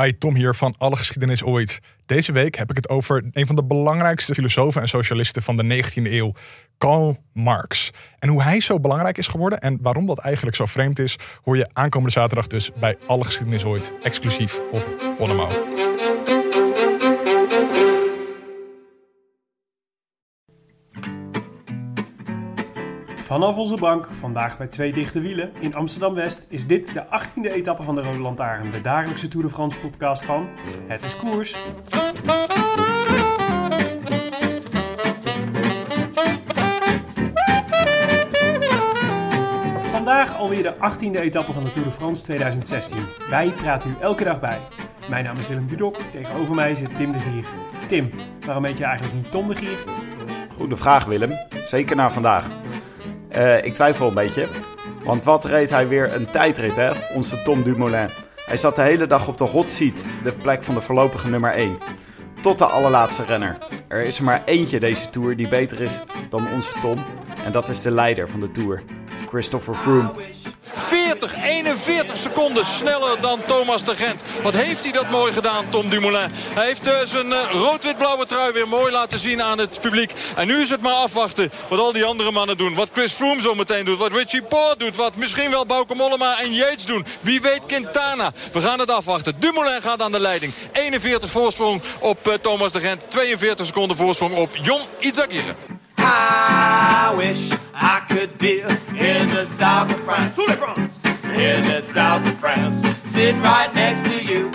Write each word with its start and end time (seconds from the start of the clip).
Hi, 0.00 0.12
Tom 0.18 0.34
hier 0.34 0.54
van 0.54 0.74
Alle 0.78 0.96
Geschiedenis 0.96 1.42
Ooit. 1.42 1.80
Deze 2.06 2.32
week 2.32 2.54
heb 2.56 2.70
ik 2.70 2.76
het 2.76 2.88
over 2.88 3.24
een 3.32 3.46
van 3.46 3.56
de 3.56 3.64
belangrijkste 3.64 4.34
filosofen 4.34 4.82
en 4.82 4.88
socialisten 4.88 5.42
van 5.42 5.56
de 5.56 5.82
19e 5.84 6.02
eeuw, 6.02 6.32
Karl 6.78 7.18
Marx. 7.32 7.90
En 8.18 8.28
hoe 8.28 8.42
hij 8.42 8.60
zo 8.60 8.80
belangrijk 8.80 9.18
is 9.18 9.26
geworden 9.26 9.60
en 9.60 9.78
waarom 9.82 10.06
dat 10.06 10.18
eigenlijk 10.18 10.56
zo 10.56 10.66
vreemd 10.66 10.98
is, 10.98 11.16
hoor 11.42 11.56
je 11.56 11.68
aankomende 11.72 12.12
zaterdag 12.12 12.46
dus 12.46 12.70
bij 12.80 12.96
Alle 13.06 13.24
Geschiedenis 13.24 13.64
Ooit, 13.64 13.92
exclusief 14.02 14.60
op 14.72 15.14
Bonnemouw. 15.18 15.93
Vanaf 23.24 23.56
onze 23.56 23.76
bank, 23.76 24.06
vandaag 24.10 24.58
bij 24.58 24.66
Twee 24.66 24.92
Dichte 24.92 25.20
Wielen 25.20 25.52
in 25.60 25.74
Amsterdam-West, 25.74 26.46
is 26.48 26.66
dit 26.66 26.94
de 26.94 27.04
18e 27.04 27.52
etappe 27.52 27.82
van 27.82 27.94
de 27.94 28.02
Rode 28.02 28.20
Lantaarn, 28.20 28.70
de 28.70 28.80
dagelijkse 28.80 29.28
Tour 29.28 29.46
de 29.46 29.52
France 29.52 29.78
podcast 29.78 30.24
van 30.24 30.48
Het 30.86 31.04
is 31.04 31.16
Koers. 31.16 31.56
Vandaag 39.92 40.36
alweer 40.36 40.62
de 40.62 40.74
18e 40.74 41.20
etappe 41.20 41.52
van 41.52 41.64
de 41.64 41.70
Tour 41.70 41.86
de 41.86 41.92
France 41.92 42.22
2016. 42.22 42.98
Wij 43.30 43.52
praten 43.52 43.90
u 43.90 43.94
elke 44.00 44.24
dag 44.24 44.40
bij. 44.40 44.58
Mijn 45.08 45.24
naam 45.24 45.36
is 45.36 45.48
Willem 45.48 45.66
Dudok, 45.66 45.96
tegenover 45.96 46.54
mij 46.54 46.74
zit 46.74 46.96
Tim 46.96 47.12
de 47.12 47.18
Gier. 47.18 47.44
Tim, 47.86 48.10
waarom 48.46 48.64
heet 48.64 48.78
je 48.78 48.84
eigenlijk 48.84 49.14
niet 49.16 49.30
Tom 49.30 49.48
de 49.48 49.54
Gier? 49.54 49.78
Goede 50.56 50.76
vraag, 50.76 51.04
Willem. 51.04 51.32
Zeker 51.64 51.96
na 51.96 52.10
vandaag. 52.10 52.63
Uh, 53.36 53.64
ik 53.64 53.74
twijfel 53.74 54.08
een 54.08 54.14
beetje. 54.14 54.48
Want 55.04 55.24
wat 55.24 55.44
reed 55.44 55.70
hij 55.70 55.88
weer 55.88 56.14
een 56.14 56.30
tijdrit, 56.30 56.76
hè? 56.76 56.90
Onze 57.14 57.42
Tom 57.42 57.62
Dumoulin. 57.62 58.08
Hij 58.46 58.56
zat 58.56 58.76
de 58.76 58.82
hele 58.82 59.06
dag 59.06 59.28
op 59.28 59.36
de 59.36 59.44
hot 59.44 59.72
seat, 59.72 60.04
de 60.22 60.32
plek 60.32 60.62
van 60.62 60.74
de 60.74 60.80
voorlopige 60.80 61.28
nummer 61.28 61.50
1. 61.50 61.78
Tot 62.40 62.58
de 62.58 62.64
allerlaatste 62.64 63.24
renner. 63.24 63.58
Er 63.88 64.02
is 64.02 64.18
er 64.18 64.24
maar 64.24 64.42
eentje 64.44 64.80
deze 64.80 65.10
Tour 65.10 65.36
die 65.36 65.48
beter 65.48 65.80
is 65.80 66.02
dan 66.30 66.52
onze 66.54 66.72
Tom. 66.80 67.04
En 67.44 67.52
dat 67.52 67.68
is 67.68 67.82
de 67.82 67.90
leider 67.90 68.28
van 68.28 68.40
de 68.40 68.50
Tour, 68.50 68.82
Christopher 69.28 69.74
Froome. 69.74 70.12
40, 71.18 71.44
41 71.44 72.16
seconden 72.16 72.64
sneller 72.64 73.20
dan 73.20 73.40
Thomas 73.46 73.84
de 73.84 73.94
Gent. 73.94 74.22
Wat 74.42 74.54
heeft 74.54 74.82
hij 74.82 74.92
dat 74.92 75.10
mooi 75.10 75.32
gedaan, 75.32 75.68
Tom 75.68 75.88
Dumoulin. 75.88 76.30
Hij 76.32 76.66
heeft 76.66 76.86
uh, 76.86 76.94
zijn 77.04 77.26
uh, 77.26 77.38
rood-wit-blauwe 77.52 78.26
trui 78.26 78.52
weer 78.52 78.68
mooi 78.68 78.92
laten 78.92 79.18
zien 79.18 79.42
aan 79.42 79.58
het 79.58 79.80
publiek. 79.80 80.12
En 80.36 80.46
nu 80.46 80.60
is 80.60 80.70
het 80.70 80.80
maar 80.80 80.92
afwachten 80.92 81.50
wat 81.68 81.78
al 81.78 81.92
die 81.92 82.04
andere 82.04 82.30
mannen 82.30 82.56
doen. 82.56 82.74
Wat 82.74 82.88
Chris 82.92 83.12
Froome 83.12 83.40
zo 83.40 83.54
meteen 83.54 83.84
doet. 83.84 83.98
Wat 83.98 84.12
Richie 84.12 84.42
Poort 84.42 84.78
doet. 84.78 84.96
Wat 84.96 85.16
misschien 85.16 85.50
wel 85.50 85.66
Bauke 85.66 85.94
Mollema 85.94 86.40
en 86.40 86.52
Yates 86.52 86.86
doen. 86.86 87.06
Wie 87.20 87.40
weet 87.40 87.66
Quintana. 87.66 88.32
We 88.52 88.60
gaan 88.60 88.78
het 88.78 88.90
afwachten. 88.90 89.34
Dumoulin 89.38 89.82
gaat 89.82 90.02
aan 90.02 90.12
de 90.12 90.20
leiding. 90.20 90.52
41 90.72 91.30
voorsprong 91.30 91.82
op 92.00 92.28
uh, 92.28 92.34
Thomas 92.34 92.72
de 92.72 92.80
Gent. 92.80 93.10
42 93.10 93.66
seconden 93.66 93.96
voorsprong 93.96 94.36
op 94.36 94.56
Jon 94.62 94.80
Izagirre. 94.98 95.54
I 96.14 97.12
wish 97.16 97.52
I 97.74 98.00
could 98.08 98.36
be 98.36 98.60
in 98.94 99.28
the 99.28 99.44
south 99.58 99.94
of 99.94 100.00
France. 100.00 100.38
In 101.22 101.64
the 101.64 101.80
south 101.82 102.26
of 102.26 102.38
France. 102.38 102.86
Sitting 103.04 103.42
right 103.42 103.74
next 103.74 104.04
to 104.04 104.22
you. 104.22 104.50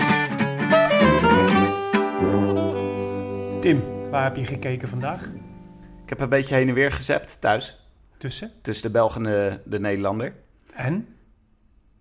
Tim, 3.62 4.10
waar 4.10 4.24
heb 4.24 4.36
je 4.36 4.46
gekeken 4.46 4.88
vandaag? 4.88 5.22
Ik 6.04 6.10
heb 6.10 6.20
een 6.20 6.30
beetje 6.30 6.56
heen 6.56 6.68
en 6.68 6.74
weer 6.74 6.92
gezept 6.92 7.42
thuis. 7.42 7.80
Tussen? 8.18 8.52
Tussen 8.62 8.88
de 8.88 8.92
Belg 8.92 9.16
en 9.16 9.24
de, 9.24 9.60
de 9.66 9.80
Nederlander. 9.80 10.34
En? 10.74 11.08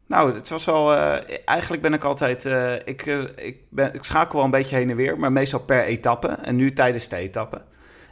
Nou, 0.06 0.34
het 0.34 0.48
was 0.48 0.64
wel. 0.64 0.92
Uh, 0.92 1.16
eigenlijk 1.44 1.82
ben 1.82 1.94
ik 1.94 2.04
altijd. 2.04 2.44
Uh, 2.44 2.74
ik, 2.74 3.06
uh, 3.06 3.22
ik, 3.36 3.56
ben, 3.70 3.94
ik 3.94 4.04
schakel 4.04 4.34
wel 4.34 4.44
een 4.44 4.50
beetje 4.50 4.76
heen 4.76 4.90
en 4.90 4.96
weer, 4.96 5.18
maar 5.18 5.32
meestal 5.32 5.60
per 5.60 5.84
etappe. 5.84 6.28
En 6.28 6.56
nu 6.56 6.72
tijdens 6.72 7.08
de 7.08 7.16
etappe. 7.16 7.62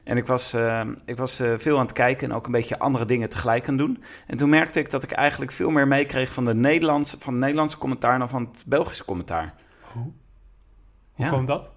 En 0.06 0.16
ik 0.16 0.26
was, 0.26 0.54
uh, 0.54 0.80
ik 1.04 1.16
was 1.16 1.40
uh, 1.40 1.52
veel 1.56 1.76
aan 1.78 1.84
het 1.84 1.92
kijken 1.92 2.30
en 2.30 2.36
ook 2.36 2.46
een 2.46 2.52
beetje 2.52 2.78
andere 2.78 3.04
dingen 3.04 3.28
tegelijk 3.28 3.68
aan 3.68 3.76
doen. 3.76 4.02
En 4.26 4.36
toen 4.36 4.48
merkte 4.48 4.78
ik 4.78 4.90
dat 4.90 5.02
ik 5.02 5.10
eigenlijk 5.10 5.52
veel 5.52 5.70
meer 5.70 5.88
meekreeg 5.88 6.32
van, 6.32 6.44
de 6.44 6.54
Nederlands, 6.54 7.16
van 7.18 7.32
het 7.32 7.42
Nederlandse 7.42 7.78
commentaar 7.78 8.18
dan 8.18 8.28
van 8.28 8.48
het 8.52 8.64
Belgische 8.66 9.04
commentaar. 9.04 9.54
Hoe? 9.92 10.02
Hoe 11.12 11.24
ja. 11.24 11.28
kwam 11.28 11.46
dat? 11.46 11.70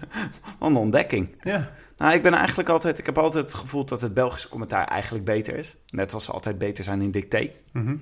een 0.60 0.76
ontdekking. 0.76 1.36
Ja. 1.42 1.70
Nou, 1.96 2.14
ik 2.14 2.22
ben 2.22 2.34
eigenlijk 2.34 2.68
altijd, 2.68 2.98
ik 2.98 3.06
heb 3.06 3.18
altijd 3.18 3.44
het 3.44 3.54
gevoel 3.54 3.84
dat 3.84 4.00
het 4.00 4.14
Belgische 4.14 4.48
commentaar 4.48 4.84
eigenlijk 4.84 5.24
beter 5.24 5.56
is. 5.56 5.76
Net 5.88 6.14
als 6.14 6.24
ze 6.24 6.32
altijd 6.32 6.58
beter 6.58 6.84
zijn 6.84 7.00
in 7.00 7.10
dicté. 7.10 7.50
Mm 7.72 7.86
-hmm. 7.86 8.00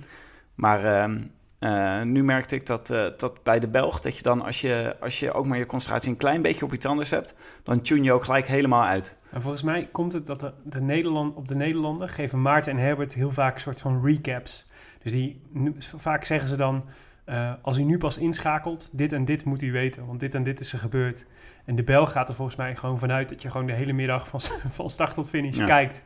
Maar 0.54 1.10
uh, 1.10 1.16
uh, 1.60 2.02
nu 2.02 2.22
merkte 2.22 2.54
ik 2.54 2.66
dat, 2.66 2.90
uh, 2.90 3.06
dat 3.16 3.42
bij 3.42 3.58
de 3.58 3.68
Belg, 3.68 4.00
dat 4.00 4.16
je 4.16 4.22
dan 4.22 4.42
als 4.42 4.60
je, 4.60 4.96
als 5.00 5.18
je 5.18 5.32
ook 5.32 5.46
maar 5.46 5.58
je 5.58 5.66
concentratie 5.66 6.10
een 6.10 6.16
klein 6.16 6.42
beetje 6.42 6.64
op 6.64 6.72
iets 6.72 6.86
anders 6.86 7.10
hebt, 7.10 7.34
dan 7.62 7.80
tune 7.80 8.02
je 8.02 8.12
ook 8.12 8.24
gelijk 8.24 8.46
helemaal 8.46 8.84
uit. 8.84 9.18
En 9.30 9.42
volgens 9.42 9.62
mij 9.62 9.88
komt 9.92 10.12
het 10.12 10.26
dat 10.26 10.40
de, 10.40 10.52
de 10.64 10.80
Nederland, 10.80 11.36
op 11.36 11.48
de 11.48 11.54
Nederlander 11.54 12.08
geven 12.08 12.42
Maarten 12.42 12.72
en 12.72 12.78
Herbert 12.78 13.14
heel 13.14 13.30
vaak 13.30 13.54
een 13.54 13.60
soort 13.60 13.80
van 13.80 14.04
recaps. 14.04 14.66
Dus 15.02 15.12
die, 15.12 15.40
nu, 15.50 15.74
vaak 15.78 16.24
zeggen 16.24 16.48
ze 16.48 16.56
dan, 16.56 16.84
uh, 17.26 17.52
als 17.62 17.78
u 17.78 17.82
nu 17.82 17.98
pas 17.98 18.18
inschakelt, 18.18 18.90
dit 18.92 19.12
en 19.12 19.24
dit 19.24 19.44
moet 19.44 19.62
u 19.62 19.72
weten, 19.72 20.06
want 20.06 20.20
dit 20.20 20.34
en 20.34 20.42
dit 20.42 20.60
is 20.60 20.72
er 20.72 20.78
gebeurd. 20.78 21.24
En 21.64 21.74
de 21.74 21.82
Belg 21.82 22.12
gaat 22.12 22.28
er 22.28 22.34
volgens 22.34 22.56
mij 22.56 22.76
gewoon 22.76 22.98
vanuit 22.98 23.28
dat 23.28 23.42
je 23.42 23.50
gewoon 23.50 23.66
de 23.66 23.72
hele 23.72 23.92
middag 23.92 24.28
van, 24.28 24.40
van 24.76 24.90
start 24.90 25.14
tot 25.14 25.28
finish 25.28 25.56
ja. 25.56 25.64
kijkt. 25.64 26.04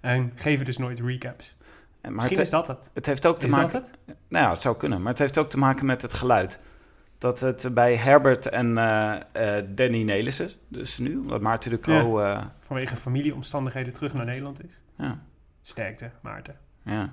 En 0.00 0.32
geven 0.34 0.64
dus 0.64 0.78
nooit 0.78 1.00
recaps. 1.00 1.56
Maar 2.06 2.14
Misschien 2.14 2.36
het, 2.36 2.46
is 2.46 2.52
dat 2.52 2.66
het. 2.68 2.90
Het 2.94 3.06
heeft 3.06 3.26
ook 3.26 3.38
te 3.38 3.46
is 3.46 3.52
maken. 3.52 3.72
dat 3.72 3.90
het? 4.06 4.16
Nou 4.28 4.44
ja, 4.44 4.50
het 4.50 4.60
zou 4.60 4.76
kunnen. 4.76 5.02
Maar 5.02 5.10
het 5.10 5.18
heeft 5.18 5.38
ook 5.38 5.48
te 5.50 5.58
maken 5.58 5.86
met 5.86 6.02
het 6.02 6.12
geluid. 6.12 6.60
Dat 7.18 7.40
het 7.40 7.68
bij 7.74 7.96
Herbert 7.96 8.48
en 8.48 8.66
uh, 8.66 9.14
uh, 9.36 9.62
Danny 9.68 10.02
Nelissen, 10.02 10.50
dus 10.68 10.98
nu, 10.98 11.16
omdat 11.16 11.40
Maarten 11.40 11.70
de 11.70 11.78
Croo... 11.78 12.22
Ja, 12.22 12.36
uh, 12.36 12.44
vanwege 12.60 12.96
familieomstandigheden 12.96 13.92
terug 13.92 14.12
naar 14.14 14.24
Nederland 14.24 14.64
is. 14.64 14.80
Ja. 14.96 15.18
Sterkte, 15.62 16.10
Maarten. 16.20 16.56
Ja. 16.82 17.12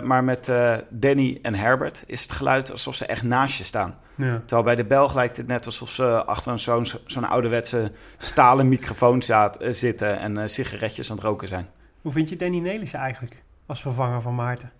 Maar 0.00 0.24
met 0.24 0.52
Danny 0.90 1.38
en 1.42 1.54
Herbert 1.54 2.04
is 2.06 2.22
het 2.22 2.32
geluid 2.32 2.72
alsof 2.72 2.94
ze 2.94 3.06
echt 3.06 3.22
naast 3.22 3.58
je 3.58 3.64
staan. 3.64 3.94
Ja. 4.14 4.38
Terwijl 4.38 4.62
bij 4.62 4.76
de 4.76 4.84
Belg 4.84 5.14
lijkt 5.14 5.36
het 5.36 5.46
net 5.46 5.66
alsof 5.66 5.90
ze 5.90 6.24
achter 6.24 6.58
zo'n 6.58 6.86
zo'n 7.06 7.28
ouderwetse 7.28 7.92
stalen 8.16 8.68
microfoon 8.68 9.22
zitten 9.58 10.18
en 10.18 10.50
sigaretjes 10.50 11.10
aan 11.10 11.16
het 11.16 11.24
roken 11.24 11.48
zijn. 11.48 11.66
Hoe 12.00 12.12
vind 12.12 12.28
je 12.28 12.36
Danny 12.36 12.58
Nelissen 12.58 12.98
eigenlijk? 12.98 13.42
Als 13.66 13.80
vervanger 13.80 14.20
van 14.20 14.34
Maarten. 14.34 14.72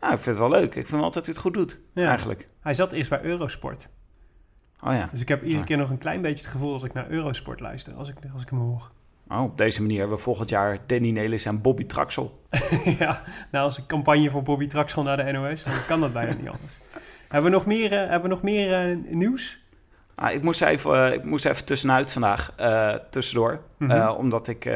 Nou, 0.00 0.12
ik 0.12 0.18
vind 0.18 0.38
het 0.38 0.48
wel 0.48 0.60
leuk. 0.60 0.74
Ik 0.74 0.86
vind 0.86 1.00
wel 1.00 1.10
dat 1.10 1.14
hij 1.14 1.34
het 1.34 1.38
goed 1.38 1.54
doet, 1.54 1.80
ja. 1.92 2.08
eigenlijk. 2.08 2.48
Hij 2.60 2.74
zat 2.74 2.92
eerst 2.92 3.10
bij 3.10 3.22
Eurosport. 3.22 3.88
Oh 4.80 4.92
ja. 4.92 5.08
Dus 5.10 5.20
ik 5.20 5.28
heb 5.28 5.42
iedere 5.42 5.64
keer 5.64 5.76
nog 5.76 5.90
een 5.90 5.98
klein 5.98 6.22
beetje 6.22 6.44
het 6.44 6.52
gevoel 6.52 6.72
als 6.72 6.82
ik 6.82 6.92
naar 6.92 7.10
Eurosport 7.10 7.60
luister, 7.60 7.94
als 7.94 8.08
ik, 8.08 8.16
als 8.32 8.42
ik 8.42 8.48
hem 8.48 8.58
hoor. 8.58 8.90
Oh, 9.28 9.42
op 9.42 9.58
deze 9.58 9.80
manier 9.80 9.98
hebben 9.98 10.16
we 10.16 10.22
volgend 10.22 10.48
jaar 10.48 10.78
Danny 10.86 11.10
Nelis 11.10 11.44
en 11.44 11.60
Bobby 11.60 11.86
Traxel. 11.86 12.42
ja, 12.98 13.22
nou 13.50 13.64
als 13.64 13.78
een 13.78 13.86
campagne 13.86 14.30
voor 14.30 14.42
Bobby 14.42 14.66
Traxel 14.66 15.02
naar 15.02 15.16
de 15.16 15.32
NOS, 15.32 15.64
dan 15.64 15.84
kan 15.86 16.00
dat 16.00 16.12
bijna 16.12 16.34
niet 16.34 16.48
anders. 16.48 16.78
hebben 17.28 17.50
we 17.50 17.56
nog 17.56 17.66
meer, 17.66 17.92
uh, 17.92 17.98
hebben 17.98 18.22
we 18.22 18.28
nog 18.28 18.42
meer 18.42 18.90
uh, 18.90 18.98
nieuws? 19.10 19.64
Ah, 20.18 20.32
ik, 20.32 20.42
moest 20.42 20.62
even, 20.62 21.08
uh, 21.08 21.14
ik 21.14 21.24
moest 21.24 21.44
even 21.44 21.64
tussenuit 21.64 22.12
vandaag, 22.12 22.52
uh, 22.60 22.94
tussendoor. 23.10 23.60
Mm 23.78 23.90
-hmm. 23.90 23.98
uh, 23.98 24.14
omdat 24.18 24.48
ik 24.48 24.70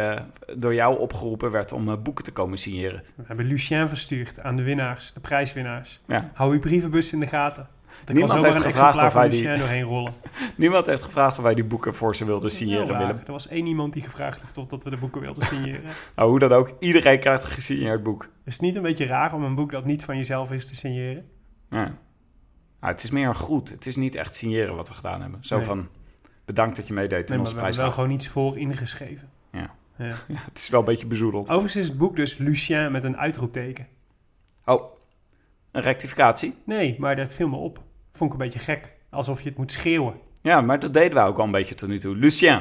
door 0.57 0.75
jou 0.75 0.99
opgeroepen 0.99 1.51
werd 1.51 1.73
om 1.73 2.03
boeken 2.03 2.25
te 2.25 2.33
komen 2.33 2.59
signeren. 2.59 3.03
We 3.17 3.23
hebben 3.27 3.47
Lucien 3.47 3.89
verstuurd 3.89 4.41
aan 4.41 4.57
de 4.57 4.63
winnaars, 4.63 5.13
de 5.13 5.21
prijswinnaars. 5.21 6.01
Ja. 6.07 6.31
Hou 6.35 6.53
uw 6.53 6.61
brievenbus 6.61 7.13
in 7.13 7.21
de 7.21 7.27
gaten. 7.27 7.69
Niemand 8.13 8.43
heeft 8.43 8.63
gevraagd 8.63 9.03
of 9.03 9.13
wij 9.13 9.29
die... 9.29 9.43
doorheen 9.43 9.83
rollen. 9.83 10.15
Niemand 10.57 10.87
heeft 10.87 11.03
gevraagd 11.03 11.39
of 11.39 11.45
wij 11.45 11.55
die 11.55 11.65
boeken 11.65 11.95
voor 11.95 12.17
ze 12.17 12.25
wilden 12.25 12.51
signeren, 12.51 12.99
Willem. 12.99 13.21
Er 13.27 13.33
was 13.33 13.49
één 13.49 13.67
iemand 13.67 13.93
die 13.93 14.03
gevraagd 14.03 14.43
heeft 14.43 14.59
of 14.59 14.67
dat 14.67 14.85
we 14.85 14.91
de 14.91 14.97
boeken 14.97 15.21
wilden 15.21 15.43
signeren. 15.45 15.83
nou, 16.17 16.31
hoe 16.31 16.39
dan 16.39 16.53
ook, 16.53 16.73
iedereen 16.79 17.19
krijgt 17.19 17.45
een 17.45 17.51
gesigneerd 17.51 18.03
boek. 18.03 18.29
Is 18.45 18.53
het 18.53 18.63
niet 18.63 18.77
een 18.77 18.83
beetje 18.83 19.07
raar 19.07 19.35
om 19.35 19.45
een 19.45 19.55
boek 19.55 19.71
dat 19.71 19.85
niet 19.85 20.05
van 20.05 20.17
jezelf 20.17 20.53
is 20.53 20.67
te 20.67 20.77
signeren? 20.77 21.25
Ja. 21.71 21.99
Nou, 22.81 22.93
het 22.93 23.03
is 23.03 23.11
meer 23.11 23.29
een 23.29 23.35
groet. 23.35 23.69
Het 23.69 23.87
is 23.87 23.97
niet 23.97 24.15
echt 24.15 24.35
signeren 24.35 24.75
wat 24.75 24.89
we 24.89 24.95
gedaan 24.95 25.21
hebben. 25.21 25.45
Zo 25.45 25.57
nee. 25.57 25.67
van, 25.67 25.89
bedankt 26.45 26.77
dat 26.77 26.87
je 26.87 26.93
meedeed 26.93 27.29
nee, 27.29 27.39
in 27.39 27.45
onze 27.45 27.55
prijs. 27.55 27.77
We 27.77 27.83
hebben 27.83 27.97
wel 27.97 28.05
gewoon 28.05 28.11
iets 28.11 28.29
voor 28.29 28.59
ingeschreven. 28.59 29.31
Ja. 29.53 29.75
Ja. 29.97 30.07
ja. 30.29 30.41
het 30.45 30.59
is 30.59 30.69
wel 30.69 30.81
een 30.81 30.87
beetje 30.87 31.07
bezoedeld. 31.07 31.45
Overigens 31.45 31.77
is 31.77 31.89
het 31.89 31.99
boek 31.99 32.17
dus 32.17 32.37
Lucien 32.37 32.93
met 32.93 33.05
een 33.05 33.17
uitroepteken. 33.17 33.87
Oh, 34.65 34.93
een 35.71 35.83
rectificatie? 35.83 36.55
Nee, 36.65 36.97
maar 36.99 37.17
dat 37.17 37.35
viel 37.35 37.49
me 37.49 37.57
op. 37.57 37.83
Vond 38.13 38.33
ik 38.33 38.39
een 38.39 38.45
beetje 38.45 38.59
gek. 38.59 38.93
Alsof 39.11 39.41
je 39.43 39.49
het 39.49 39.59
moet 39.59 39.73
schreeuwen. 39.73 40.15
Ja, 40.43 40.61
maar 40.61 40.79
dat 40.79 40.95
deden 40.95 41.15
wij 41.15 41.25
ook 41.25 41.39
al 41.39 41.45
een 41.45 41.51
beetje 41.51 41.75
tot 41.75 41.89
nu 41.89 41.99
toe. 41.99 42.17
Lucien. 42.17 42.61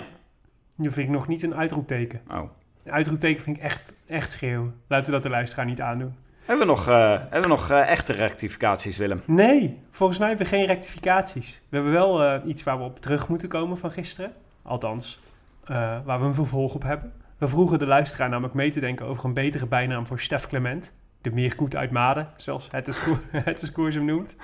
Nu 0.76 0.92
vind 0.92 1.08
ik 1.08 1.14
nog 1.14 1.28
niet 1.28 1.44
een 1.44 1.56
uitroepteken. 1.56 2.22
Oh. 2.32 2.50
Een 2.84 2.92
uitroepteken 2.92 3.44
vind 3.44 3.58
ik 3.58 3.64
echt, 3.64 3.96
echt 4.06 4.32
schreeuwen. 4.32 4.76
Laten 4.88 5.06
we 5.06 5.12
dat 5.12 5.24
de 5.24 5.30
luisteraar 5.30 5.66
niet 5.66 5.82
aandoen. 5.82 6.16
Hebben 6.50 6.68
we 6.68 6.74
nog, 6.74 6.88
eh, 6.88 7.10
hebben 7.10 7.42
we 7.42 7.48
nog 7.48 7.70
eh, 7.70 7.90
echte 7.90 8.14
rectificaties, 8.14 8.98
Willem? 8.98 9.22
Nee, 9.26 9.80
volgens 9.92 10.20
mij 10.20 10.28
hebben 10.28 10.46
we 10.46 10.56
geen 10.56 10.66
rectificaties. 10.66 11.62
We 11.70 11.76
hebben 11.76 11.94
wel 11.94 12.24
eh, 12.24 12.48
iets 12.48 12.64
waar 12.64 12.78
we 12.78 12.84
op 12.84 13.00
terug 13.00 13.28
moeten 13.28 13.48
komen 13.48 13.78
van 13.78 13.92
gisteren. 13.92 14.34
Althans, 14.62 15.20
waar 15.66 16.20
we 16.20 16.26
een 16.26 16.34
vervolg 16.34 16.74
op 16.74 16.84
hebben. 16.84 17.14
We 17.38 17.48
vroegen 17.48 17.80
de 17.80 17.86
luisteraar 17.86 18.30
namelijk 18.30 18.54
mee 18.54 18.72
te 18.72 18.80
denken 18.80 19.06
over 19.06 19.26
een 19.26 19.34
betere 19.34 19.66
bijnaam 19.66 20.08
voor 20.08 20.20
Stef 20.20 20.48
Clement. 20.48 20.94
De 21.22 21.32
meerkoet 21.32 21.76
uit 21.76 21.92
Maden, 21.92 22.28
zoals 22.36 22.68
het 22.72 22.88
is, 22.88 23.00
het 23.32 23.62
is 23.62 23.72
koers 23.72 23.96
hem 23.96 24.06
noemt. 24.06 24.36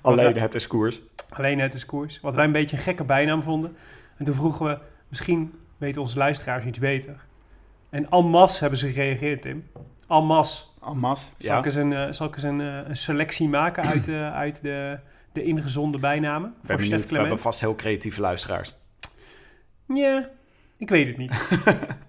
Alleen 0.00 0.38
het 0.38 0.54
is 0.54 0.66
koers. 0.66 1.02
Alleen 1.28 1.58
het 1.58 1.74
is 1.74 1.86
koers. 1.86 2.20
Wat 2.20 2.34
wij 2.34 2.44
een 2.44 2.52
beetje 2.52 2.76
een 2.76 2.82
gekke 2.82 3.04
bijnaam 3.04 3.42
vonden. 3.42 3.76
En 4.16 4.24
toen 4.24 4.34
vroegen 4.34 4.66
we, 4.66 4.78
misschien 5.08 5.54
weten 5.78 6.00
onze 6.00 6.18
luisteraars 6.18 6.64
iets 6.64 6.78
beter. 6.78 7.24
En 7.90 8.08
en 8.10 8.48
hebben 8.58 8.78
ze 8.78 8.92
gereageerd, 8.92 9.42
Tim. 9.42 9.68
En 10.08 10.24
masse. 10.24 10.62
Almas. 10.84 11.20
Zal 11.38 11.52
Ja. 11.52 11.58
ik 11.58 11.64
eens 11.64 11.74
een, 11.74 11.92
eh, 11.92 12.06
zal 12.10 12.26
ik 12.26 12.34
eens 12.34 12.42
een, 12.42 12.60
eh, 12.60 12.88
een 12.88 12.96
selectie 12.96 13.48
maken 13.48 13.84
uit, 13.92 14.08
eh, 14.08 14.34
uit 14.34 14.62
de, 14.62 14.98
de 15.32 15.42
ingezonde 15.42 15.98
bijnamen 15.98 16.50
Ik 16.50 16.56
ben 16.56 16.60
voor 16.66 16.78
Stef 16.78 16.88
benieuwd. 16.90 17.10
We 17.10 17.18
hebben 17.18 17.38
vast 17.38 17.60
heel 17.60 17.74
creatieve 17.74 18.20
luisteraars. 18.20 18.76
Ja, 19.86 20.28
ik 20.76 20.88
weet 20.88 21.06
het 21.06 21.16
niet. 21.16 21.48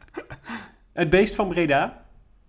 het 0.94 1.10
beest 1.10 1.36
van 1.36 1.48
Breda. 1.48 2.04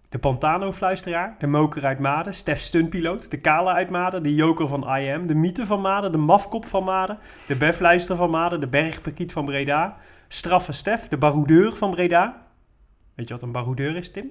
De 0.09 0.19
Pantano-fluisteraar. 0.19 1.37
De 1.39 1.47
moker 1.47 1.85
uit 1.85 1.99
Maden. 1.99 2.35
Stef 2.35 2.61
Stuntpiloot. 2.61 3.31
De 3.31 3.37
Kala 3.37 3.75
uit 3.75 3.91
Maden. 3.91 4.23
De 4.23 4.35
joker 4.35 4.69
van 4.69 4.97
IM. 4.97 5.27
De 5.27 5.35
mythe 5.35 5.67
van 5.67 5.81
Maden. 5.81 6.13
De 6.13 6.19
mafkop 6.19 6.67
van 6.67 6.85
Maden. 6.85 7.19
De 7.47 7.57
befluister 7.57 8.17
van 8.17 8.31
Maden. 8.31 8.61
De 8.61 8.67
bergpakiet 8.67 9.33
van 9.33 9.45
Breda. 9.45 9.97
Straffe 10.29 10.73
Stef. 10.73 11.09
De 11.09 11.17
baroudeur 11.17 11.73
van 11.73 11.91
Breda. 11.91 12.47
Weet 13.15 13.29
je 13.29 13.35
wat 13.35 13.43
een 13.43 13.53
baroudeur 13.53 13.97
is, 13.97 14.11
Tim? 14.13 14.31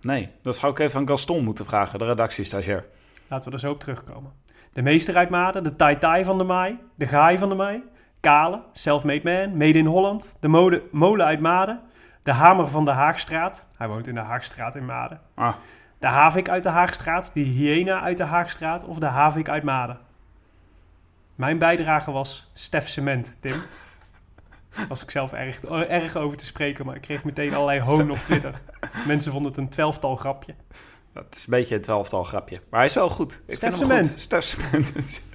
Nee, 0.00 0.30
dat 0.42 0.56
zou 0.56 0.72
ik 0.72 0.78
even 0.78 1.00
aan 1.00 1.08
Gaston 1.08 1.44
moeten 1.44 1.64
vragen, 1.64 1.98
de 1.98 2.04
redactiestagiair. 2.04 2.86
Laten 3.28 3.48
we 3.48 3.54
er 3.54 3.60
zo 3.60 3.70
op 3.70 3.80
terugkomen. 3.80 4.32
De 4.72 4.82
meester 4.82 5.16
uit 5.16 5.30
Maden, 5.30 5.64
de 5.64 5.76
Tai 5.76 5.98
Tai 5.98 6.24
van 6.24 6.38
de 6.38 6.44
Maai, 6.44 6.78
de 6.94 7.06
Gaai 7.06 7.38
van 7.38 7.48
de 7.48 7.54
Maai, 7.54 7.82
Kale, 8.20 8.62
Self-Made 8.72 9.20
Man, 9.24 9.56
Made 9.56 9.78
in 9.78 9.86
Holland, 9.86 10.36
de 10.40 10.48
mode, 10.48 10.82
molen 10.90 11.26
uit 11.26 11.40
Maden, 11.40 11.80
de 12.22 12.32
Hamer 12.32 12.66
van 12.68 12.84
de 12.84 12.90
Haagstraat, 12.90 13.66
hij 13.76 13.88
woont 13.88 14.06
in 14.06 14.14
de 14.14 14.20
Haagstraat 14.20 14.74
in 14.74 14.84
Maden, 14.84 15.20
Ah, 15.34 15.54
de 15.98 16.06
Havik 16.06 16.48
uit 16.48 16.62
de 16.62 16.68
Haagstraat, 16.68 17.30
de 17.34 17.40
Hyena 17.40 18.00
uit 18.00 18.16
de 18.18 18.24
Haagstraat 18.24 18.84
of 18.84 18.98
de 18.98 19.06
Havik 19.06 19.48
uit 19.48 19.62
Maden. 19.62 19.98
Mijn 21.34 21.58
bijdrage 21.58 22.10
was 22.10 22.50
Stef 22.54 22.88
Cement, 22.88 23.36
Tim. 23.40 23.52
Was 24.88 25.02
ik 25.02 25.10
zelf 25.10 25.32
erg, 25.32 25.64
erg 25.64 26.16
over 26.16 26.36
te 26.36 26.44
spreken, 26.44 26.86
maar 26.86 26.96
ik 26.96 27.00
kreeg 27.02 27.24
meteen 27.24 27.54
allerlei 27.54 27.80
hoon 27.80 28.10
op 28.10 28.16
Twitter. 28.16 28.60
Mensen 29.06 29.32
vonden 29.32 29.50
het 29.50 29.60
een 29.60 29.68
twelftal 29.68 30.16
grapje. 30.16 30.54
dat 31.12 31.24
is 31.30 31.44
een 31.44 31.50
beetje 31.50 31.74
een 31.74 31.80
twaalftal 31.80 32.24
grapje. 32.24 32.60
Maar 32.70 32.78
hij 32.78 32.88
is 32.88 32.94
wel 32.94 33.10
goed. 33.10 33.42
Ik 33.46 33.56
Stef 33.56 33.76
vind 33.76 33.90
hem 33.90 34.04
goed. 34.04 34.18
Stef. 34.18 34.56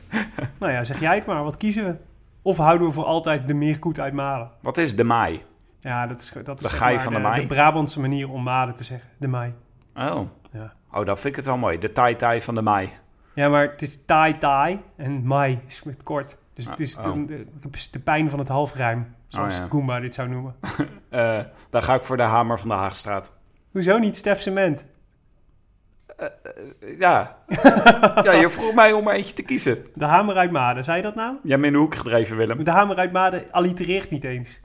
Nou 0.59 0.71
ja, 0.71 0.83
zeg 0.83 0.99
jij 0.99 1.15
het 1.15 1.25
maar, 1.25 1.43
wat 1.43 1.57
kiezen 1.57 1.85
we? 1.85 1.95
Of 2.41 2.57
houden 2.57 2.87
we 2.87 2.93
voor 2.93 3.03
altijd 3.03 3.47
de 3.47 3.53
meerkoet 3.53 3.99
uit 3.99 4.13
Maden? 4.13 4.51
Wat 4.61 4.77
is 4.77 4.95
de 4.95 5.03
maai? 5.03 5.41
Ja, 5.79 6.07
dat 6.07 6.19
is, 6.19 6.31
dat 6.43 6.57
is 6.57 6.63
De 6.63 6.69
zeg 6.69 6.77
gaai 6.77 6.95
maar 6.95 7.03
van 7.03 7.13
de? 7.33 7.41
De 7.41 7.47
Brabantse 7.47 7.99
manier 7.99 8.29
om 8.29 8.43
maden 8.43 8.75
te 8.75 8.83
zeggen. 8.83 9.09
De 9.17 9.27
maai. 9.27 9.53
Oh. 9.95 10.21
Ja. 10.51 10.73
oh, 10.91 11.05
dat 11.05 11.19
vind 11.19 11.25
ik 11.25 11.35
het 11.35 11.45
wel 11.45 11.57
mooi. 11.57 11.77
De 11.77 11.91
tai-tai 11.91 12.41
van 12.41 12.55
de 12.55 12.61
maai. 12.61 12.89
Ja, 13.35 13.49
maar 13.49 13.69
het 13.69 13.81
is 13.81 13.99
tai 14.05 14.37
tai 14.37 14.79
en 14.95 15.25
mai 15.25 15.59
is 15.67 15.83
met 15.83 16.03
kort. 16.03 16.37
Dus 16.53 16.67
het 16.67 16.79
is 16.79 16.97
Oh. 16.97 17.03
de, 17.03 17.25
de, 17.59 17.69
de 17.91 17.99
pijn 17.99 18.29
van 18.29 18.39
het 18.39 18.47
halfrijm. 18.47 19.15
Zoals 19.27 19.53
Oh, 19.55 19.59
ja. 19.59 19.67
Goomba 19.69 19.99
dit 19.99 20.13
zou 20.13 20.29
noemen. 20.29 20.55
Eh 21.09 21.39
dan 21.69 21.83
ga 21.83 21.93
ik 21.95 22.03
voor 22.03 22.17
de 22.17 22.23
hamer 22.23 22.59
van 22.59 22.69
de 22.69 22.75
Haagstraat. 22.75 23.31
Hoezo 23.71 23.97
niet 23.97 24.17
Stef 24.17 24.41
Cement? 24.41 24.85
Ja. 26.79 27.37
ja, 28.23 28.31
je 28.31 28.49
vroeg 28.49 28.73
mij 28.73 28.93
om 28.93 29.07
er 29.07 29.13
eentje 29.13 29.33
te 29.33 29.43
kiezen. 29.43 29.85
De 29.93 30.05
hamer 30.05 30.35
uit 30.35 30.51
Maden, 30.51 30.83
zei 30.83 30.97
je 30.97 31.03
dat 31.03 31.15
nou? 31.15 31.35
In 31.43 31.61
de 31.61 31.77
hoek 31.77 31.95
gedreven, 31.95 32.37
Willem. 32.37 32.63
De 32.63 32.71
hamer 32.71 32.97
uit 32.97 33.11
Maden 33.11 33.43
allitereert 33.51 34.09
niet 34.09 34.23
eens. 34.23 34.61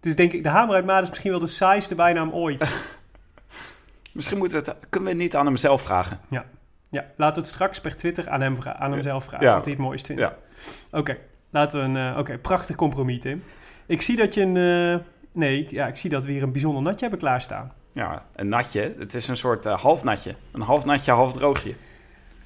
Dus 0.00 0.16
denk 0.16 0.32
ik, 0.32 0.42
de 0.42 0.48
hamer 0.48 0.74
uit 0.74 0.84
Maden 0.84 1.02
is 1.02 1.08
misschien 1.08 1.30
wel 1.30 1.40
de 1.40 1.46
saaiste 1.46 1.94
bijnaam 1.94 2.30
ooit. 2.32 2.68
Misschien 4.12 4.38
moeten 4.38 4.64
we 4.64 4.70
het, 4.70 4.76
kunnen 4.88 5.08
we 5.08 5.14
het 5.14 5.24
niet 5.24 5.36
aan 5.36 5.46
hem 5.46 5.56
zelf 5.56 5.82
vragen. 5.82 6.20
Ja, 6.28 6.44
laten 7.16 7.34
we 7.34 7.40
het 7.40 7.46
straks 7.54 7.80
per 7.80 7.96
Twitter 7.96 8.28
aan 8.28 8.40
hem, 8.40 8.56
aan 8.64 8.92
hem 8.92 9.02
zelf 9.02 9.24
vragen. 9.24 9.46
Ja. 9.46 9.54
Wat 9.54 9.64
hij 9.64 9.74
het 9.74 9.82
mooist 9.82 10.06
vindt. 10.06 10.22
Ja. 10.22 10.36
Oké, 10.92 11.16
laten 11.50 11.78
we 11.78 11.84
een... 11.98 12.12
eh, 12.12 12.18
Oké, 12.18 12.38
prachtig 12.38 12.76
compromis, 12.76 13.20
Tim. 13.20 13.42
Ik 13.86 14.02
zie 14.02 14.16
dat 14.16 14.34
je 14.34 14.42
een... 14.42 14.56
eh, 14.96 15.04
nee, 15.32 15.58
ik- 15.60 15.70
ja, 15.70 15.86
ik 15.86 15.96
zie 15.96 16.10
dat 16.10 16.24
we 16.24 16.32
hier 16.32 16.42
een 16.42 16.52
bijzonder 16.52 16.82
natje 16.82 17.00
hebben 17.00 17.18
klaarstaan. 17.18 17.72
Ja, 17.92 18.22
een 18.34 18.48
natje. 18.48 18.94
Het 18.98 19.14
is 19.14 19.28
een 19.28 19.36
soort 19.36 19.66
eh, 19.66 19.80
half 19.80 20.04
natje. 20.04 20.34
Een 20.52 20.60
half 20.60 20.84
natje, 20.84 21.12
half 21.12 21.32
droogje. 21.32 21.74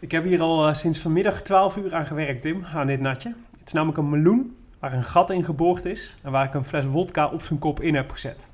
Ik 0.00 0.10
heb 0.10 0.24
hier 0.24 0.40
al 0.40 0.74
sinds 0.74 1.00
vanmiddag 1.00 1.42
12 1.42 1.76
uur 1.76 1.94
aan 1.94 2.06
gewerkt, 2.06 2.42
Tim, 2.42 2.64
aan 2.74 2.86
dit 2.86 3.00
natje. 3.00 3.34
Het 3.58 3.66
is 3.66 3.72
namelijk 3.72 3.98
een 3.98 4.08
meloen 4.10 4.56
waar 4.78 4.92
een 4.92 5.04
gat 5.04 5.30
in 5.30 5.44
geboord 5.44 5.84
is 5.84 6.16
en 6.22 6.30
waar 6.32 6.44
ik 6.44 6.54
een 6.54 6.64
fles 6.64 6.84
wodka 6.86 7.26
op 7.28 7.42
zijn 7.42 7.58
kop 7.58 7.80
in 7.80 7.94
heb 7.94 8.10
gezet. 8.10 8.50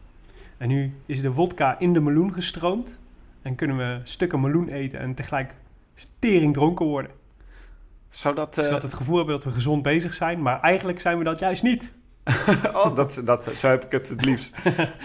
En 0.58 0.68
nu 0.68 0.94
is 1.06 1.22
de 1.22 1.32
wodka 1.32 1.78
in 1.78 1.92
de 1.92 2.00
meloen 2.00 2.32
gestroomd 2.32 2.98
en 3.42 3.54
kunnen 3.54 3.76
we 3.76 4.00
stukken 4.02 4.40
meloen 4.40 4.68
eten 4.68 4.98
en 5.00 5.14
tegelijk 5.14 5.54
tering 6.18 6.52
dronken 6.54 6.86
worden. 6.86 7.10
Zou 8.08 8.34
dat... 8.34 8.58
eh, 8.58 8.64
Zodat 8.64 8.80
we 8.82 8.86
het 8.88 8.96
gevoel 8.96 9.16
hebben 9.16 9.34
dat 9.34 9.44
we 9.44 9.50
gezond 9.50 9.82
bezig 9.82 10.14
zijn, 10.14 10.42
maar 10.42 10.60
eigenlijk 10.60 11.00
zijn 11.00 11.18
we 11.18 11.24
dat 11.24 11.38
juist 11.38 11.62
niet. 11.62 11.92
oh, 12.72 12.94
dat, 12.96 13.22
dat, 13.24 13.44
zo 13.56 13.68
heb 13.68 13.84
ik 13.84 13.92
het 13.92 14.08
het 14.08 14.24
liefst. 14.24 14.54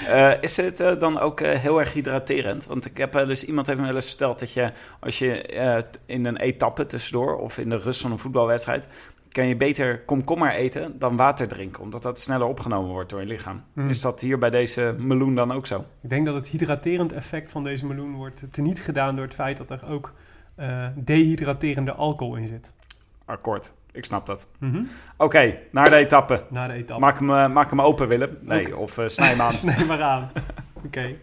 Eh, 0.08 0.32
is 0.42 0.58
het 0.58 0.80
eh, 0.80 1.00
dan 1.00 1.20
ook 1.20 1.40
eh, 1.42 1.58
heel 1.60 1.80
erg 1.80 1.94
hydraterend? 1.94 2.66
Want 2.66 2.86
ik 2.86 2.98
heb 2.98 3.16
eh, 3.16 3.28
dus 3.28 3.46
iemand 3.46 3.68
heeft 3.68 3.80
me 3.80 3.86
wel 3.86 3.96
eens 3.96 4.08
verteld 4.08 4.40
dat 4.40 4.54
je 4.54 4.72
als 5.00 5.20
je 5.20 5.42
eh, 5.42 5.84
in 6.06 6.26
een 6.26 6.38
etappe 6.38 6.86
tussendoor 6.86 7.38
of 7.38 7.58
in 7.58 7.70
de 7.70 7.78
rust 7.78 8.02
van 8.02 8.12
een 8.12 8.20
voetbalwedstrijd 8.20 8.88
kan 9.32 9.48
je 9.48 9.56
beter 9.56 10.02
komkommer 10.06 10.52
eten 10.52 11.00
dan 11.00 11.16
water 11.18 11.48
drinken, 11.48 11.84
omdat 11.84 12.02
dat 12.02 12.20
sneller 12.20 12.48
opgenomen 12.48 12.90
wordt 12.92 13.10
door 13.10 13.20
je 13.20 13.26
lichaam. 13.28 13.64
Hmm. 13.74 13.90
Is 13.90 14.02
dat 14.02 14.22
hier 14.22 14.38
bij 14.38 14.50
deze 14.50 14.96
meloen 15.00 15.36
dan 15.36 15.52
ook 15.52 15.66
zo? 15.66 15.86
Ik 16.02 16.10
denk 16.10 16.26
dat 16.26 16.36
het 16.36 16.48
hydraterend 16.48 17.14
effect 17.14 17.52
van 17.52 17.64
deze 17.64 17.86
meloen 17.86 18.16
wordt 18.16 18.44
teniet 18.52 18.80
gedaan 18.80 19.16
door 19.16 19.26
het 19.26 19.34
feit 19.34 19.58
dat 19.58 19.70
er 19.70 19.86
ook 19.90 20.14
eh, 20.60 20.88
dehydraterende 20.96 21.94
alcohol 21.94 22.36
in 22.36 22.48
zit. 22.48 22.72
Akkoord, 23.26 23.74
ik 23.92 24.06
snap 24.06 24.26
dat. 24.26 24.48
Mhm. 24.58 24.84
Oké, 25.18 25.58
naar 25.72 25.90
de 25.90 25.96
etappe. 25.96 26.44
Na 26.50 26.68
de 26.68 26.74
etappe. 26.74 27.04
Maak 27.04 27.20
hem, 27.20 27.30
eh, 27.30 27.50
maak 27.50 27.70
hem 27.70 27.82
open, 27.82 28.08
Willem. 28.08 28.38
Nee, 28.42 28.78
of 28.78 28.98
eh, 28.98 29.08
snij 29.08 29.28
hem 29.30 29.42
aan. 29.42 29.54
Snij 29.64 29.86
maar 29.86 30.02
aan. 30.02 30.32
Oké. 30.86 31.16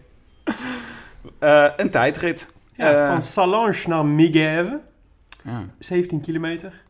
Een 1.77 1.89
tijdrit. 1.89 2.53
Ja, 2.75 3.07
van 3.11 3.21
Salange 3.21 3.83
naar 3.87 4.05
Megève. 4.05 4.79
ja. 5.43 5.63
17 5.79 6.21
kilometer. 6.21 6.83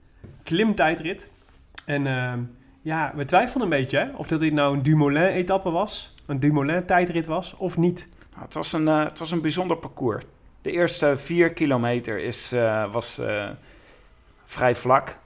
Klimtijdrit. 0.44 1.30
En 1.86 2.08
ehm, 2.08 2.40
ja, 2.82 3.12
we 3.16 3.26
twijfelden 3.26 3.62
een 3.62 3.78
beetje 3.80 3.98
hè, 3.98 4.10
of 4.16 4.28
dat 4.28 4.40
dit 4.40 4.54
nou 4.54 4.76
een 4.76 4.84
Dumoulin-etappe 4.84 5.70
was. 5.70 6.16
Een 6.26 6.40
Dumoulin-tijdrit 6.40 7.26
was 7.26 7.56
of 7.58 7.78
niet. 7.78 8.08
Nou, 8.32 8.44
het, 8.44 8.54
was 8.54 8.74
een, 8.74 8.86
het 8.88 9.20
was 9.20 9.32
een 9.32 9.42
bijzonder 9.42 9.78
parcours. 9.78 10.24
De 10.62 10.72
eerste 10.72 11.18
vier 11.18 11.54
kilometer 11.54 12.20
is, 12.20 12.52
eh, 12.52 12.92
was 12.92 13.18
eh, 13.18 13.50
vrij 14.44 14.76
vlak. 14.76 15.18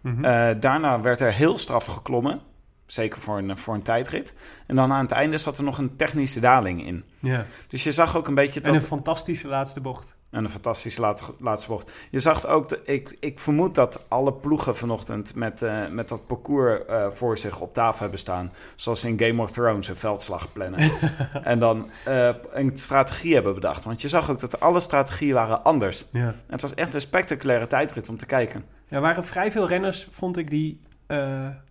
Mhm. 0.00 0.24
Eh, 0.24 0.60
daarna 0.60 1.00
werd 1.00 1.20
er 1.20 1.32
heel 1.32 1.58
straf 1.58 1.86
geklommen. 1.86 2.40
Zeker 2.86 3.20
voor 3.20 3.38
een, 3.38 3.58
voor 3.58 3.74
een 3.74 3.82
tijdrit. 3.82 4.34
En 4.66 4.76
dan 4.76 4.92
aan 4.92 5.02
het 5.02 5.10
einde 5.10 5.38
zat 5.38 5.58
er 5.58 5.64
nog 5.64 5.78
een 5.78 5.96
technische 5.96 6.40
daling 6.40 6.86
in. 6.86 7.04
ja. 7.18 7.46
Dus 7.68 7.84
je 7.84 7.92
zag 7.92 8.16
ook 8.16 8.28
een 8.28 8.34
beetje 8.34 8.60
dat... 8.60 8.68
En 8.68 8.80
een 8.80 8.86
fantastische 8.86 9.48
laatste 9.48 9.80
bocht. 9.80 10.14
En 10.34 10.44
een 10.44 10.50
fantastische 10.50 11.00
laat- 11.00 11.32
laatste 11.38 11.68
bocht. 11.68 11.92
Je 12.10 12.18
zag 12.18 12.46
ook, 12.46 12.68
de, 12.68 12.80
ik, 12.84 13.16
ik 13.20 13.38
vermoed 13.38 13.74
dat 13.74 14.04
alle 14.08 14.32
ploegen 14.32 14.76
vanochtend 14.76 15.34
met, 15.34 15.62
eh, 15.62 15.88
met 15.88 16.08
dat 16.08 16.26
parcours 16.26 16.84
eh, 16.86 17.10
voor 17.10 17.38
zich 17.38 17.60
op 17.60 17.74
tafel 17.74 18.00
hebben 18.00 18.18
staan. 18.18 18.52
Zoals 18.74 19.04
in 19.04 19.18
Game 19.18 19.42
of 19.42 19.50
Thrones 19.50 19.88
een 19.88 19.96
veldslag 19.96 20.52
plannen. 20.52 20.92
en 21.42 21.58
dan 21.58 21.88
eh, 22.04 22.28
een 22.52 22.76
strategie 22.76 23.34
hebben 23.34 23.54
bedacht. 23.54 23.84
Want 23.84 24.02
je 24.02 24.08
zag 24.08 24.30
ook 24.30 24.40
dat 24.40 24.60
alle 24.60 24.80
strategieën 24.80 25.34
waren 25.34 25.64
anders. 25.64 26.04
Ja. 26.10 26.20
En 26.20 26.34
het 26.46 26.62
was 26.62 26.74
echt 26.74 26.94
een 26.94 27.00
spectaculaire 27.00 27.66
tijdrit 27.66 28.08
om 28.08 28.16
te 28.16 28.26
kijken. 28.26 28.64
Er 28.88 29.00
waren 29.00 29.24
vrij 29.24 29.50
veel 29.50 29.66
renners, 29.66 30.08
vond 30.10 30.36
ik, 30.36 30.50
die 30.50 30.80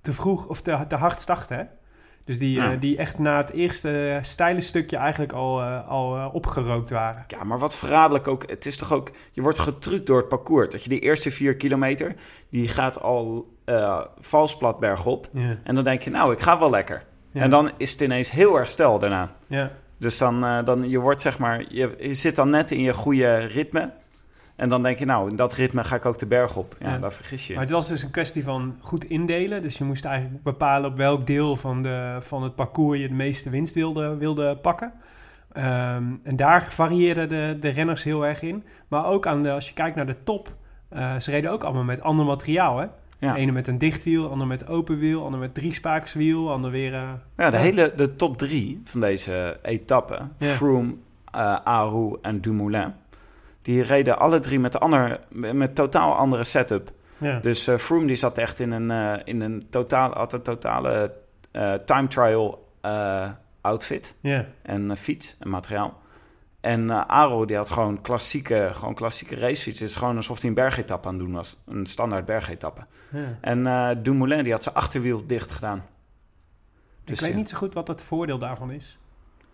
te 0.01 0.13
vroeg 0.13 0.45
of 0.45 0.61
te, 0.61 0.85
te 0.87 0.95
hard 0.95 1.21
starten. 1.21 1.57
Hè? 1.57 1.63
Dus 2.25 2.39
die, 2.39 2.55
Ja. 2.55 2.71
eh, 2.71 2.79
die 2.79 2.97
echt 2.97 3.19
na 3.19 3.37
het 3.37 3.51
eerste 3.51 4.19
steile 4.21 4.61
stukje 4.61 4.97
eigenlijk 4.97 5.31
al, 5.33 5.61
eh, 5.61 5.87
al 5.89 6.15
eh, 6.15 6.27
opgerookt 6.33 6.89
waren. 6.89 7.23
Ja, 7.27 7.43
maar 7.43 7.59
wat 7.59 7.75
verraderlijk 7.75 8.27
ook. 8.27 8.49
Het 8.49 8.65
is 8.65 8.77
toch 8.77 8.93
ook. 8.93 9.11
Je 9.31 9.41
wordt 9.41 9.59
getrukt 9.59 10.07
door 10.07 10.17
het 10.17 10.27
parcours. 10.27 10.69
Dat 10.69 10.83
je 10.83 10.89
die 10.89 10.99
eerste 10.99 11.31
vier 11.31 11.55
kilometer. 11.55 12.15
die 12.49 12.67
gaat 12.67 13.01
al 13.01 13.51
eh 13.65 14.01
vals 14.19 14.57
plat 14.57 14.79
bergop. 14.79 15.29
Ja. 15.33 15.57
En 15.63 15.75
dan 15.75 15.83
denk 15.83 16.01
je, 16.01 16.09
nou, 16.09 16.33
ik 16.33 16.39
ga 16.39 16.59
wel 16.59 16.69
lekker. 16.69 17.03
Ja. 17.31 17.41
En 17.41 17.49
dan 17.49 17.71
is 17.77 17.91
het 17.91 18.01
ineens 18.01 18.31
heel 18.31 18.59
erg 18.59 18.69
stel 18.69 18.99
daarna. 18.99 19.35
Ja. 19.47 19.71
Dus 19.97 20.17
dan, 20.17 20.43
eh, 20.43 20.63
dan 20.65 20.89
je 20.89 20.99
wordt 20.99 21.21
zeg 21.21 21.39
maar, 21.39 21.65
je, 21.69 21.95
je 21.99 22.13
zit 22.13 22.35
dan 22.35 22.49
net 22.49 22.71
in 22.71 22.79
je 22.81 22.93
goede 22.93 23.35
ritme. 23.35 23.91
En 24.55 24.69
dan 24.69 24.83
denk 24.83 24.99
je, 24.99 25.05
nou, 25.05 25.29
in 25.29 25.35
dat 25.35 25.53
ritme 25.53 25.83
ga 25.83 25.95
ik 25.95 26.05
ook 26.05 26.17
de 26.17 26.25
berg 26.25 26.55
op. 26.55 26.75
Ja, 26.79 26.89
Ja. 26.91 26.97
daar 26.97 27.13
vergis 27.13 27.47
je. 27.47 27.53
Maar 27.53 27.63
het 27.63 27.71
was 27.71 27.87
dus 27.87 28.03
een 28.03 28.11
kwestie 28.11 28.43
van 28.43 28.75
goed 28.79 29.03
indelen. 29.05 29.61
Dus 29.61 29.77
je 29.77 29.83
moest 29.83 30.05
eigenlijk 30.05 30.43
bepalen 30.43 30.89
op 30.89 30.97
welk 30.97 31.27
deel 31.27 31.55
van, 31.55 31.83
de, 31.83 32.17
van 32.19 32.43
het 32.43 32.55
parcours 32.55 32.99
je 32.99 33.07
de 33.07 33.13
meeste 33.13 33.49
winst 33.49 33.75
wilde, 33.75 34.15
wilde 34.17 34.55
pakken. 34.57 34.91
Ehm, 35.53 36.03
en 36.23 36.35
daar 36.35 36.63
varieerden 36.69 37.29
de, 37.29 37.57
de 37.59 37.69
renners 37.69 38.03
heel 38.03 38.25
erg 38.25 38.41
in. 38.41 38.63
Maar 38.87 39.05
ook 39.05 39.27
aan 39.27 39.43
de, 39.43 39.51
als 39.51 39.67
je 39.67 39.73
kijkt 39.73 39.95
naar 39.95 40.05
de 40.05 40.15
top, 40.23 40.53
eh, 40.89 41.19
ze 41.19 41.31
reden 41.31 41.51
ook 41.51 41.63
allemaal 41.63 41.83
met 41.83 42.01
ander 42.01 42.25
materiaal. 42.25 42.77
Hè? 42.79 42.85
Ja. 43.19 43.33
De 43.33 43.39
ene 43.39 43.51
met 43.51 43.67
een 43.67 43.77
dicht 43.77 44.03
wiel, 44.03 44.29
ander 44.29 44.47
met 44.47 44.67
open 44.67 44.97
wiel, 44.97 45.23
ander 45.25 45.39
met 45.39 45.53
drie 45.53 45.73
spakerswiel, 45.73 46.51
ander 46.51 46.71
weer... 46.71 46.93
eh, 46.93 47.09
Ja, 47.37 47.49
de 47.49 47.57
Ja. 47.57 47.63
hele 47.63 47.93
de 47.95 48.15
top 48.15 48.37
drie 48.37 48.81
van 48.83 49.01
deze 49.01 49.59
etappe. 49.61 50.19
Froome, 50.39 50.93
eh 51.31 51.55
Aru 51.63 52.17
en 52.21 52.41
Dumoulin, 52.41 52.93
die 53.63 53.81
reden 53.81 54.19
alle 54.19 54.39
drie 54.39 54.59
met, 54.59 54.79
ander, 54.79 55.19
met 55.29 55.75
totaal 55.75 56.15
andere 56.15 56.43
setup. 56.43 56.91
ja. 57.17 57.39
Dus 57.39 57.67
eh, 57.67 57.77
Froome 57.77 58.07
die 58.07 58.15
zat 58.15 58.37
echt 58.37 58.59
in 58.59 58.71
een, 58.71 58.91
eh, 58.91 59.21
in 59.23 59.41
een, 59.41 59.65
totaal, 59.69 60.11
had 60.11 60.33
een 60.33 60.41
totale 60.41 61.13
eh, 61.51 61.73
time 61.73 62.07
trial 62.07 62.61
outfit 63.61 64.15
ja. 64.19 64.45
en 64.61 64.97
fiets 64.97 65.35
en 65.39 65.49
materiaal. 65.49 66.01
En 66.61 67.07
Aro 67.07 67.45
die 67.45 67.55
had 67.55 67.69
gewoon 67.69 68.01
klassieke, 68.01 68.69
gewoon 68.73 68.93
klassieke 68.93 69.35
racefiets. 69.35 69.79
Het 69.79 69.89
is 69.89 69.95
gewoon 69.95 70.15
alsof 70.15 70.39
hij 70.39 70.49
een 70.49 70.55
bergetappe 70.55 71.07
aan 71.07 71.13
het 71.13 71.23
doen 71.23 71.33
was. 71.33 71.57
Een 71.65 71.85
standaard 71.85 72.25
bergetappe. 72.25 72.81
ja. 73.11 73.37
En 73.41 74.03
Dumoulin 74.03 74.43
die 74.43 74.53
had 74.53 74.63
zijn 74.63 74.75
achterwiel 74.75 75.27
dicht 75.27 75.51
gedaan. 75.51 75.85
Dus, 77.03 77.19
ik 77.19 77.25
weet 77.25 77.35
niet 77.35 77.49
zo 77.49 77.57
goed 77.57 77.73
wat 77.73 77.87
het 77.87 78.01
voordeel 78.01 78.37
daarvan 78.37 78.71
is. 78.71 78.97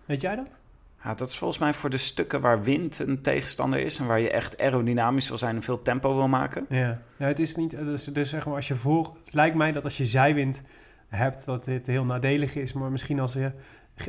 Weet 0.06 0.22
jij 0.22 0.36
dat? 0.36 0.59
Ja, 1.04 1.14
dat 1.14 1.30
is 1.30 1.38
volgens 1.38 1.60
mij 1.60 1.74
voor 1.74 1.90
de 1.90 1.98
stukken 1.98 2.42
waar 2.42 2.64
wind 2.64 3.00
een 3.00 3.22
tegenstander 3.22 3.80
is... 3.80 4.00
en 4.00 4.06
waar 4.06 4.20
je 4.20 4.32
echt 4.32 4.58
aerodynamisch 4.58 5.28
wil 5.28 5.38
zijn 5.38 5.56
en 5.56 5.62
veel 5.62 5.82
tempo 5.82 6.16
wil 6.16 6.28
maken. 6.28 6.66
Ja, 6.70 7.02
ja 7.18 7.28
het 7.28 7.40
is 7.40 7.56
niet. 7.56 7.72
Dus, 7.72 8.04
dus 8.04 8.30
zeg 8.30 8.46
maar, 8.46 8.56
als 8.56 8.68
je 8.68 8.76
voor. 8.76 9.18
Het 9.26 9.34
lijkt 9.34 9.56
mij 9.56 9.72
dat 9.72 9.84
als 9.84 9.98
je 9.98 10.06
zijwind 10.06 10.62
hebt, 11.08 11.46
dat 11.46 11.66
dit 11.66 11.88
heel 11.88 12.04
nadelig 12.06 12.56
is. 12.56 12.74
Maar 12.74 12.92
misschien 12.92 13.20
als, 13.20 13.34
je, 13.34 13.52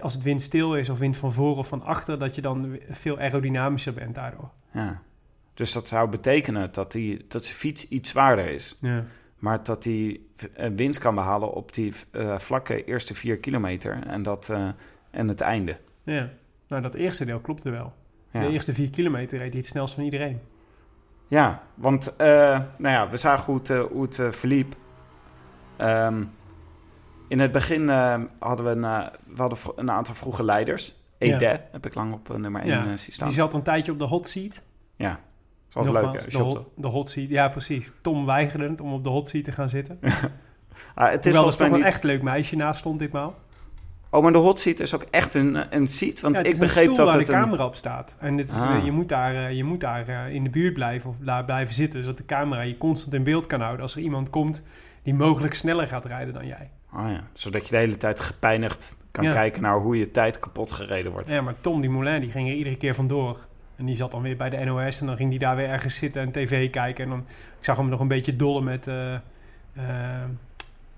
als 0.01 0.15
het 0.15 0.23
wind 0.23 0.43
stil 0.43 0.77
is 0.77 0.89
of 0.89 0.99
wind 0.99 1.17
van 1.17 1.33
voor 1.33 1.57
of 1.57 1.69
van 1.69 1.83
achter, 1.83 2.19
dat 2.19 2.35
je 2.35 2.41
dan 2.41 2.79
veel 2.89 3.19
aerodynamischer 3.19 3.95
bent 3.95 4.15
daardoor. 4.15 4.51
Ja. 4.71 5.01
Dus 5.55 5.73
dat 5.73 5.89
zou 5.89 6.09
betekenen 6.09 6.73
dat, 6.73 6.93
die, 6.93 7.25
dat 7.29 7.45
zijn 7.45 7.57
fiets 7.57 7.89
iets 7.89 8.11
zwaarder 8.11 8.49
is. 8.49 8.77
Ja, 8.81 9.05
Maar 9.39 9.63
dat 9.65 9.85
hij 9.85 10.21
eh, 10.55 10.71
winst 10.77 11.01
kan 11.01 11.15
behalen 11.15 11.53
op 11.53 11.75
die 11.75 11.93
eh, 12.11 12.39
vlakke 12.39 12.85
eerste 12.85 13.15
vier 13.15 13.39
kilometer 13.39 14.07
en, 14.07 14.23
dat, 14.23 14.49
eh, 14.49 14.69
en 15.11 15.29
het 15.29 15.41
einde. 15.41 15.77
ja. 16.03 16.31
Nou, 16.71 16.83
dat 16.83 16.95
eerste 16.95 17.25
deel 17.25 17.41
klopte 17.41 17.71
wel. 17.71 17.93
Ja, 18.31 18.41
De 18.41 18.49
eerste 18.49 18.75
vier 18.75 18.91
kilometer 18.91 19.39
reed 19.39 19.51
hij 19.51 19.59
het 19.59 19.69
snelst 19.69 19.95
van 19.95 20.05
iedereen. 20.05 20.41
ja 21.29 21.63
want 21.75 22.17
eh, 22.17 22.27
nou 22.79 22.95
ja, 22.95 23.09
we 23.09 23.17
zagen 23.17 23.45
hoe 23.45 23.57
het, 23.57 23.71
eh, 23.71 23.81
hoe 23.81 24.03
het 24.03 24.19
eh, 24.19 24.31
verliep. 24.31 24.75
Ehm, 25.77 26.25
in 27.29 27.39
het 27.39 27.53
begin 27.53 27.89
hadden 28.39 28.65
we 28.65 28.71
een, 28.71 29.11
we 29.27 29.41
hadden 29.43 29.59
een 29.77 29.91
aantal 29.91 30.15
vroege 30.15 30.45
leiders. 30.45 30.95
Ja. 31.19 31.35
Ede 31.35 31.61
heb 31.73 31.87
ik 31.87 31.95
lang 31.95 32.13
op 32.13 32.39
nummer 32.39 32.63
1 32.63 32.69
Ja, 32.69 32.97
zien 32.97 33.13
staan. 33.13 33.27
Die 33.27 33.37
zat 33.37 33.55
een 33.55 33.63
tijdje 33.63 33.93
op 33.93 33.99
de 33.99 34.05
hot 34.05 34.27
seat. 34.27 34.63
Ja, 34.97 35.21
dat 35.69 35.87
was 35.87 36.03
leuk. 36.03 36.31
De, 36.31 36.39
hot, 36.39 36.65
de 36.77 36.89
hot 36.89 37.09
seat. 37.09 37.29
Ja, 37.29 37.49
precies. 37.49 37.91
Tom 38.01 38.27
weigerde 38.27 38.69
het 38.69 38.81
om 38.81 38.93
op 38.93 39.05
de 39.05 39.11
hot 39.11 39.29
seat 39.29 39.45
te 39.45 39.53
gaan 39.53 39.69
zitten. 39.69 39.99
Ah, 40.95 41.11
het 41.11 41.27
is 41.27 41.33
Terwijl 41.33 41.47
er 41.47 41.57
toch 41.57 41.71
een 41.71 41.85
echt 41.85 42.03
leuk 42.03 42.23
meisje 42.23 42.57
naast 42.57 42.81
stond 42.81 42.99
ditmaal. 42.99 43.35
Oh, 44.11 44.23
maar 44.23 44.33
de 44.33 44.39
hot 44.39 44.59
seat 44.61 44.81
is 44.81 44.95
ook 44.95 45.05
echt 45.11 45.35
een, 45.35 45.77
een 45.77 45.87
seat. 45.89 46.21
Want 46.21 46.35
ja, 46.37 46.39
het 46.43 46.47
ik 46.49 46.55
is 46.55 46.61
een 46.61 46.67
begreep 46.67 46.83
stoel 46.85 46.97
dat 46.97 47.07
waar 47.07 47.17
het 47.19 47.27
de 47.27 47.33
een... 47.33 47.41
camera 47.41 47.65
op 47.65 47.75
staat. 47.75 48.17
En 48.19 48.39
het 48.39 48.49
is, 48.49 48.55
Ah. 48.61 48.77
eh, 48.77 48.85
je 48.85 48.93
moet 48.93 49.09
daar, 49.09 49.35
eh, 49.35 49.53
je 49.53 49.65
moet 49.65 49.81
daar 49.81 50.09
eh, 50.09 50.35
in 50.35 50.45
de 50.45 50.51
buurt 50.51 50.75
blijven 50.75 51.11
of 51.11 51.17
daar 51.21 51.45
blijven 51.45 51.75
zitten, 51.75 52.01
zodat 52.03 52.19
de 52.19 52.25
camera 52.25 52.61
je 52.63 52.79
constant 52.79 53.15
in 53.15 53.23
beeld 53.23 53.47
kan 53.47 53.61
houden 53.61 53.83
als 53.83 53.95
er 53.97 54.03
iemand 54.03 54.31
komt 54.31 54.63
die 55.03 55.15
mogelijk 55.15 55.55
sneller 55.55 55.87
gaat 55.87 56.05
rijden 56.05 56.35
dan 56.35 56.47
jij. 56.47 56.71
Oh 56.95 57.05
ja, 57.09 57.21
zodat 57.33 57.65
je 57.65 57.71
de 57.71 57.77
hele 57.77 57.97
tijd 57.97 58.21
gepijnigd 58.21 58.97
kan 59.11 59.25
Ja. 59.25 59.33
kijken 59.33 59.63
naar 59.63 59.79
hoe 59.79 59.99
je 59.99 60.11
tijd 60.11 60.39
kapot 60.39 60.73
gereden 60.73 61.13
wordt. 61.13 61.29
Ja, 61.29 61.41
maar 61.41 61.61
Tom 61.61 61.81
die 61.81 61.91
Moulin 61.91 62.21
die 62.21 62.31
ging 62.31 62.49
er 62.49 62.55
iedere 62.55 62.77
keer 62.77 62.95
vandoor. 62.95 63.39
En 63.77 63.87
die 63.87 63.95
zat 63.97 64.11
dan 64.11 64.23
weer 64.23 64.37
bij 64.37 64.51
de 64.51 64.65
NOS 64.65 65.01
en 65.01 65.07
dan 65.07 65.17
ging 65.17 65.31
die 65.31 65.39
daar 65.39 65.57
weer 65.57 65.69
ergens 65.69 65.97
zitten 65.97 66.23
en 66.23 66.33
tv 66.33 66.71
kijken. 66.71 67.05
En 67.05 67.11
dan, 67.11 67.19
ik 67.59 67.65
zag 67.65 67.77
hem 67.77 67.89
nog 67.89 68.01
een 68.01 68.09
beetje 68.09 68.37
dollen 68.37 68.65
met... 68.65 68.87
eh, 68.87 69.15
eh, 69.15 69.21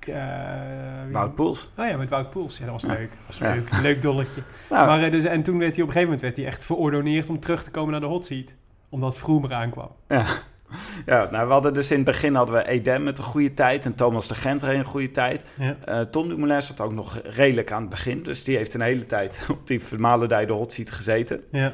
wie- 0.04 1.12
Wout 1.12 1.34
Poels. 1.34 1.70
Oh 1.78 1.86
ja, 1.88 1.96
met 1.96 2.10
Wout 2.10 2.30
Poels. 2.30 2.58
Ja, 2.58 2.64
dat 2.64 2.72
was 2.72 2.82
leuk. 2.90 3.10
Dat 3.10 3.18
was 3.26 3.38
Ja. 3.38 3.54
leuk. 3.54 3.80
Leuk 3.82 4.02
dolletje. 4.02 4.40
Nou, 4.70 4.86
Maar, 4.86 5.02
eh, 5.02 5.10
dus, 5.10 5.24
en 5.24 5.42
toen 5.42 5.58
werd 5.58 5.74
hij 5.74 5.82
op 5.82 5.88
een 5.88 5.94
gegeven 5.94 6.02
moment 6.02 6.20
werd 6.20 6.36
hij 6.36 6.46
echt 6.46 6.64
verordoneerd 6.64 7.28
om 7.28 7.40
terug 7.40 7.62
te 7.62 7.70
komen 7.70 7.90
naar 7.90 8.00
de 8.00 8.06
hot 8.06 8.24
seat. 8.24 8.54
Omdat 8.88 9.16
Vroom 9.18 9.44
eraan 9.44 9.70
kwam. 9.70 9.90
ja. 10.08 10.24
ja, 11.06 11.28
nou, 11.30 11.46
we 11.46 11.52
hadden 11.52 11.74
dus 11.74 11.90
in 11.90 11.96
het 11.96 12.04
begin 12.06 12.34
hadden 12.34 12.54
we 12.54 12.68
Edem 12.68 13.02
met 13.02 13.18
een 13.18 13.24
goede 13.24 13.54
tijd 13.54 13.84
en 13.84 13.94
Thomas 13.94 14.28
de 14.28 14.34
Gent 14.34 14.62
reed 14.62 14.78
een 14.78 14.84
goede 14.84 15.10
tijd. 15.10 15.46
Ja. 15.58 15.76
Eh, 15.84 16.00
Tom 16.00 16.28
Dumoulin 16.28 16.62
zat 16.62 16.80
ook 16.80 16.92
nog 16.92 17.20
redelijk 17.24 17.72
aan 17.72 17.80
het 17.80 17.90
begin, 17.90 18.22
dus 18.22 18.44
die 18.44 18.56
heeft 18.56 18.74
een 18.74 18.80
hele 18.80 19.06
tijd 19.06 19.46
op 19.50 19.66
die 19.66 19.80
Maledij 19.98 20.46
de 20.46 20.52
hot 20.52 20.72
seat 20.72 20.90
gezeten. 20.90 21.42
Ja. 21.50 21.72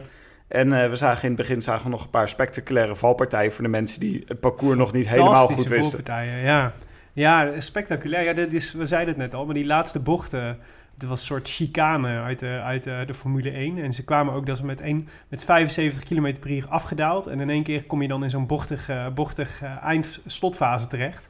En 0.49 0.91
we 0.91 0.97
zagen 0.97 1.23
in 1.23 1.29
het 1.29 1.37
begin 1.37 1.63
zagen 1.63 1.85
we 1.85 1.91
nog 1.91 2.05
een 2.05 2.11
paar 2.11 2.29
spectaculaire 2.29 2.97
valpartijen 2.97 3.53
voor 3.53 3.65
de 3.65 3.71
mensen 3.71 4.01
die 4.01 4.23
het 4.27 4.41
parcours 4.41 4.77
nog 4.79 4.93
niet 4.93 5.09
helemaal 5.09 5.47
goed 5.47 5.57
wisten. 5.69 5.83
voorpartijen, 5.83 6.39
ja. 6.43 6.73
Ja, 7.19 7.61
spectaculair. 7.61 8.25
Ja, 8.25 8.33
dat 8.33 8.53
is, 8.53 8.73
we 8.73 8.87
zeiden 8.87 9.15
het 9.15 9.23
net 9.23 9.35
al, 9.35 9.45
maar 9.45 9.55
die 9.55 9.67
laatste 9.67 10.03
bochten... 10.03 10.59
Dat 10.97 11.09
was 11.09 11.21
een 11.21 11.27
soort 11.27 11.49
chicane 11.49 12.09
uit, 12.09 12.39
de, 12.39 12.61
uit 12.65 12.83
de, 12.83 13.15
Formule 13.15 13.51
1. 13.51 13.79
En 13.79 13.93
ze 13.93 14.05
kwamen 14.05 14.35
ook 14.35 14.47
dat 14.47 14.57
ze 14.57 14.65
met, 14.65 14.83
met 15.29 15.45
75 15.45 16.05
km 16.05 16.35
per 16.41 16.51
uur 16.51 16.67
afgedaald. 16.69 17.27
En 17.27 17.41
in 17.41 17.51
één 17.51 17.63
keer 17.63 17.85
kom 17.85 18.03
je 18.03 18.09
dan 18.09 18.25
in 18.25 18.31
zo'n 18.31 18.47
bochtig, 18.47 18.89
eh, 18.89 19.09
bochtig 19.09 19.63
eh, 19.63 19.83
eind-slotfase 19.83 20.87
terecht. 20.87 21.29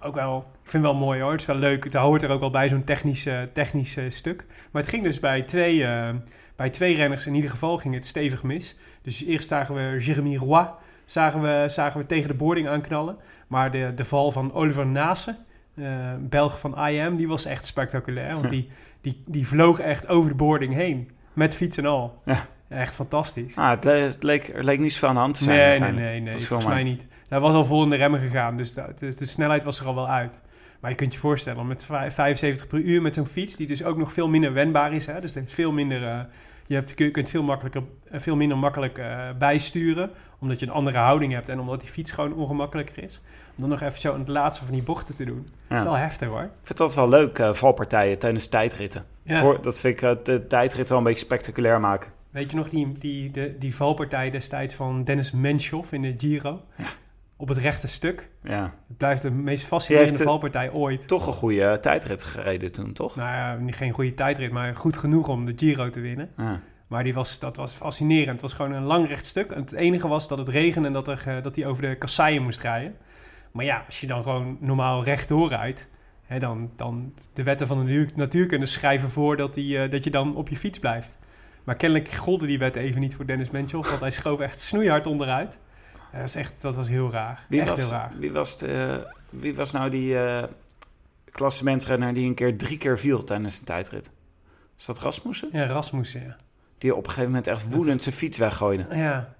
Ook 0.00 0.14
wel, 0.14 0.38
ik 0.38 0.70
vind 0.70 0.84
het 0.84 0.92
wel 0.92 1.00
mooi 1.00 1.20
hoor. 1.20 1.30
Het 1.30 1.40
is 1.40 1.46
wel 1.46 1.56
leuk. 1.56 1.84
Het 1.84 1.94
hoort 1.94 2.22
er 2.22 2.30
ook 2.30 2.40
wel 2.40 2.50
bij, 2.50 2.68
zo'n 2.68 2.84
technisch, 2.84 3.26
eh, 3.26 3.42
technisch 3.52 3.96
eh, 3.96 4.04
stuk. 4.08 4.44
Maar 4.70 4.82
het 4.82 4.90
ging 4.90 5.02
dus 5.02 5.20
bij 5.20 5.42
twee, 5.42 5.84
eh, 5.84 6.14
bij 6.56 6.70
twee 6.70 6.94
renners 6.94 7.26
in 7.26 7.34
ieder 7.34 7.50
geval 7.50 7.76
ging 7.76 7.94
het 7.94 8.06
stevig 8.06 8.42
mis. 8.42 8.76
Dus 9.02 9.24
eerst 9.24 9.48
zagen 9.48 9.74
we 9.74 9.96
Jeremy 10.00 10.36
Roy 10.36 10.68
zagen 11.06 11.42
we, 11.42 11.64
zagen 11.66 12.00
we 12.00 12.06
tegen 12.06 12.28
de 12.28 12.34
boarding 12.34 12.68
aanknallen. 12.68 13.16
Maar 13.46 13.70
de, 13.70 13.92
de 13.94 14.04
val 14.04 14.30
van 14.30 14.52
Oliver 14.52 14.86
Nase, 14.86 15.36
eh 15.74 15.84
Belg 16.18 16.58
van 16.60 16.78
IM, 16.86 17.16
die 17.16 17.28
was 17.28 17.44
echt 17.44 17.66
spectaculair. 17.66 18.34
Want 18.34 18.48
die, 18.48 18.68
die, 19.00 19.22
die 19.26 19.46
vloog 19.46 19.78
echt 19.78 20.08
over 20.08 20.30
de 20.30 20.36
boarding 20.36 20.74
heen. 20.74 21.10
Met 21.32 21.54
fiets 21.54 21.76
en 21.76 21.86
al. 21.86 22.20
Ja. 22.24 22.46
Echt 22.68 22.94
fantastisch. 22.94 23.56
Ah, 23.56 23.70
het, 23.70 23.84
het 23.84 24.22
leek, 24.22 24.48
er 24.48 24.64
leek 24.64 24.78
niet 24.78 24.92
zoveel 24.92 25.08
aan 25.08 25.14
de 25.14 25.20
hand 25.20 25.38
te 25.38 25.44
zijn 25.44 25.80
nee, 25.80 25.92
nee, 25.92 26.20
nee, 26.20 26.36
is 26.36 26.46
Volgens 26.46 26.68
mij 26.68 26.82
niet. 26.82 27.04
Hij 27.28 27.40
was 27.40 27.54
al 27.54 27.64
vol 27.64 27.82
in 27.82 27.90
de 27.90 27.96
remmen 27.96 28.20
gegaan. 28.20 28.56
Dus 28.56 28.74
de, 28.74 28.92
de 28.96 29.26
snelheid 29.26 29.64
was 29.64 29.80
er 29.80 29.86
al 29.86 29.94
wel 29.94 30.08
uit. 30.08 30.40
Maar 30.80 30.90
je 30.90 30.96
kunt 30.96 31.12
je 31.14 31.18
voorstellen, 31.18 31.66
met 31.66 31.84
vij- 31.84 32.10
75 32.10 32.66
per 32.66 32.78
uur 32.78 33.02
met 33.02 33.14
zo'n 33.14 33.26
fiets... 33.26 33.56
die 33.56 33.66
dus 33.66 33.84
ook 33.84 33.96
nog 33.96 34.12
veel 34.12 34.28
minder 34.28 34.52
wendbaar 34.52 34.92
is. 34.92 35.06
Hè? 35.06 35.20
Dus 35.20 35.34
het 35.34 35.42
heeft 35.42 35.54
veel 35.54 35.72
minder... 35.72 36.04
eh, 36.06 36.18
je, 36.66 36.74
hebt, 36.74 36.92
je 36.98 37.10
kunt 37.10 37.28
veel, 37.28 37.42
makkelijker, 37.42 37.82
eh, 38.10 38.20
veel 38.20 38.36
minder 38.36 38.58
makkelijk 38.58 38.98
eh, 38.98 39.18
bijsturen... 39.38 40.10
omdat 40.38 40.60
je 40.60 40.66
een 40.66 40.72
andere 40.72 40.98
houding 40.98 41.32
hebt... 41.32 41.48
en 41.48 41.60
omdat 41.60 41.80
die 41.80 41.88
fiets 41.88 42.12
gewoon 42.12 42.34
ongemakkelijker 42.34 43.02
is. 43.02 43.20
Om 43.56 43.60
dan 43.62 43.68
nog 43.68 43.80
even 43.80 44.00
zo 44.00 44.12
aan 44.12 44.18
het 44.18 44.28
laatste 44.28 44.64
van 44.64 44.74
die 44.74 44.82
bochten 44.82 45.14
te 45.16 45.24
doen. 45.24 45.46
Dat 45.68 45.78
is 45.78 45.84
Ja. 45.84 45.90
wel 45.90 45.96
heftig 45.98 46.28
hoor. 46.28 46.42
Ik 46.42 46.48
vind 46.62 46.78
dat 46.78 46.94
wel 46.94 47.08
leuk, 47.08 47.38
eh, 47.38 47.52
valpartijen 47.52 48.18
tijdens 48.18 48.46
tijdritten. 48.48 49.04
Ja. 49.22 49.40
Hoor, 49.40 49.62
Dat 49.62 49.80
vind 49.80 50.02
ik 50.02 50.24
de 50.24 50.46
tijdrit 50.46 50.88
wel 50.88 50.98
een 50.98 51.04
beetje 51.04 51.24
spectaculair 51.24 51.80
maken. 51.80 52.10
Weet 52.30 52.50
je 52.50 52.56
nog 52.56 52.68
die, 52.68 52.92
die, 52.98 53.30
de, 53.30 53.56
die 53.58 53.74
valpartij 53.74 54.30
destijds 54.30 54.74
van 54.74 55.04
Dennis 55.04 55.30
Menchoff 55.32 55.92
in 55.92 56.02
de 56.02 56.14
Giro? 56.18 56.60
Op 57.36 57.48
het 57.48 57.58
rechte 57.58 57.88
stuk. 57.88 58.28
Ja. 58.42 58.74
Het 58.88 58.96
blijft 58.96 59.22
de 59.22 59.30
meest 59.30 59.64
fascinerende 59.64 60.16
de- 60.16 60.22
valpartij 60.22 60.70
ooit. 60.70 61.08
Toch 61.08 61.26
een 61.26 61.32
goede 61.32 61.62
eh, 61.64 61.72
tijdrit 61.72 62.24
gereden 62.24 62.72
toen, 62.72 62.92
toch? 62.92 63.16
Nou 63.16 63.28
ja, 63.28 63.54
niet- 63.56 63.74
geen 63.76 63.92
goede 63.92 64.14
tijdrit, 64.14 64.50
maar 64.52 64.76
goed 64.76 64.96
genoeg 64.96 65.28
om 65.28 65.46
de 65.46 65.52
Giro 65.56 65.90
te 65.90 66.00
winnen. 66.00 66.28
Ja. 66.36 66.60
Maar 66.86 67.04
die 67.04 67.14
was, 67.14 67.38
dat 67.38 67.56
was 67.56 67.74
fascinerend. 67.74 68.30
Het 68.30 68.40
was 68.40 68.52
gewoon 68.52 68.72
een 68.72 68.82
lang 68.82 69.08
recht 69.08 69.26
stuk. 69.26 69.50
En 69.50 69.60
het 69.60 69.72
enige 69.72 70.08
was 70.08 70.28
dat 70.28 70.38
het 70.38 70.48
regende 70.48 70.88
en 70.88 70.94
dat, 70.94 71.08
er, 71.08 71.22
eh, 71.26 71.42
dat 71.42 71.56
hij 71.56 71.66
over 71.66 71.82
de 71.82 71.96
kasseien 71.96 72.42
moest 72.42 72.60
rijden. 72.60 72.94
Maar 73.52 73.64
ja, 73.64 73.82
als 73.86 74.00
je 74.00 74.06
dan 74.06 74.22
gewoon 74.22 74.56
normaal 74.60 75.04
rechtdoor 75.04 75.48
rijdt... 75.48 75.88
Hè, 76.26 76.38
dan, 76.38 76.70
dan 76.76 77.12
de 77.32 77.42
wetten 77.42 77.66
van 77.66 77.78
de 77.78 77.84
natuur- 77.84 78.10
natuurkunde 78.14 78.66
schrijven 78.66 79.08
voor 79.10 79.36
dat, 79.36 79.54
die, 79.54 79.78
eh, 79.78 79.90
dat 79.90 80.04
je 80.04 80.10
dan 80.10 80.36
op 80.36 80.48
je 80.48 80.56
fiets 80.56 80.78
blijft. 80.78 81.18
Maar 81.64 81.76
kennelijk 81.76 82.08
golden 82.10 82.48
die 82.48 82.58
wetten 82.58 82.82
even 82.82 83.00
niet 83.00 83.14
voor 83.16 83.26
Dennis 83.26 83.50
Menchoff... 83.50 83.88
want 83.88 84.00
hij 84.00 84.10
schoof 84.10 84.40
echt 84.40 84.60
snoeihard 84.60 85.06
onderuit. 85.06 85.58
Dat, 86.16 86.28
is 86.28 86.34
echt, 86.34 86.62
dat 86.62 86.74
was 86.74 86.88
heel 86.88 87.10
raar. 87.10 87.44
Wie, 87.48 87.60
echt 87.60 87.70
was, 87.70 87.78
heel 87.78 87.88
raar. 87.88 88.12
wie, 88.18 88.32
was 88.32 88.58
de, 88.58 89.06
wie 89.30 89.54
was 89.54 89.72
nou 89.72 89.90
die 89.90 90.18
eh 90.18 90.44
klassementsrenner 91.36 92.14
die 92.14 92.26
een 92.26 92.34
keer 92.34 92.58
drie 92.58 92.78
keer 92.78 92.98
viel 92.98 93.24
tijdens 93.24 93.58
een 93.58 93.64
tijdrit? 93.64 94.12
Is 94.78 94.84
dat 94.84 94.98
Rasmussen? 94.98 95.48
Ja, 95.52 95.66
Rasmussen, 95.66 96.22
ja. 96.22 96.36
Die 96.78 96.94
op 96.94 96.98
een 96.98 97.08
gegeven 97.08 97.28
moment 97.28 97.46
echt 97.46 97.68
woedend 97.68 98.02
zijn 98.02 98.14
fiets 98.14 98.38
weggooide. 98.38 98.86
Ja. 98.90 99.34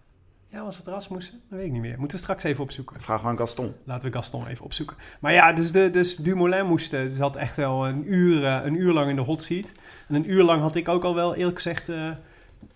Ja, 0.48 0.62
was 0.62 0.76
het 0.76 0.86
Rasmussen? 0.86 1.40
Dat 1.48 1.58
weet 1.58 1.66
ik 1.66 1.72
niet 1.72 1.80
meer. 1.80 1.98
Moeten 1.98 2.16
we 2.16 2.22
straks 2.22 2.44
even 2.44 2.62
opzoeken. 2.62 3.00
Vraag 3.00 3.22
maar 3.22 3.30
aan 3.30 3.38
Gaston. 3.38 3.74
Laten 3.84 4.10
we 4.10 4.16
Gaston 4.16 4.46
even 4.46 4.64
opzoeken. 4.64 4.96
Maar 5.20 5.32
ja, 5.32 5.52
dus, 5.52 5.72
de, 5.72 5.90
dus 5.90 6.16
Dumoulin 6.16 6.66
moest... 6.66 6.92
eh, 6.92 7.00
zat 7.08 7.36
echt 7.36 7.56
wel 7.56 7.86
een 7.86 8.12
uur, 8.12 8.44
eh, 8.44 8.64
een 8.64 8.74
uur 8.74 8.92
lang 8.92 9.10
in 9.10 9.16
de 9.16 9.22
hot 9.22 9.42
seat. 9.42 9.72
En 10.08 10.14
een 10.14 10.30
uur 10.30 10.42
lang 10.42 10.62
had 10.62 10.76
ik 10.76 10.88
ook 10.88 11.04
al 11.04 11.14
wel, 11.14 11.34
eerlijk 11.34 11.56
gezegd, 11.56 11.86
de, 11.86 12.16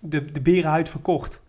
de 0.00 0.40
berenhuid 0.42 0.88
verkocht. 0.88 1.42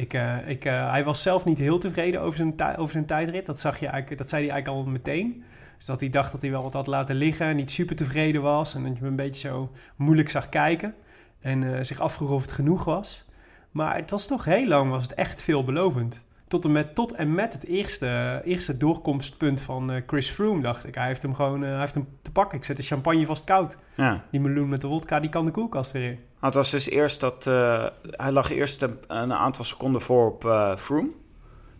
Ik, 0.00 0.14
eh, 0.14 0.48
ik, 0.48 0.64
eh, 0.64 0.90
hij 0.90 1.04
was 1.04 1.22
zelf 1.22 1.44
niet 1.44 1.58
heel 1.58 1.78
tevreden 1.78 2.20
over 2.20 2.36
zijn, 2.36 2.76
over 2.76 2.92
zijn 2.92 3.06
tijdrit. 3.06 3.46
Dat, 3.46 3.60
zag 3.60 3.80
je 3.80 3.86
eigenlijk, 3.86 4.20
dat 4.20 4.28
zei 4.28 4.42
hij 4.42 4.52
eigenlijk 4.52 4.86
al 4.86 4.92
meteen. 4.92 5.44
Dus 5.76 5.86
dat 5.86 6.00
hij 6.00 6.08
dacht 6.08 6.32
dat 6.32 6.42
hij 6.42 6.50
wel 6.50 6.62
wat 6.62 6.72
had 6.72 6.86
laten 6.86 7.14
liggen. 7.14 7.56
Niet 7.56 7.70
super 7.70 7.96
tevreden 7.96 8.42
was. 8.42 8.74
En 8.74 8.82
dat 8.82 8.92
je 8.92 8.98
hem 8.98 9.06
een 9.06 9.16
beetje 9.16 9.48
zo 9.48 9.70
moeilijk 9.96 10.30
zag 10.30 10.48
kijken. 10.48 10.94
En 11.40 11.74
eh, 11.74 11.82
zich 11.82 12.00
afvroeg 12.00 12.30
of 12.30 12.42
het 12.42 12.52
genoeg 12.52 12.84
was. 12.84 13.24
Maar 13.70 13.96
het 13.96 14.10
was 14.10 14.26
toch 14.26 14.44
heel 14.44 14.66
lang 14.66 14.90
was 14.90 15.02
het 15.02 15.14
echt 15.14 15.42
veelbelovend. 15.42 16.24
Tot 16.48 16.64
en 16.64 16.72
met, 16.72 16.94
tot 16.94 17.12
en 17.12 17.34
met 17.34 17.52
het 17.52 17.66
eerste, 17.66 18.40
eerste 18.44 18.76
doorkomstpunt 18.76 19.60
van 19.60 20.02
Chris 20.06 20.30
Froome, 20.30 20.62
dacht 20.62 20.86
ik. 20.86 20.94
Hij 20.94 21.06
heeft 21.06 21.22
hem 21.22 21.34
gewoon 21.34 21.62
hij 21.62 21.78
heeft 21.78 21.94
hem 21.94 22.08
te 22.22 22.32
pakken. 22.32 22.58
Ik 22.58 22.64
zet 22.64 22.76
de 22.76 22.82
champagne 22.82 23.26
vast 23.26 23.44
koud. 23.44 23.78
Ja. 23.94 24.24
Die 24.30 24.40
meloen 24.40 24.68
met 24.68 24.80
de 24.80 24.86
wodka, 24.86 25.20
die 25.20 25.30
kan 25.30 25.44
de 25.44 25.50
koelkast 25.50 25.92
weer 25.92 26.10
in. 26.10 26.18
Het 26.40 26.54
was 26.54 26.70
dus 26.70 26.88
eerst 26.88 27.20
dat... 27.20 27.46
eh, 27.46 27.86
hij 28.10 28.32
lag 28.32 28.50
eerst 28.50 28.82
een, 28.82 28.98
een 29.08 29.32
aantal 29.32 29.64
seconden 29.64 30.00
voor 30.00 30.26
op 30.26 30.44
eh 30.44 30.76
Froome. 30.76 31.08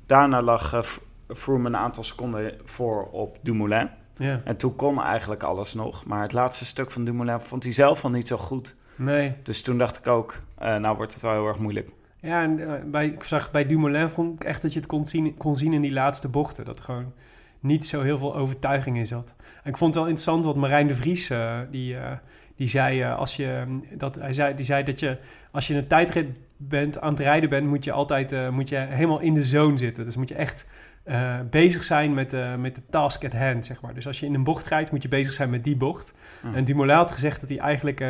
Daarna 0.07 0.43
lag 0.43 0.73
eh, 0.73 0.83
Froome 1.37 1.67
een 1.69 1.77
aantal 1.77 2.03
seconden 2.03 2.55
voor 2.65 3.09
op 3.11 3.39
Dumoulin. 3.43 3.89
Ja, 4.17 4.41
En 4.45 4.57
toen 4.57 4.77
kon 4.77 5.03
eigenlijk 5.03 5.43
alles 5.43 5.75
nog. 5.75 6.05
Maar 6.07 6.23
het 6.23 6.33
laatste 6.33 6.65
stuk 6.65 6.91
van 6.91 7.05
Dumoulin 7.05 7.41
vond 7.41 7.63
hij 7.63 7.73
zelf 7.73 8.05
al 8.05 8.11
niet 8.11 8.27
zo 8.29 8.37
goed. 8.37 8.77
nee. 8.97 9.35
Dus 9.43 9.63
toen 9.63 9.79
dacht 9.79 9.97
ik 9.99 10.07
ook, 10.07 10.41
nou 10.59 10.97
wordt 10.97 11.13
het 11.13 11.23
wel 11.23 11.33
heel 11.33 11.47
erg 11.47 11.59
moeilijk. 11.59 11.91
Ja, 12.21 12.43
en 12.43 12.91
bij, 12.91 13.07
ik 13.07 13.25
zag 13.25 13.51
bij 13.51 13.67
Dumoulin 13.67 14.09
vond 14.09 14.43
ik 14.43 14.49
echt 14.49 14.63
dat 14.63 14.73
je 14.73 14.79
het 14.79 14.89
kon 14.89 15.07
zien, 15.07 15.37
kon 15.37 15.57
zien 15.57 15.73
in 15.73 15.81
die 15.81 15.93
laatste 15.93 16.29
bochten. 16.29 16.65
Dat 16.65 16.81
gewoon 16.81 17.13
niet 17.61 17.87
zo 17.87 18.03
heel 18.03 18.19
veel 18.19 18.37
overtuiging 18.37 18.97
in 18.97 19.07
zat. 19.07 19.35
En 19.63 19.71
ik 19.71 19.77
vond 19.77 19.95
het 19.95 20.03
wel 20.05 20.13
interessant 20.13 20.45
wat 20.45 20.57
Marijn 20.57 20.87
de 20.87 20.95
Vries, 20.95 21.31
die, 21.71 21.97
die, 22.61 22.69
zei, 22.69 23.03
eh, 23.03 23.19
als 23.19 23.37
je, 23.37 23.65
mm, 23.67 23.85
dat, 23.95 24.15
hij 24.15 24.33
zei, 24.33 24.55
die 24.55 24.65
zei 24.65 24.85
dat 24.85 25.01
je 25.01 25.17
als 25.51 25.67
je 25.67 25.75
een 25.75 25.87
tijdrit 25.87 26.27
bent, 26.57 27.01
aan 27.01 27.11
het 27.11 27.21
rijden 27.21 27.49
bent, 27.49 27.67
moet 27.67 27.85
je 27.85 27.93
altijd 27.93 28.33
eh, 28.33 28.49
moet 28.49 28.69
je 28.69 28.77
helemaal 28.77 29.21
in 29.21 29.35
de 29.35 29.45
zone 29.45 29.79
zitten. 29.79 30.05
Dus 30.05 30.17
moet 30.17 30.29
je 30.29 30.35
echt 30.35 30.67
eh, 31.03 31.39
bezig 31.51 31.85
zijn 31.85 32.15
met, 32.15 32.33
eh, 32.33 32.55
met 32.55 32.75
de 32.75 32.83
task 32.91 33.25
at 33.25 33.33
hand, 33.33 33.67
zeg 33.67 33.81
maar. 33.81 33.95
Dus 33.95 34.07
als 34.07 34.21
je 34.21 34.27
in 34.27 34.35
een 34.35 34.45
bocht 34.45 34.67
rijdt, 34.67 34.91
moet 34.91 35.03
je 35.03 35.09
bezig 35.09 35.33
zijn 35.33 35.51
met 35.51 35.65
die 35.65 35.77
bocht. 35.77 36.15
Hmm. 36.41 36.55
En 36.55 36.65
Dumoulin 36.65 36.97
had 36.97 37.11
gezegd 37.11 37.41
dat 37.41 37.49
hij 37.49 37.59
eigenlijk... 37.59 38.05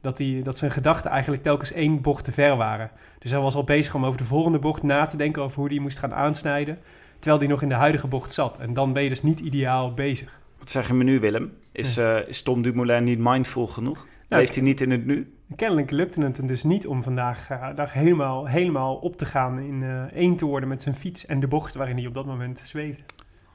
dat, 0.00 0.18
hij, 0.18 0.40
dat 0.42 0.58
zijn 0.58 0.70
gedachten 0.70 1.10
eigenlijk 1.10 1.42
telkens 1.42 1.72
één 1.72 2.00
bocht 2.00 2.24
te 2.24 2.32
ver 2.32 2.56
waren. 2.56 2.90
Dus 3.18 3.30
hij 3.30 3.40
was 3.40 3.54
al 3.54 3.64
bezig 3.64 3.94
om 3.94 4.04
over 4.04 4.18
de 4.18 4.24
volgende 4.24 4.58
bocht 4.58 4.82
na 4.82 5.06
te 5.06 5.16
denken 5.16 5.42
over 5.42 5.58
hoe 5.58 5.68
hij 5.68 5.78
moest 5.78 5.98
gaan 5.98 6.14
aansnijden. 6.14 6.78
Terwijl 7.18 7.42
hij 7.42 7.50
nog 7.50 7.62
in 7.62 7.68
de 7.68 7.74
huidige 7.74 8.06
bocht 8.06 8.32
zat. 8.32 8.58
En 8.58 8.72
dan 8.72 8.92
ben 8.92 9.02
je 9.02 9.08
dus 9.08 9.22
niet 9.22 9.40
ideaal 9.40 9.94
bezig. 9.94 10.40
Wat 10.62 10.70
zeg 10.70 10.86
je 10.86 10.94
me 10.94 11.04
nu, 11.04 11.20
Willem? 11.20 11.52
Is, 11.72 11.96
eh, 11.96 12.28
is 12.28 12.42
Tom 12.42 12.62
Dumoulin 12.62 13.04
niet 13.04 13.18
mindful 13.18 13.66
genoeg? 13.66 14.06
Nou, 14.28 14.42
Leeft 14.42 14.54
hij 14.54 14.64
niet 14.64 14.80
in 14.80 14.90
het 14.90 15.06
nu? 15.06 15.36
Kennelijk 15.54 15.90
lukte 15.90 16.22
het 16.22 16.36
hem 16.36 16.46
dus 16.46 16.64
niet 16.64 16.86
om 16.86 17.02
vandaag 17.02 17.50
eh, 17.50 17.74
dag 17.74 17.92
helemaal, 17.92 18.46
helemaal 18.46 18.94
op 18.94 19.16
te 19.16 19.26
gaan 19.26 19.58
in 19.58 19.82
eh, 19.82 20.02
één 20.02 20.36
te 20.36 20.46
worden 20.46 20.68
met 20.68 20.82
zijn 20.82 20.94
fiets 20.94 21.26
en 21.26 21.40
de 21.40 21.46
bocht 21.46 21.74
waarin 21.74 21.96
hij 21.96 22.06
op 22.06 22.14
dat 22.14 22.26
moment 22.26 22.58
zweefde. 22.58 23.02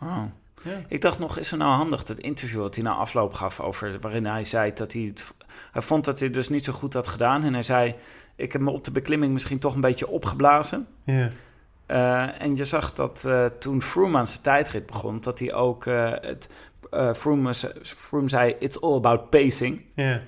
Oh. 0.01 0.23
Ja. 0.63 0.71
Ik 0.87 1.01
dacht 1.01 1.19
nog, 1.19 1.37
is 1.37 1.51
er 1.51 1.57
nou 1.57 1.75
handig 1.75 2.03
dat 2.03 2.17
interview 2.17 2.61
dat 2.61 2.75
hij 2.75 2.83
na 2.83 2.93
afloop 2.93 3.33
gaf 3.33 3.59
over 3.59 3.99
waarin 3.99 4.25
hij 4.25 4.43
zei 4.43 4.73
dat 4.73 4.93
hij 4.93 5.01
het, 5.01 5.33
hij 5.71 5.81
vond 5.81 6.05
dat 6.05 6.19
hij 6.19 6.29
dus 6.29 6.49
niet 6.49 6.65
zo 6.65 6.73
goed 6.73 6.93
had 6.93 7.07
gedaan 7.07 7.43
en 7.43 7.53
hij 7.53 7.63
zei 7.63 7.95
ik 8.35 8.51
heb 8.51 8.61
me 8.61 8.71
op 8.71 8.83
de 8.83 8.91
beklimming 8.91 9.33
misschien 9.33 9.59
toch 9.59 9.75
een 9.75 9.81
beetje 9.81 10.07
opgeblazen. 10.07 10.87
Ja, 11.03 11.29
en 12.39 12.55
je 12.55 12.65
zag 12.65 12.93
dat 12.93 13.27
toen 13.59 13.81
Froome 13.81 14.17
aan 14.17 14.27
zijn 14.27 14.41
tijdrit 14.41 14.85
begon, 14.85 15.19
dat 15.21 15.39
hij 15.39 15.53
ook 15.53 15.85
het 16.21 16.49
eh 16.91 17.13
Froome, 17.13 17.53
Froome 17.83 18.29
zei 18.29 18.55
it's 18.59 18.81
all 18.81 18.95
about 18.95 19.29
pacing. 19.29 19.81
ja. 19.95 20.19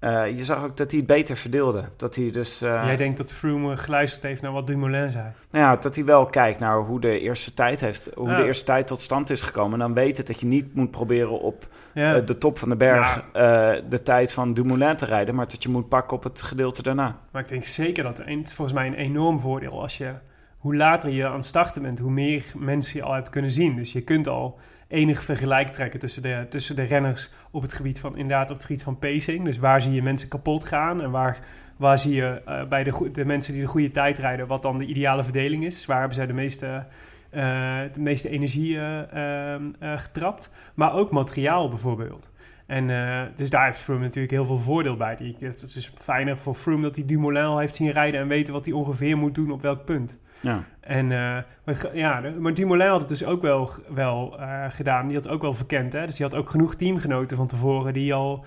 Eh, 0.00 0.28
je 0.36 0.44
zag 0.44 0.64
ook 0.64 0.76
dat 0.76 0.90
hij 0.90 0.98
het 0.98 1.08
beter 1.08 1.36
verdeelde. 1.36 1.84
Dat 1.96 2.14
hij 2.16 2.30
dus 2.30 2.62
eh, 2.62 2.82
Jij 2.84 2.96
denkt 2.96 3.16
dat 3.16 3.32
Froome 3.32 3.76
geluisterd 3.76 4.22
heeft 4.22 4.42
naar 4.42 4.52
wat 4.52 4.66
Dumoulin 4.66 5.10
zei. 5.10 5.24
Nou 5.50 5.64
ja, 5.64 5.76
dat 5.76 5.94
hij 5.94 6.04
wel 6.04 6.26
kijkt 6.26 6.58
naar 6.58 6.78
hoe 6.78 7.00
de 7.00 7.20
eerste 7.20 7.54
tijd, 7.54 7.80
heeft, 7.80 8.10
hoe 8.14 8.28
Ja. 8.28 8.36
de 8.36 8.44
eerste 8.44 8.64
tijd 8.64 8.86
tot 8.86 9.00
stand 9.00 9.30
is 9.30 9.40
gekomen. 9.40 9.72
En 9.72 9.78
dan 9.78 9.94
weet 9.94 10.16
het 10.16 10.26
dat 10.26 10.40
je 10.40 10.46
niet 10.46 10.74
moet 10.74 10.90
proberen 10.90 11.40
op 11.40 11.66
Ja, 11.94 12.14
eh, 12.14 12.26
de 12.26 12.38
top 12.38 12.58
van 12.58 12.68
de 12.68 12.76
berg 12.76 13.24
eh, 13.32 13.72
de 13.88 14.02
tijd 14.02 14.32
van 14.32 14.52
Dumoulin 14.54 14.96
te 14.96 15.04
rijden, 15.04 15.34
maar 15.34 15.48
dat 15.48 15.62
je 15.62 15.68
moet 15.68 15.88
pakken 15.88 16.16
op 16.16 16.22
het 16.22 16.42
gedeelte 16.42 16.82
daarna. 16.82 17.18
maar 17.32 17.42
ik 17.42 17.48
denk 17.48 17.64
zeker 17.64 18.02
dat 18.02 18.18
het 18.18 18.28
is 18.28 18.54
volgens 18.54 18.76
mij 18.78 18.86
een 18.86 18.94
enorm 18.94 19.40
voordeel 19.40 19.82
als 19.82 19.96
je... 19.98 20.12
Hoe 20.58 20.76
later 20.76 21.10
je 21.10 21.26
aan 21.26 21.34
het 21.34 21.44
starten 21.44 21.82
bent, 21.82 21.98
hoe 21.98 22.10
meer 22.10 22.44
mensen 22.56 22.96
je 22.98 23.04
al 23.04 23.12
hebt 23.14 23.30
kunnen 23.30 23.50
zien. 23.50 23.76
Dus 23.76 23.92
je 23.92 24.00
kunt 24.00 24.28
al 24.28 24.58
enig 24.90 25.22
vergelijk 25.24 25.68
trekken 25.68 26.00
tussen 26.00 26.22
de, 26.22 26.46
tussen 26.48 26.76
de 26.76 26.82
renners 26.82 27.30
op 27.50 27.62
het 27.62 27.72
gebied 27.72 28.00
van, 28.00 28.16
inderdaad, 28.16 28.50
op 28.50 28.56
het 28.56 28.64
gebied 28.64 28.82
van 28.82 28.98
pacing. 28.98 29.44
Dus 29.44 29.58
waar 29.58 29.80
zie 29.80 29.92
je 29.92 30.02
mensen 30.02 30.28
kapot 30.28 30.64
gaan 30.64 31.02
en 31.02 31.10
waar, 31.10 31.38
waar 31.76 31.98
zie 31.98 32.14
je 32.14 32.42
eh, 32.44 32.64
bij 32.64 32.84
de, 32.84 33.10
de 33.12 33.24
mensen 33.24 33.52
die 33.52 33.62
de 33.62 33.68
goede 33.68 33.90
tijd 33.90 34.18
rijden, 34.18 34.46
wat 34.46 34.62
dan 34.62 34.78
de 34.78 34.84
ideale 34.84 35.22
verdeling 35.22 35.64
is. 35.64 35.86
Waar 35.86 35.98
hebben 35.98 36.16
zij 36.16 36.26
de 36.26 36.32
meeste, 36.32 36.84
eh, 37.30 37.78
de 37.92 38.00
meeste 38.00 38.28
energie 38.28 38.78
eh, 38.78 39.52
ehm, 39.52 39.62
eh, 39.78 39.98
getrapt. 39.98 40.52
Maar 40.74 40.94
ook 40.94 41.10
materiaal 41.10 41.68
bijvoorbeeld. 41.68 42.30
En 42.70 42.90
eh, 42.90 43.22
dus 43.36 43.50
daar 43.50 43.64
heeft 43.64 43.78
Froome 43.78 44.02
natuurlijk 44.02 44.32
heel 44.32 44.44
veel 44.44 44.58
voordeel 44.58 44.96
bij. 44.96 45.16
Die, 45.16 45.36
het 45.38 45.62
is 45.62 45.92
fijner 45.98 46.38
voor 46.38 46.54
Froome 46.54 46.82
dat 46.82 46.96
hij 46.96 47.04
Dumoulin 47.04 47.44
al 47.44 47.58
heeft 47.58 47.76
zien 47.76 47.90
rijden 47.90 48.20
en 48.20 48.28
weten 48.28 48.52
wat 48.52 48.64
hij 48.64 48.74
ongeveer 48.74 49.16
moet 49.16 49.34
doen 49.34 49.50
op 49.50 49.62
welk 49.62 49.84
punt. 49.84 50.18
Ja. 50.40 50.64
En, 50.80 51.12
eh, 51.12 51.38
maar, 51.64 51.96
ja, 51.96 52.22
maar 52.38 52.54
Dumoulin 52.54 52.88
had 52.88 53.00
het 53.00 53.08
dus 53.08 53.24
ook 53.24 53.42
wel, 53.42 53.70
wel 53.88 54.40
eh, 54.40 54.64
gedaan. 54.68 55.06
Die 55.06 55.16
had 55.16 55.28
ook 55.28 55.42
wel 55.42 55.54
verkend. 55.54 55.92
Hè? 55.92 56.06
Dus 56.06 56.16
die 56.16 56.26
had 56.26 56.34
ook 56.34 56.50
genoeg 56.50 56.74
teamgenoten 56.74 57.36
van 57.36 57.46
tevoren 57.46 57.92
die 57.92 58.14
al, 58.14 58.44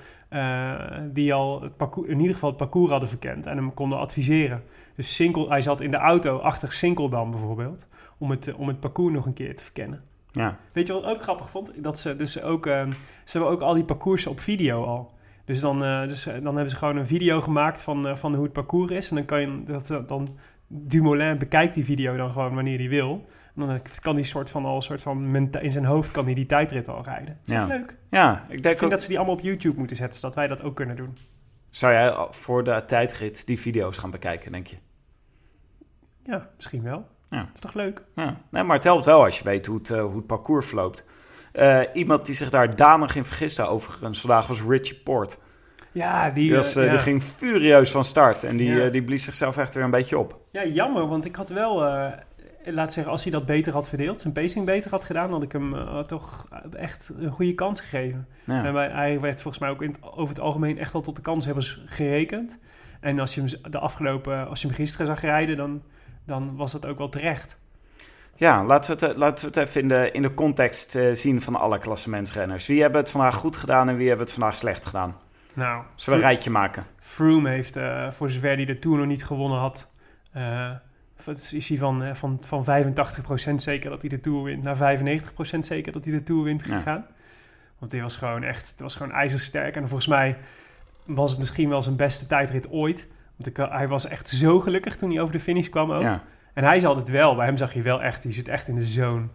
die 1.12 1.34
al 1.34 1.62
het 1.62 1.78
parcours, 1.78 2.08
in 2.08 2.20
ieder 2.20 2.34
geval 2.34 2.50
het 2.50 2.58
parcours 2.58 2.92
hadden 2.92 3.10
verkend 3.10 3.46
en 3.46 3.58
hem 3.58 3.74
konden 3.74 4.00
adviseren. 4.00 4.64
Dus 4.96 5.16
Sinkel, 5.16 5.50
hij 5.50 5.62
zat 5.62 5.82
in 5.82 5.92
de 5.92 5.98
auto 5.98 6.38
achter 6.38 6.74
Sinkeldam 6.74 7.32
bijvoorbeeld, 7.32 7.88
om 8.18 8.30
het, 8.30 8.54
om 8.54 8.68
het 8.68 8.80
parcours 8.80 9.14
nog 9.14 9.26
een 9.26 9.34
keer 9.34 9.56
te 9.56 9.64
verkennen. 9.64 10.04
Ja. 10.34 10.58
Weet 10.72 10.88
je 10.88 10.93
wat 10.93 11.04
ik 11.04 11.10
ook 11.10 11.22
grappig 11.22 11.50
vond? 11.50 11.84
Dat 11.84 12.00
ze 12.00 12.15
dus 12.15 12.41
ook, 12.41 12.65
ehm, 12.65 12.91
ze 13.24 13.38
hebben 13.38 13.50
ook 13.50 13.62
al 13.62 13.74
die 13.74 13.84
parcoursen 13.84 14.32
op 14.32 14.39
video 14.39 14.84
al. 14.84 15.13
Dus 15.46 15.62
dan, 15.62 15.84
eh, 15.84 16.08
dus, 16.08 16.26
eh, 16.26 16.34
dan 16.34 16.46
hebben 16.46 16.69
ze 16.69 16.76
gewoon 16.76 16.98
een 16.98 17.08
video 17.08 17.41
gemaakt 17.41 17.82
van, 17.82 18.08
eh, 18.08 18.15
van 18.15 18.34
hoe 18.34 18.43
het 18.43 18.54
parcours 18.54 18.91
is. 18.91 19.10
En 19.10 19.15
dan 19.15 19.26
kan 19.26 19.41
je 19.41 19.63
dat, 19.63 20.08
dan 20.08 20.38
Dumoulin 20.67 21.38
bekijkt 21.38 21.74
die 21.74 21.86
video 21.86 22.17
dan 22.17 22.32
gewoon 22.32 22.56
wanneer 22.56 22.78
hij 22.78 22.89
wil. 22.89 23.26
En 23.56 23.67
dan 23.67 23.82
kan 24.02 24.13
hij 24.13 24.24
soort 24.24 24.50
van 24.50 24.65
al 24.65 24.82
soort 24.82 25.02
van 25.02 25.36
in 25.52 25.72
zijn 25.72 25.86
hoofd 25.86 26.12
kan 26.12 26.26
hij 26.26 26.34
die 26.34 26.46
tijdrit 26.46 26.88
al 26.88 27.04
rijden. 27.04 27.39
Is 27.46 27.54
dat 27.54 27.67
leuk? 27.67 27.91
Ik 27.91 27.98
ja, 28.10 28.46
ik 28.50 28.63
denk 28.63 28.63
vind 28.63 28.84
ook, 28.84 28.89
dat 28.89 29.02
ze 29.02 29.08
die 29.08 29.17
allemaal 29.17 29.36
op 29.36 29.41
YouTube 29.41 29.78
moeten 29.78 29.96
zetten, 29.96 30.19
zodat 30.19 30.36
wij 30.36 30.48
dat 30.48 30.62
ook 30.62 30.76
kunnen 30.76 30.96
doen. 30.96 31.17
zou 31.69 31.93
jij 31.93 32.28
voor 32.30 32.63
de 32.63 32.84
tijdrit 32.86 33.48
die 33.48 33.60
video's 33.60 33.98
gaan 33.98 34.12
bekijken, 34.12 34.52
denk 34.52 34.67
je? 34.67 34.78
Ja, 36.24 36.50
misschien 36.56 36.84
wel. 36.84 37.08
Ja. 37.34 37.50
Is 37.54 37.60
toch 37.60 37.74
leuk? 37.74 38.02
Ja. 38.13 38.38
Nee, 38.50 38.63
maar 38.63 38.76
het 38.76 38.84
helpt 38.84 39.06
wel 39.06 39.24
als 39.24 39.38
je 39.38 39.43
weet 39.43 39.65
hoe 39.65 39.78
het, 39.78 39.89
eh, 39.89 40.02
hoe 40.02 40.15
het 40.15 40.28
parcours 40.28 40.65
verloopt. 40.65 41.06
Eh, 41.52 41.80
iemand 41.93 42.26
die 42.26 42.36
zich 42.36 42.50
daar 42.50 42.76
danig 42.76 43.15
in 43.15 43.26
vergiste 43.26 43.63
overigens 43.65 44.19
vandaag 44.22 44.48
was 44.48 44.62
Richie 44.63 44.96
Port. 45.04 45.39
Ja, 45.91 46.30
die, 46.30 46.43
Die, 46.43 46.56
was, 46.56 46.76
eh, 46.76 46.84
eh, 46.84 46.89
die 46.89 46.98
ja. 46.98 47.04
ging 47.04 47.24
furieus 47.24 47.91
van 47.91 48.06
start 48.06 48.43
en 48.43 48.58
die, 48.58 48.74
Ja. 48.76 48.89
die 48.89 49.04
blies 49.04 49.24
zichzelf 49.24 49.58
echt 49.58 49.74
weer 49.76 49.84
een 49.84 49.91
beetje 49.91 50.17
op. 50.17 50.39
Ja, 50.52 50.65
jammer, 50.65 51.08
want 51.08 51.26
ik 51.26 51.36
had 51.36 51.50
wel, 51.50 51.76
laat 52.65 52.93
zeggen, 52.93 53.12
als 53.12 53.24
hij 53.24 53.32
dat 53.32 53.46
beter 53.46 53.74
had 53.74 53.89
verdeeld, 53.89 54.22
zijn 54.22 54.34
pacing 54.34 54.65
beter 54.65 54.91
had 54.91 55.04
gedaan, 55.04 55.32
had 55.32 55.43
ik 55.43 55.52
hem 55.52 55.76
toch 56.08 56.48
echt 56.78 57.12
een 57.19 57.32
goede 57.32 57.54
kans 57.54 57.82
gegeven. 57.82 58.28
Ja. 58.43 58.63
En 58.65 58.74
wij- 58.74 58.89
hij 58.91 59.19
werd 59.19 59.41
volgens 59.41 59.63
mij 59.63 59.72
ook 59.72 59.82
in 59.82 59.89
het- 59.89 60.00
over 60.04 60.30
het 60.36 60.39
algemeen 60.43 60.78
echt 60.78 60.93
wel 60.93 61.02
tot 61.02 61.15
de 61.15 61.22
kanshebbers 61.22 61.82
gerekend. 61.86 62.60
En 63.00 63.19
als 63.19 63.36
je 63.36 63.41
hem 63.41 63.72
de 63.72 63.80
afgelopen, 63.80 64.48
als 64.50 64.62
je 64.62 64.67
hem 64.67 64.76
gisteren 64.76 65.06
zag 65.08 65.22
rijden, 65.22 65.58
dan, 65.58 65.82
dan 66.26 66.56
was 66.56 66.72
dat 66.72 66.86
ook 66.86 66.98
wel 66.98 67.10
terecht. 67.10 67.58
Ja, 68.36 68.66
laten 68.66 68.96
we 69.00 69.06
het, 69.06 69.14
eh, 69.14 69.20
laten 69.20 69.50
we 69.52 69.60
het 69.60 69.68
even 69.68 69.82
in 69.82 69.88
de, 69.88 70.12
in 70.12 70.22
de 70.22 70.34
context 70.34 70.96
eh, 70.96 71.14
zien 71.14 71.42
van 71.42 71.56
alle 71.56 71.80
klassementsrenners. 71.80 72.68
Wie 72.68 72.82
hebben 72.82 73.00
het 73.02 73.12
vandaag 73.12 73.36
goed 73.36 73.56
gedaan 73.56 73.90
en 73.90 73.96
wie 73.98 74.08
hebben 74.08 74.26
het 74.26 74.36
vandaag 74.36 74.56
slecht 74.56 74.86
gedaan? 74.86 75.16
Nou, 75.54 75.84
Zullen 75.96 76.20
we 76.20 76.26
een 76.26 76.32
rijtje 76.32 76.50
maken? 76.50 76.86
Froome 77.00 77.50
heeft, 77.50 77.76
eh, 77.76 78.12
voor 78.12 78.30
zover 78.30 78.56
hij 78.56 78.66
de 78.66 78.80
Tour 78.80 78.98
nog 78.98 79.08
niet 79.08 79.26
gewonnen 79.26 79.60
had, 79.60 79.92
is 81.52 81.70
hij 81.70 81.78
van, 81.78 82.16
van, 82.16 82.38
van 82.46 82.64
85% 82.64 83.62
zeker 83.62 83.90
dat 83.90 84.02
hij 84.02 84.10
de 84.10 84.20
Tour 84.20 84.44
wint, 84.44 84.64
naar 84.64 84.76
95% 84.76 85.66
zeker 85.66 85.92
dat 85.92 86.06
hij 86.06 86.14
de 86.14 86.24
Tour 86.24 86.44
wint 86.44 86.66
Ja. 86.66 86.78
gegaan. 86.78 87.06
Want 87.80 87.92
hij 87.92 88.02
was 88.02 88.18
gewoon 88.18 88.44
echt, 88.44 88.70
het 88.72 88.80
was 88.80 88.96
gewoon 88.96 89.12
ijzersterk. 89.12 89.76
En 89.76 89.82
volgens 89.88 90.08
mij 90.08 90.38
was 91.06 91.30
het 91.32 91.40
misschien 91.40 91.70
wel 91.70 91.82
zijn 91.82 91.96
beste 91.96 92.28
tijdrit 92.28 92.70
ooit. 92.70 93.08
Want 93.44 93.58
ik, 93.58 93.72
hij 93.72 93.88
was 93.88 94.08
echt 94.08 94.28
zo 94.28 94.60
gelukkig 94.60 94.96
toen 94.96 95.12
hij 95.12 95.22
over 95.22 95.34
de 95.34 95.40
finish 95.40 95.68
kwam 95.70 95.92
ook. 95.92 96.02
Ja. 96.02 96.24
En 96.54 96.64
hij 96.64 96.78
is 96.78 96.86
altijd 96.86 97.10
wel, 97.10 97.36
bij 97.36 97.46
hem 97.46 97.58
zag 97.58 97.74
je 97.74 97.82
wel 97.82 98.02
echt, 98.02 98.22
die 98.22 98.32
zit 98.32 98.48
echt 98.48 98.68
in 98.68 98.76
de 98.76 98.86
zone. 98.86 99.26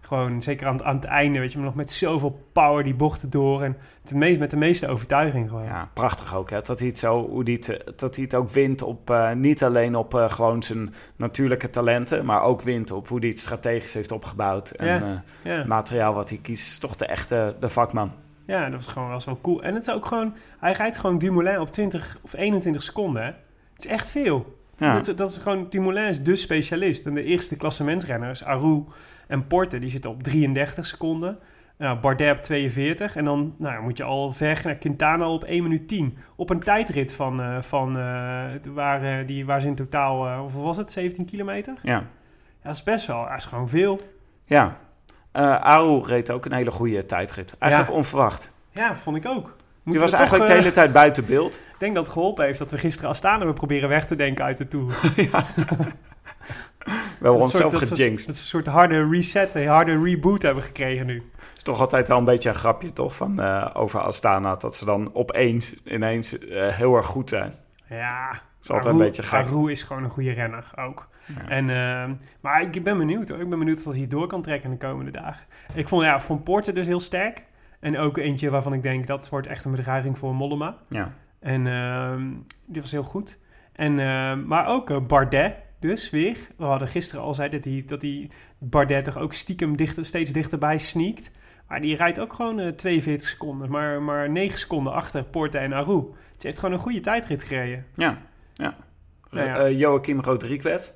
Gewoon, 0.00 0.42
zeker 0.42 0.66
aan, 0.66 0.84
aan 0.84 0.94
het 0.96 1.04
einde, 1.04 1.38
weet 1.38 1.52
je, 1.52 1.58
maar 1.58 1.66
nog 1.66 1.74
met 1.76 1.90
zoveel 1.90 2.46
power 2.52 2.84
die 2.84 2.94
bochten 2.94 3.30
door. 3.30 3.62
En 3.62 3.76
meest, 4.14 4.38
met 4.38 4.50
de 4.50 4.56
meeste 4.56 4.88
overtuiging 4.88 5.48
gewoon. 5.48 5.64
ja, 5.64 5.88
prachtig 5.92 6.34
ook. 6.34 6.50
Hè? 6.50 6.60
Dat, 6.60 6.78
hij 6.78 6.88
het 6.88 6.98
zo, 6.98 7.28
hoe 7.28 7.44
die 7.44 7.56
het, 7.56 7.82
dat 7.98 8.14
hij 8.14 8.24
het 8.24 8.34
ook 8.34 8.48
wint 8.48 8.82
op, 8.82 9.10
eh, 9.10 9.32
niet 9.32 9.62
alleen 9.64 9.96
op 9.96 10.14
eh, 10.14 10.30
gewoon 10.30 10.62
zijn 10.62 10.92
natuurlijke 11.16 11.70
talenten, 11.70 12.24
maar 12.24 12.42
ook 12.42 12.62
wint 12.62 12.90
op 12.90 13.08
hoe 13.08 13.18
hij 13.18 13.28
het 13.28 13.38
strategisch 13.38 13.94
heeft 13.94 14.12
opgebouwd. 14.12 14.70
En 14.70 14.86
Ja. 14.86 15.00
eh, 15.02 15.18
Ja. 15.52 15.58
het 15.58 15.66
materiaal 15.66 16.14
wat 16.14 16.28
hij 16.28 16.38
kiest 16.42 16.66
is 16.68 16.78
toch 16.78 16.96
de 16.96 17.06
echte 17.06 17.56
de 17.60 17.68
vakman. 17.68 18.12
Ja, 18.46 18.64
dat 18.68 18.84
was 18.84 18.88
gewoon 18.88 19.08
wel 19.24 19.38
cool. 19.42 19.62
En 19.62 19.74
het 19.74 19.82
is 19.82 19.90
ook 19.94 20.06
gewoon, 20.06 20.34
hij 20.58 20.72
rijdt 20.72 20.96
gewoon 20.96 21.18
Dumoulin 21.18 21.60
op 21.60 21.72
20 21.72 22.18
of 22.22 22.34
21 22.34 22.82
seconden. 22.82 23.24
Hè? 23.24 23.30
Het 23.76 23.84
is 23.84 23.90
echt 23.90 24.10
veel. 24.10 24.58
Ja. 24.78 24.92
Dat, 24.92 25.08
is- 25.08 25.16
dat 25.16 25.28
is 25.30 25.36
gewoon, 25.36 25.66
Dumoulin 25.68 26.08
is 26.08 26.22
de 26.22 26.36
specialist. 26.36 27.06
En 27.06 27.14
de 27.14 27.22
eerste 27.22 27.56
klassementsrenners, 27.56 28.44
Aru 28.44 28.84
en 29.28 29.46
Porte, 29.46 29.78
die 29.78 29.90
zitten 29.90 30.10
op 30.10 30.22
33 30.22 30.86
seconden. 30.86 31.38
Nou, 31.78 31.98
Bardet 31.98 32.36
op 32.36 32.42
42. 32.42 33.16
En 33.16 33.24
dan 33.24 33.54
nou, 33.58 33.82
moet 33.82 33.96
je 33.96 34.04
al 34.04 34.32
ver 34.32 34.60
naar 34.64 34.74
Quintana 34.74 35.28
op 35.28 35.44
1 35.44 35.62
minuut 35.62 35.88
10. 35.88 36.18
Op 36.36 36.50
een 36.50 36.60
tijdrit 36.60 37.14
van, 37.14 37.40
eh, 37.40 37.62
van 37.62 37.88
eh, 37.98 38.44
waar, 38.74 39.02
eh, 39.20 39.26
die, 39.26 39.46
waar 39.46 39.60
ze 39.60 39.66
in 39.66 39.74
totaal, 39.74 40.38
hoeveel 40.38 40.62
was 40.62 40.76
het, 40.76 40.90
17 40.90 41.24
kilometer? 41.24 41.74
Ja, 41.82 41.92
Ja. 41.92 42.04
dat 42.62 42.74
is 42.74 42.82
best 42.82 43.06
wel, 43.06 43.24
dat 43.28 43.36
is 43.36 43.44
gewoon 43.44 43.68
veel. 43.68 44.00
Ja. 44.44 44.78
Aru 45.32 46.00
reed 46.04 46.30
ook 46.30 46.44
een 46.44 46.52
hele 46.52 46.70
goede 46.70 47.06
tijdrit. 47.06 47.56
Eigenlijk 47.58 47.90
Ja. 47.92 47.96
onverwacht. 47.96 48.52
Ja, 48.70 48.94
vond 48.96 49.16
ik 49.16 49.26
ook. 49.26 49.56
Die 49.90 50.00
was 50.00 50.10
we 50.10 50.16
eigenlijk 50.16 50.46
toch, 50.48 50.54
de 50.54 50.58
eh, 50.58 50.64
hele 50.64 50.74
tijd 50.74 50.92
buiten 50.92 51.26
beeld. 51.26 51.54
Ik 51.54 51.74
denk 51.78 51.94
dat 51.94 52.02
het 52.04 52.12
geholpen 52.12 52.44
heeft 52.44 52.58
dat 52.58 52.70
we 52.70 52.78
gisteren 52.78 53.10
Astana 53.10 53.36
hebben 53.36 53.54
proberen 53.54 53.88
weg 53.88 54.06
te 54.06 54.14
denken 54.14 54.44
uit 54.44 54.56
de 54.56 54.68
Tour. 54.68 54.86
We 57.18 57.22
hebben 57.22 57.32
onszelf 57.42 57.62
soort- 57.62 57.72
dat 57.72 57.82
is- 57.82 57.88
gejinxed. 57.88 58.26
Dat 58.26 58.34
is 58.34 58.40
een 58.40 58.46
soort 58.48 58.66
harde 58.66 59.08
reset, 59.08 59.54
een 59.54 59.66
harde 59.66 60.02
reboot 60.02 60.42
hebben 60.42 60.62
we 60.62 60.68
gekregen 60.68 61.06
nu. 61.06 61.22
is 61.56 61.62
toch 61.62 61.80
altijd 61.80 62.08
wel 62.08 62.18
een 62.18 62.24
beetje 62.24 62.48
een 62.48 62.54
grapje, 62.54 62.92
toch? 62.92 63.16
Van, 63.16 63.40
eh, 63.40 63.70
over 63.74 64.00
Astana. 64.00 64.54
Dat 64.54 64.76
ze 64.76 64.84
dan 64.84 65.10
opeens 65.14 65.74
ineens 65.84 66.38
eh, 66.38 66.68
heel 66.68 66.96
erg 66.96 67.06
goed 67.06 67.28
zijn. 67.28 67.52
Ja, 67.88 68.40
is 68.62 68.70
altijd 68.70 68.94
een 68.94 69.00
beetje 69.00 69.22
gek. 69.22 69.46
Aru 69.46 69.70
is 69.70 69.82
gewoon 69.82 70.04
een 70.04 70.10
goede 70.10 70.32
renner 70.32 70.70
ook. 70.76 71.08
Ja. 71.26 71.48
En, 71.48 71.70
ehm, 71.70 72.14
maar 72.40 72.60
ik 72.62 72.82
ben 72.84 72.98
benieuwd 72.98 73.28
hoor. 73.28 73.40
Ik 73.40 73.48
ben 73.48 73.58
benieuwd 73.58 73.82
wat 73.82 73.94
hij 73.94 74.06
door 74.06 74.26
kan 74.26 74.42
trekken 74.42 74.70
in 74.70 74.78
de 74.78 74.86
komende 74.86 75.10
dagen. 75.10 75.46
Ik 75.74 75.88
vond 75.88 76.02
ja, 76.02 76.20
Van 76.20 76.42
Poorten 76.42 76.74
dus 76.74 76.86
heel 76.86 77.00
sterk. 77.00 77.44
En 77.86 77.98
ook 77.98 78.16
eentje 78.16 78.50
waarvan 78.50 78.72
ik 78.72 78.82
denk 78.82 79.06
dat 79.06 79.28
wordt 79.28 79.46
echt 79.46 79.64
een 79.64 79.70
bedreiging 79.70 80.18
voor 80.18 80.34
Mollema. 80.34 80.76
Ja. 80.88 81.12
En 81.40 81.66
ehm, 81.66 82.30
die 82.64 82.80
was 82.80 82.90
heel 82.90 83.02
goed. 83.02 83.38
En, 83.72 83.98
ehm, 83.98 84.46
maar 84.46 84.66
ook 84.66 84.90
eh, 84.90 84.96
Bardet 85.06 85.54
dus 85.80 86.10
weer. 86.10 86.36
We 86.56 86.64
hadden 86.64 86.88
gisteren 86.88 87.24
al 87.24 87.34
zei 87.34 87.48
dat 87.48 87.64
hij, 87.64 87.82
dat 87.86 88.02
hij 88.02 88.30
Bardet 88.58 89.04
toch 89.04 89.18
ook 89.18 89.32
stiekem 89.32 89.76
dichter, 89.76 90.04
steeds 90.04 90.32
dichterbij 90.32 90.78
sneakt. 90.78 91.30
Maar 91.68 91.80
die 91.80 91.96
rijdt 91.96 92.20
ook 92.20 92.32
gewoon 92.32 92.58
eh, 92.58 92.68
42 92.72 93.28
seconden. 93.28 93.70
Maar, 93.70 94.02
maar 94.02 94.30
9 94.30 94.58
seconden 94.58 94.92
achter 94.92 95.24
Porte 95.24 95.58
en 95.58 95.72
Aru. 95.72 96.02
Ze 96.36 96.46
heeft 96.46 96.58
gewoon 96.58 96.74
een 96.74 96.80
goede 96.80 97.00
tijdrit 97.00 97.42
gereden. 97.42 97.86
Ja. 97.94 98.18
ja. 98.54 98.72
Nou 99.30 99.46
ja. 99.48 99.56
Eh, 99.56 99.78
Joachim 99.78 100.20
Rodriguez. 100.20 100.90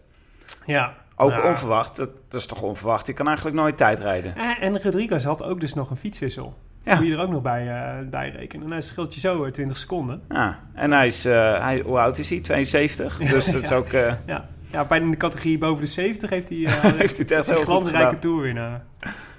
Ja. 0.67 0.97
Ook 1.17 1.31
Nou, 1.31 1.49
onverwacht. 1.49 1.97
Dat, 1.97 2.11
dat 2.29 2.41
is 2.41 2.47
toch 2.47 2.63
onverwacht? 2.63 3.07
Die 3.07 3.15
kan 3.15 3.27
eigenlijk 3.27 3.57
nooit 3.57 3.77
tijdrijden. 3.77 4.37
eh, 4.37 4.63
En 4.63 4.83
Rodriguez 4.83 5.25
had 5.25 5.43
ook 5.43 5.61
dus 5.61 5.75
nog 5.75 5.91
een 5.91 5.97
fietswissel. 5.97 6.55
Ja. 6.85 6.95
Moet 6.97 7.07
je 7.07 7.13
er 7.13 7.21
ook 7.21 7.31
nog 7.31 7.43
bij, 7.43 7.69
eh, 7.69 8.09
bij 8.09 8.31
rekenen. 8.31 8.65
En 8.65 8.71
dan 8.71 8.83
scheelt 8.83 9.15
je 9.15 9.21
zo 9.21 9.45
eh, 9.45 9.51
20 9.53 9.79
seconden. 9.79 10.23
Ja. 10.29 10.59
En 10.75 10.93
hij 10.93 11.07
is, 11.07 11.25
eh, 11.25 11.61
hij, 11.63 11.81
hoe 11.85 11.99
oud 11.99 12.19
is 12.19 12.31
hij? 12.31 12.41
72. 12.41 13.19
Dus 13.31 13.47
dat 13.53 13.63
is 13.63 13.73
ook... 13.73 13.89
eh, 13.89 14.15
Ja, 14.27 14.49
ja 14.71 14.85
bij 14.85 14.99
de 14.99 15.17
categorie 15.17 15.59
boven 15.59 15.81
de 15.85 15.91
70 15.91 16.31
heeft 16.31 16.49
hij... 16.49 16.65
eh, 16.65 16.73
heeft 16.83 17.17
hij 17.17 17.27
het 17.29 17.31
echt 17.31 17.49
een 17.49 17.83
gedaan. 17.83 18.19
toerwinnaar. 18.19 18.83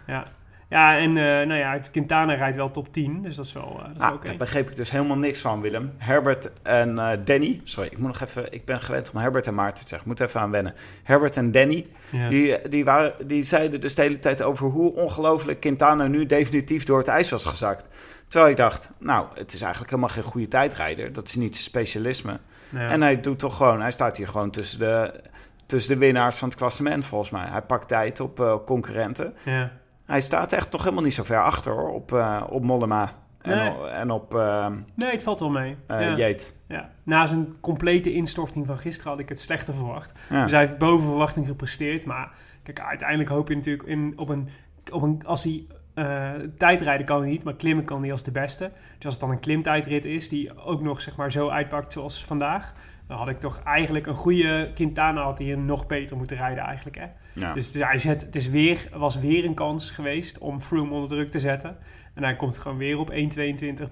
Ja. 0.07 0.25
Ja, 0.71 0.97
en 0.97 1.17
eh, 1.17 1.23
nou 1.23 1.53
ja, 1.53 1.71
het 1.73 1.91
Quintana 1.91 2.33
rijdt 2.33 2.55
wel 2.55 2.71
top 2.71 2.93
10. 2.93 3.21
Dus 3.21 3.35
dat 3.35 3.45
is 3.45 3.53
wel, 3.53 3.79
eh, 3.79 3.85
dat 3.87 3.95
is 3.95 4.01
Ah. 4.01 4.23
Daar 4.23 4.35
begreep 4.35 4.69
ik 4.69 4.75
dus 4.75 4.91
helemaal 4.91 5.17
niks 5.17 5.41
van, 5.41 5.61
Willem. 5.61 5.93
Herbert 5.97 6.51
en 6.61 6.99
eh, 6.99 7.11
Danny. 7.23 7.61
Sorry, 7.63 7.89
ik 7.91 7.97
moet 7.97 8.07
nog 8.07 8.21
even. 8.21 8.53
Ik 8.53 8.65
ben 8.65 8.81
gewend 8.81 9.11
om 9.11 9.19
Herbert 9.19 9.47
en 9.47 9.53
Maarten 9.53 9.83
te 9.83 9.89
zeggen. 9.89 10.11
Ik 10.11 10.17
moet 10.17 10.27
even 10.27 10.41
aan 10.41 10.51
wennen. 10.51 10.73
Herbert 11.03 11.37
en 11.37 11.51
Danny. 11.51 11.87
Ja. 12.09 12.29
Die, 12.29 12.69
die, 12.69 12.85
waren, 12.85 13.27
die 13.27 13.43
zeiden 13.43 13.81
dus 13.81 13.95
de 13.95 14.01
hele 14.01 14.19
tijd 14.19 14.41
over 14.41 14.67
hoe 14.67 14.95
ongelooflijk 14.95 15.59
Quintana 15.59 16.07
nu 16.07 16.25
definitief 16.25 16.83
door 16.83 16.97
het 16.97 17.07
ijs 17.07 17.29
was 17.29 17.45
gezakt. 17.45 17.87
Terwijl 18.27 18.51
ik 18.51 18.57
dacht, 18.57 18.89
nou, 18.97 19.27
het 19.33 19.53
is 19.53 19.61
eigenlijk 19.61 19.91
helemaal 19.91 20.15
geen 20.15 20.23
goede 20.23 20.47
tijdrijder. 20.47 21.13
Dat 21.13 21.27
is 21.27 21.35
niet 21.35 21.53
zijn 21.55 21.67
specialisme. 21.67 22.39
Ja. 22.69 22.89
En 22.89 23.01
hij 23.01 23.21
doet 23.21 23.39
toch 23.39 23.57
gewoon, 23.57 23.81
hij 23.81 23.91
staat 23.91 24.17
hier 24.17 24.27
gewoon 24.27 24.51
tussen 24.51 24.79
de, 24.79 25.21
tussen 25.65 25.93
de 25.93 25.99
winnaars 25.99 26.37
van 26.37 26.47
het 26.47 26.57
klassement 26.57 27.05
volgens 27.05 27.29
mij. 27.29 27.45
Hij 27.45 27.61
pakt 27.61 27.87
tijd 27.87 28.19
op 28.19 28.61
concurrenten. 28.65 29.33
ja. 29.43 29.79
Hij 30.11 30.21
staat 30.21 30.53
echt 30.53 30.71
toch 30.71 30.83
helemaal 30.83 31.03
niet 31.03 31.13
zo 31.13 31.23
ver 31.23 31.43
achter 31.43 31.71
hoor, 31.71 31.89
op, 31.93 32.13
eh, 32.13 32.43
op 32.49 32.63
Mollema 32.63 33.13
en, 33.41 33.57
Nee. 33.57 33.69
op- 33.69 33.85
en 33.85 34.11
op 34.11 34.35
eh 34.35 34.67
Nee, 34.95 35.11
het 35.11 35.23
valt 35.23 35.39
wel 35.39 35.49
mee. 35.49 35.75
eh, 35.87 36.17
ja. 36.17 36.35
Ja. 36.67 36.89
Na 37.03 37.25
zijn 37.25 37.55
complete 37.61 38.13
instorting 38.13 38.67
van 38.67 38.77
gisteren 38.77 39.11
had 39.11 39.19
ik 39.19 39.29
het 39.29 39.39
slechter 39.39 39.73
verwacht. 39.73 40.13
Ja. 40.29 40.41
Dus 40.43 40.51
hij 40.51 40.59
heeft 40.61 40.77
boven 40.77 41.05
verwachting 41.07 41.47
gepresteerd. 41.47 42.05
Maar 42.05 42.31
kijk, 42.63 42.79
uiteindelijk 42.79 43.29
hoop 43.29 43.47
je 43.47 43.55
natuurlijk 43.55 43.87
in, 43.87 44.13
op, 44.15 44.29
een, 44.29 44.49
op 44.91 45.01
een... 45.01 45.21
Als 45.25 45.43
hij 45.43 45.65
eh, 45.93 46.29
tijdrijden 46.57 47.05
kan 47.05 47.19
hij 47.19 47.29
niet, 47.29 47.43
maar 47.43 47.53
klimmen 47.55 47.85
kan 47.85 48.01
hij 48.01 48.11
als 48.11 48.23
de 48.23 48.31
beste. 48.31 48.71
Dus 48.95 49.05
als 49.05 49.13
het 49.13 49.23
dan 49.23 49.31
een 49.31 49.39
klimtijdrit 49.39 50.05
is 50.05 50.29
die 50.29 50.57
ook 50.63 50.81
nog 50.81 51.01
zeg 51.01 51.15
maar 51.15 51.31
zo 51.31 51.49
uitpakt 51.49 51.93
zoals 51.93 52.25
vandaag... 52.25 52.73
dan 53.11 53.19
had 53.19 53.29
ik 53.29 53.39
toch 53.39 53.61
eigenlijk 53.63 54.07
een 54.07 54.15
goede 54.15 54.71
Quintana 54.73 55.23
had 55.23 55.39
hij 55.39 55.55
nog 55.55 55.87
beter 55.87 56.17
moeten 56.17 56.37
rijden 56.37 56.63
eigenlijk. 56.63 56.97
Hè? 56.97 57.05
Ja. 57.33 57.53
Dus 57.53 57.73
hij 57.73 57.97
zet, 57.97 58.21
het 58.21 58.35
is 58.35 58.49
weer, 58.49 58.89
was 58.93 59.19
weer 59.19 59.45
een 59.45 59.53
kans 59.53 59.89
geweest 59.89 60.37
om 60.37 60.61
Froome 60.61 60.93
onder 60.93 61.09
druk 61.09 61.31
te 61.31 61.39
zetten. 61.39 61.77
En 62.13 62.23
hij 62.23 62.35
komt 62.35 62.57
gewoon 62.57 62.77
weer 62.77 62.97
op 62.97 63.11
1.22 63.11 63.15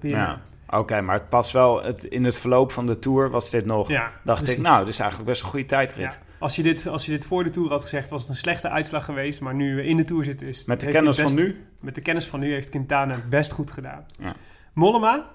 Ja. 0.10 0.40
Oké, 0.68 1.00
maar 1.00 1.14
het 1.14 1.28
past 1.28 1.52
wel. 1.52 1.82
Het, 1.82 2.04
in 2.04 2.24
het 2.24 2.38
verloop 2.38 2.72
van 2.72 2.86
de 2.86 2.98
tour 2.98 3.30
was 3.30 3.50
dit 3.50 3.64
nog. 3.64 3.88
Ja, 3.88 4.10
dacht 4.24 4.38
precies. 4.38 4.58
ik, 4.58 4.64
nou, 4.64 4.78
dit 4.78 4.88
is 4.88 4.98
eigenlijk 4.98 5.30
best 5.30 5.42
een 5.42 5.48
goede 5.48 5.64
tijdrit. 5.64 6.12
Ja. 6.12 6.36
Als, 6.38 6.56
je 6.56 6.62
dit, 6.62 6.86
als 6.86 7.06
je 7.06 7.10
dit 7.10 7.24
voor 7.24 7.44
de 7.44 7.50
Tour 7.50 7.68
had 7.68 7.82
gezegd, 7.82 8.10
was 8.10 8.20
het 8.20 8.30
een 8.30 8.36
slechte 8.36 8.68
uitslag 8.68 9.04
geweest. 9.04 9.40
Maar 9.40 9.54
nu 9.54 9.76
we 9.76 9.84
in 9.84 9.96
de 9.96 10.04
Tour 10.04 10.24
zitten, 10.24 10.46
is 10.46 10.66
Met 10.66 10.80
de 10.80 10.88
kennis 10.88 11.20
van 11.20 11.34
nu. 11.34 11.64
Met 11.80 11.94
de 11.94 12.00
kennis 12.00 12.26
van 12.26 12.40
nu 12.40 12.52
heeft 12.52 12.68
Quintana 12.68 13.14
het 13.14 13.28
best 13.28 13.52
goed 13.52 13.72
gedaan. 13.72 14.06
Ja. 14.10 14.34
Mollema? 14.72 15.30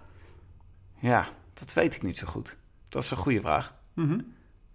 Ja, 0.99 1.25
dat 1.53 1.73
weet 1.73 1.95
ik 1.95 2.03
niet 2.03 2.17
zo 2.17 2.27
goed. 2.27 2.57
Dat 2.95 3.03
is 3.03 3.11
een 3.11 3.17
goede 3.17 3.41
vraag. 3.41 3.73
Mhm. 3.93 4.19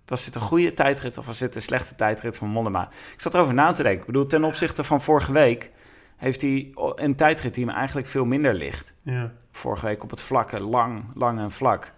Was 0.07 0.25
dit 0.25 0.35
een 0.35 0.41
goede 0.41 0.75
tijdrit 0.75 1.19
of 1.19 1.27
was 1.27 1.39
dit 1.39 1.55
een 1.55 1.63
slechte 1.63 1.95
tijdrit 1.95 2.37
van 2.37 2.49
Mollema? 2.49 2.89
Ik 3.13 3.21
zat 3.21 3.35
erover 3.35 3.55
na 3.55 3.73
te 3.73 3.83
denken. 3.83 4.01
Ik 4.01 4.07
bedoel, 4.07 4.27
ten 4.27 4.45
opzichte 4.45 4.85
van 4.85 5.01
vorige 5.01 5.33
week 5.33 5.71
heeft 6.17 6.43
hij 6.43 6.73
een 6.95 7.15
tijdrit 7.17 7.55
die 7.55 7.65
hem 7.67 7.75
eigenlijk 7.75 8.07
veel 8.07 8.25
minder 8.25 8.55
ligt. 8.55 8.95
Ja. 9.03 9.33
Vorige 9.53 9.87
week 9.87 10.03
op 10.03 10.11
het 10.11 10.21
vlakke, 10.23 10.61
lang, 10.63 11.05
lang 11.15 11.39
en 11.39 11.51
vlak. 11.51 11.93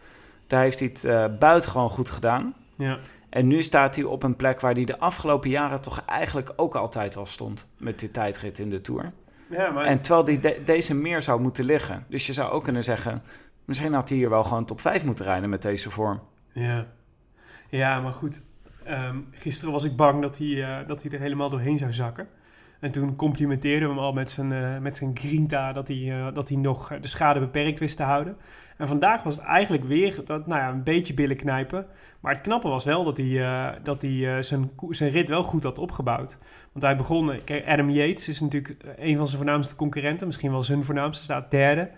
Daar 0.46 0.60
heeft 0.62 0.78
hij 0.78 0.88
het 0.88 1.04
eh 1.04 1.24
buitengewoon 1.38 1.90
goed 1.90 2.10
gedaan. 2.10 2.54
Ja. 2.76 2.98
En 3.30 3.46
nu 3.46 3.62
staat 3.62 3.94
hij 3.94 4.04
op 4.04 4.22
een 4.22 4.36
plek 4.36 4.60
waar 4.60 4.74
hij 4.74 4.84
de 4.84 4.98
afgelopen 4.98 5.50
jaren 5.50 5.80
toch 5.80 6.04
eigenlijk 6.04 6.52
ook 6.56 6.74
altijd 6.74 7.16
al 7.16 7.26
stond. 7.26 7.66
Met 7.76 7.98
die 8.00 8.10
tijdrit 8.10 8.58
in 8.58 8.68
de 8.70 8.80
Tour. 8.80 9.12
ja, 9.50 9.70
maar 9.70 9.84
En 9.84 10.00
terwijl 10.00 10.24
die 10.24 10.40
de- 10.40 10.60
deze 10.64 10.94
meer 10.94 11.22
zou 11.22 11.40
moeten 11.40 11.64
liggen. 11.64 12.04
Dus 12.08 12.26
je 12.26 12.32
zou 12.32 12.50
ook 12.52 12.64
kunnen 12.64 12.84
zeggen... 12.84 13.22
Misschien 13.64 13.92
had 13.92 14.08
hij 14.08 14.18
hier 14.18 14.30
wel 14.30 14.44
gewoon 14.44 14.64
top 14.64 14.80
5 14.80 15.04
moeten 15.04 15.24
rijden 15.24 15.50
met 15.50 15.62
deze 15.62 15.90
vorm. 15.90 16.20
Ja, 16.52 16.86
ja 17.68 18.00
maar 18.00 18.12
goed. 18.12 18.42
Ehm, 18.84 19.16
gisteren 19.30 19.72
was 19.72 19.84
ik 19.84 19.96
bang 19.96 20.22
dat 20.22 20.38
hij, 20.38 20.62
eh, 20.62 20.88
dat 20.88 21.02
hij 21.02 21.10
er 21.10 21.20
helemaal 21.20 21.50
doorheen 21.50 21.78
zou 21.78 21.92
zakken. 21.92 22.28
En 22.80 22.90
toen 22.90 23.16
complimenteerden 23.16 23.88
we 23.88 23.94
hem 23.94 24.04
al 24.04 24.12
met 24.12 24.30
zijn, 24.30 24.52
eh, 24.52 24.78
met 24.78 24.96
zijn 24.96 25.16
grinta 25.18 25.72
dat 25.72 25.88
hij, 25.88 26.12
eh, 26.12 26.34
dat 26.34 26.48
hij 26.48 26.58
nog 26.58 26.92
de 27.00 27.08
schade 27.08 27.40
beperkt 27.40 27.78
wist 27.78 27.96
te 27.96 28.02
houden. 28.02 28.36
En 28.76 28.88
vandaag 28.88 29.22
was 29.22 29.36
het 29.36 29.44
eigenlijk 29.44 29.84
weer 29.84 30.20
dat, 30.24 30.46
nou 30.46 30.60
ja, 30.60 30.68
een 30.68 30.82
beetje 30.82 31.14
billen 31.14 31.36
knijpen. 31.36 31.86
Maar 32.20 32.32
het 32.32 32.42
knappe 32.42 32.68
was 32.68 32.84
wel 32.84 33.04
dat 33.04 33.16
hij, 33.16 33.78
dat 33.82 34.02
hij 34.02 34.42
zijn, 34.42 34.70
zijn 34.88 35.10
rit 35.10 35.28
wel 35.28 35.42
goed 35.42 35.62
had 35.62 35.78
opgebouwd. 35.78 36.38
Want 36.72 36.84
hij 36.84 36.96
begon... 36.96 37.40
Adam 37.66 37.90
Yates 37.90 38.28
is 38.28 38.40
natuurlijk 38.40 38.76
een 38.96 39.16
van 39.16 39.26
zijn 39.26 39.38
voornaamste 39.38 39.76
concurrenten. 39.76 40.26
Misschien 40.26 40.50
wel 40.50 40.62
zijn 40.62 40.84
voornaamste, 40.84 41.24
staat 41.24 41.50
derde. 41.50 41.90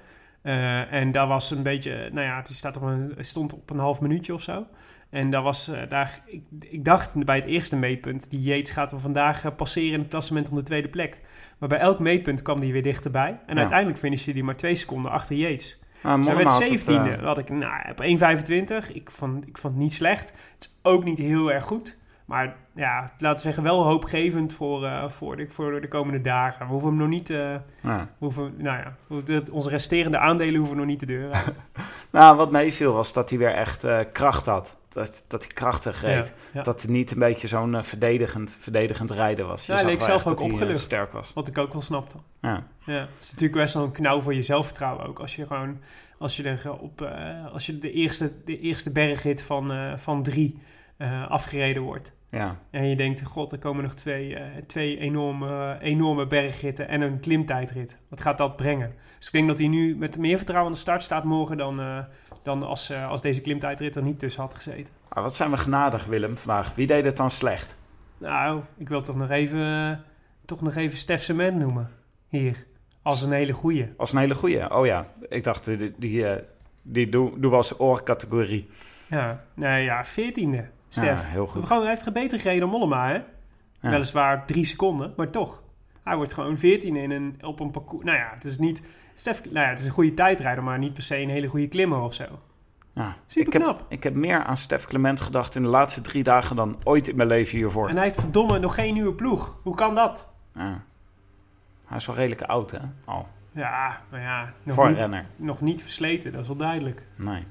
Eh, 0.44 0.92
en 0.92 1.12
daar 1.12 1.26
was 1.26 1.50
een 1.50 1.62
beetje, 1.62 2.08
nou 2.12 2.26
ja, 2.26 2.42
die 2.42 2.56
staat 2.56 2.76
op 2.76 2.82
een, 2.82 3.14
stond 3.18 3.52
op 3.52 3.70
een 3.70 3.78
half 3.78 4.00
minuutje 4.00 4.34
of 4.34 4.42
zo. 4.42 4.66
En 5.10 5.30
daar 5.30 5.42
was, 5.42 5.68
eh, 5.68 5.80
daar, 5.88 6.20
ik, 6.26 6.42
ik 6.60 6.84
dacht 6.84 7.24
bij 7.24 7.36
het 7.36 7.44
eerste 7.44 7.76
meetpunt, 7.76 8.30
die 8.30 8.40
Yates 8.40 8.70
gaat 8.70 8.90
hem 8.90 9.00
vandaag 9.00 9.44
eh, 9.44 9.50
passeren 9.56 9.92
in 9.92 9.98
het 9.98 10.08
klassement 10.08 10.48
om 10.50 10.56
de 10.56 10.62
tweede 10.62 10.88
plek. 10.88 11.18
Maar 11.58 11.68
bij 11.68 11.78
elk 11.78 11.98
meetpunt 11.98 12.42
kwam 12.42 12.58
hij 12.58 12.72
weer 12.72 12.82
dichterbij. 12.82 13.28
En 13.46 13.54
Ja. 13.54 13.58
uiteindelijk 13.60 13.98
finishte 13.98 14.30
hij 14.32 14.42
maar 14.42 14.56
twee 14.56 14.74
seconden 14.74 15.10
achter 15.10 15.36
Yates. 15.36 15.78
Werd 16.34 16.48
had 16.50 16.58
het, 16.68 16.80
17e. 16.80 17.18
eh, 17.18 17.24
had 17.24 17.38
ik, 17.38 17.48
nou, 17.50 17.90
op 17.90 18.00
1,25. 18.02 18.92
Ik 18.92 19.10
vond, 19.10 19.46
ik 19.48 19.58
vond 19.58 19.74
het 19.74 19.82
niet 19.82 19.92
slecht. 19.92 20.28
Het 20.54 20.64
is 20.64 20.76
ook 20.82 21.04
niet 21.04 21.18
heel 21.18 21.52
erg 21.52 21.64
goed. 21.64 21.96
Maar 22.24 22.56
ja, 22.74 23.00
laten 23.18 23.36
we 23.36 23.40
zeggen, 23.42 23.62
wel 23.62 23.82
hoopgevend 23.84 24.52
voor, 24.52 24.84
eh, 24.84 25.08
voor, 25.08 25.36
de, 25.36 25.48
voor 25.48 25.80
de 25.80 25.88
komende 25.88 26.20
dagen. 26.20 26.66
We 26.66 26.72
hoeven 26.72 26.88
hem 26.88 26.98
nog 26.98 27.08
niet... 27.08 27.28
ja. 27.28 27.62
we 27.82 28.06
hoeven, 28.18 28.54
nou 28.58 28.78
ja, 28.78 28.96
de- 29.24 29.42
onze 29.50 29.68
resterende 29.68 30.18
aandelen 30.18 30.54
hoeven 30.56 30.76
nog 30.76 30.86
niet 30.86 31.00
de 31.00 31.06
deur 31.06 31.32
uit. 31.32 31.58
Nou, 32.10 32.36
wat 32.36 32.50
meeviel 32.50 32.92
was 32.92 33.12
dat 33.12 33.30
hij 33.30 33.38
weer 33.38 33.54
echt 33.54 33.84
eh, 33.84 33.98
kracht 34.12 34.46
had. 34.46 34.76
Dat, 34.88 35.24
dat 35.28 35.44
hij 35.44 35.52
krachtig 35.52 36.00
reed. 36.02 36.34
Ja. 36.52 36.62
Dat 36.62 36.82
hij 36.82 36.90
niet 36.92 37.10
een 37.10 37.18
beetje 37.18 37.48
zo'n 37.48 37.82
verdedigend, 37.84 38.56
verdedigend 38.60 39.10
rijden 39.10 39.46
was. 39.46 39.66
Je 39.66 39.72
Ja, 39.72 39.78
hij 39.78 39.86
leek 39.86 39.98
wel 39.98 40.06
zelf 40.06 40.26
ook 40.26 40.40
opgelucht. 40.40 40.80
sterk 40.80 41.12
was. 41.12 41.32
Wat 41.32 41.48
ik 41.48 41.58
ook 41.58 41.72
wel 41.72 41.82
snapte. 41.82 42.16
Ja. 42.40 42.62
Ja, 42.84 42.92
het 42.94 43.22
is 43.22 43.30
natuurlijk 43.30 43.60
best 43.60 43.74
wel 43.74 43.84
een 43.84 43.92
knauw 43.92 44.20
voor 44.20 44.34
je 44.34 44.42
zelfvertrouwen 44.42 45.06
ook. 45.06 45.18
Als 45.18 45.36
je 45.36 45.46
gewoon, 45.46 45.78
als 46.18 46.36
je 46.36 46.42
er 46.42 46.72
op, 46.72 47.08
als 47.52 47.66
je 47.66 47.78
de 47.78 47.92
eerste, 47.92 48.32
de 48.44 48.60
eerste 48.60 48.92
bergrit 48.92 49.42
van, 49.42 49.72
eh, 49.72 49.92
van 49.96 50.22
drie 50.22 50.58
eh, 50.96 51.30
afgereden 51.30 51.82
wordt. 51.82 52.12
Ja, 52.30 52.58
En 52.70 52.88
je 52.88 52.96
denkt, 52.96 53.22
god, 53.22 53.52
er 53.52 53.58
komen 53.58 53.82
nog 53.82 53.94
twee, 53.94 54.36
eh, 54.36 54.44
twee 54.66 54.98
enorme, 54.98 55.78
enorme 55.80 56.26
bergritten 56.26 56.88
en 56.88 57.00
een 57.00 57.20
klimtijdrit. 57.20 57.98
Wat 58.08 58.20
gaat 58.20 58.38
dat 58.38 58.56
brengen? 58.56 58.94
Dus 59.18 59.26
ik 59.26 59.32
denk 59.32 59.48
dat 59.48 59.58
hij 59.58 59.68
nu 59.68 59.96
met 59.96 60.18
meer 60.18 60.36
vertrouwen 60.36 60.68
aan 60.68 60.74
de 60.74 60.82
start 60.82 61.02
staat 61.02 61.24
morgen 61.24 61.56
dan, 61.56 61.80
eh, 61.80 61.98
dan 62.42 62.62
als, 62.62 62.92
als 62.92 63.22
deze 63.22 63.40
klimtijdrit 63.40 63.96
er 63.96 64.02
niet 64.02 64.18
tussen 64.18 64.42
had 64.42 64.54
gezeten. 64.54 64.94
maar 65.14 65.22
wat 65.22 65.36
zijn 65.36 65.50
we 65.50 65.56
genadig, 65.56 66.04
Willem, 66.04 66.36
vandaag. 66.36 66.74
Wie 66.74 66.86
deed 66.86 67.04
het 67.04 67.16
dan 67.16 67.30
slecht? 67.30 67.76
Nou, 68.18 68.60
ik 68.76 68.88
wil 68.88 69.02
toch 69.02 69.16
nog 69.16 69.30
even, 69.30 70.04
toch 70.44 70.60
nog 70.60 70.74
even 70.74 70.98
Stef 70.98 71.22
Cement 71.22 71.58
noemen. 71.58 71.90
Hier, 72.28 72.66
als 73.02 73.22
een 73.22 73.32
hele 73.32 73.52
goeie. 73.52 73.92
Als 73.96 74.12
een 74.12 74.18
hele 74.18 74.34
goeie. 74.34 74.76
Oh 74.76 74.86
ja, 74.86 75.08
ik 75.28 75.42
dacht, 75.44 75.64
die, 75.64 75.94
die, 75.96 76.26
die 76.82 77.08
doen 77.08 77.34
doe 77.40 77.50
we 77.50 77.56
als 77.56 77.80
oorcategorie. 77.80 78.68
Ja, 79.06 79.44
nee, 79.54 79.84
ja, 79.84 80.04
veertiende. 80.04 80.68
Stef. 80.94 81.20
Ja, 81.22 81.28
heel 81.28 81.46
goed. 81.46 81.66
Gewoon, 81.66 81.82
hij 81.82 81.90
heeft 81.90 82.12
beter 82.12 82.40
gereden 82.40 82.60
dan 82.60 82.70
Mollema, 82.70 83.08
hè? 83.08 83.14
Ja. 83.80 83.90
Weliswaar 83.90 84.46
drie 84.46 84.64
seconden, 84.64 85.12
maar 85.16 85.30
toch. 85.30 85.62
Hij 86.04 86.16
wordt 86.16 86.32
gewoon 86.32 86.58
14 86.58 86.96
in 86.96 87.10
een, 87.10 87.36
op 87.40 87.60
een 87.60 87.70
parcours. 87.70 88.04
Nou 88.04 88.18
ja, 88.18 88.30
het 88.34 88.44
is 88.44 88.58
niet. 88.58 88.82
Stef, 89.14 89.44
nou 89.44 89.64
ja, 89.64 89.68
het 89.68 89.78
is 89.78 89.86
een 89.86 89.92
goede 89.92 90.14
tijdrijder, 90.14 90.64
maar 90.64 90.78
niet 90.78 90.92
per 90.92 91.02
se 91.02 91.20
een 91.20 91.28
hele 91.28 91.46
goede 91.46 91.68
klimmer 91.68 92.00
of 92.00 92.14
zo. 92.14 92.24
Ja. 92.94 93.16
Super 93.26 93.46
ik, 93.46 93.52
heb, 93.52 93.62
knap. 93.62 93.84
ik 93.88 94.02
heb 94.02 94.14
meer 94.14 94.44
aan 94.44 94.56
Stef 94.56 94.86
Clement 94.86 95.20
gedacht 95.20 95.54
in 95.54 95.62
de 95.62 95.68
laatste 95.68 96.00
drie 96.00 96.22
dagen 96.22 96.56
dan 96.56 96.76
ooit 96.84 97.08
in 97.08 97.16
mijn 97.16 97.28
leven 97.28 97.58
hiervoor. 97.58 97.88
En 97.88 97.94
hij 97.94 98.04
heeft 98.04 98.20
verdomme 98.20 98.58
nog 98.58 98.74
geen 98.74 98.94
nieuwe 98.94 99.14
ploeg. 99.14 99.56
Hoe 99.62 99.74
kan 99.74 99.94
dat? 99.94 100.32
Ja. 100.52 100.84
Hij 101.86 101.96
is 101.96 102.06
wel 102.06 102.16
redelijk 102.16 102.42
oud, 102.42 102.70
hè? 102.70 102.78
Al. 103.04 103.28
Ja, 103.52 104.00
maar 104.10 104.20
ja, 104.20 104.52
nog, 104.62 104.74
voor 104.74 104.88
niet, 104.88 104.96
renner. 104.96 105.26
nog 105.36 105.60
niet 105.60 105.82
versleten, 105.82 106.32
dat 106.32 106.40
is 106.40 106.46
wel 106.46 106.56
duidelijk. 106.56 107.02
Nee. 107.16 107.46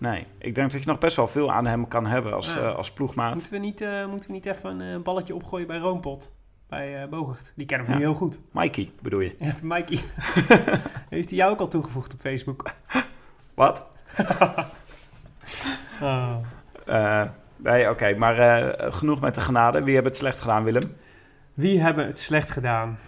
Nee. 0.00 0.26
Ik 0.38 0.54
denk 0.54 0.72
dat 0.72 0.82
je 0.82 0.88
nog 0.88 0.98
best 0.98 1.16
wel 1.16 1.28
veel 1.28 1.52
aan 1.52 1.66
hem 1.66 1.88
kan 1.88 2.06
hebben 2.06 2.32
als, 2.34 2.54
Ja. 2.54 2.60
eh, 2.60 2.74
als 2.76 2.92
ploegmaat. 2.92 3.32
Moeten 3.34 3.52
we 3.52 3.58
niet, 3.58 3.80
eh, 3.80 4.06
moeten 4.06 4.26
we 4.26 4.32
niet 4.32 4.46
even 4.46 4.80
een 4.80 4.96
eh, 4.96 5.02
balletje 5.02 5.34
opgooien 5.34 5.66
bij 5.66 5.78
Roompot? 5.78 6.32
Bij 6.68 7.02
eh 7.02 7.08
Bogert. 7.08 7.52
Die 7.56 7.66
kennen 7.66 7.86
we 7.86 7.92
Ja. 7.92 7.98
nu 7.98 8.04
heel 8.04 8.14
goed. 8.14 8.38
Mikey, 8.52 8.90
bedoel 9.02 9.20
je? 9.20 9.36
Ja, 9.40 9.54
Mikey. 9.62 10.00
heeft 11.08 11.28
hij 11.28 11.38
jou 11.38 11.52
ook 11.52 11.60
al 11.60 11.68
toegevoegd 11.68 12.12
op 12.14 12.20
Facebook? 12.20 12.70
Wat? 13.54 13.86
Oh. 16.02 16.36
Nee, 17.56 17.90
oké. 17.90 18.14
maar 18.14 18.74
genoeg 18.92 19.20
met 19.20 19.34
de 19.34 19.40
genade. 19.40 19.82
Wie 19.82 19.94
hebben 19.94 20.12
het 20.12 20.20
slecht 20.20 20.40
gedaan, 20.40 20.64
Willem? 20.64 20.96
Wie 21.54 21.80
hebben 21.80 22.06
het 22.06 22.18
slecht 22.18 22.50
gedaan? 22.50 22.98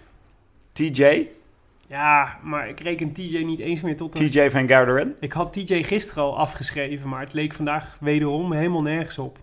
TJ? 0.72 1.28
Ja, 1.92 2.38
maar 2.42 2.68
ik 2.68 2.81
reken 2.81 3.12
TJ 3.12 3.38
niet 3.42 3.59
eens 3.59 3.81
meer 3.81 3.96
tot 3.96 4.18
een... 4.18 4.26
TJ 4.26 4.48
van 4.50 4.68
Garderen? 4.68 5.16
Ik 5.20 5.33
had 5.33 5.52
TJ 5.52 5.83
gisteren 5.83 6.22
al 6.22 6.38
afgeschreven, 6.38 7.09
maar 7.09 7.20
het 7.20 7.33
leek 7.33 7.52
vandaag 7.52 7.96
wederom 8.00 8.52
helemaal 8.52 8.83
nergens 8.83 9.18
op. 9.18 9.38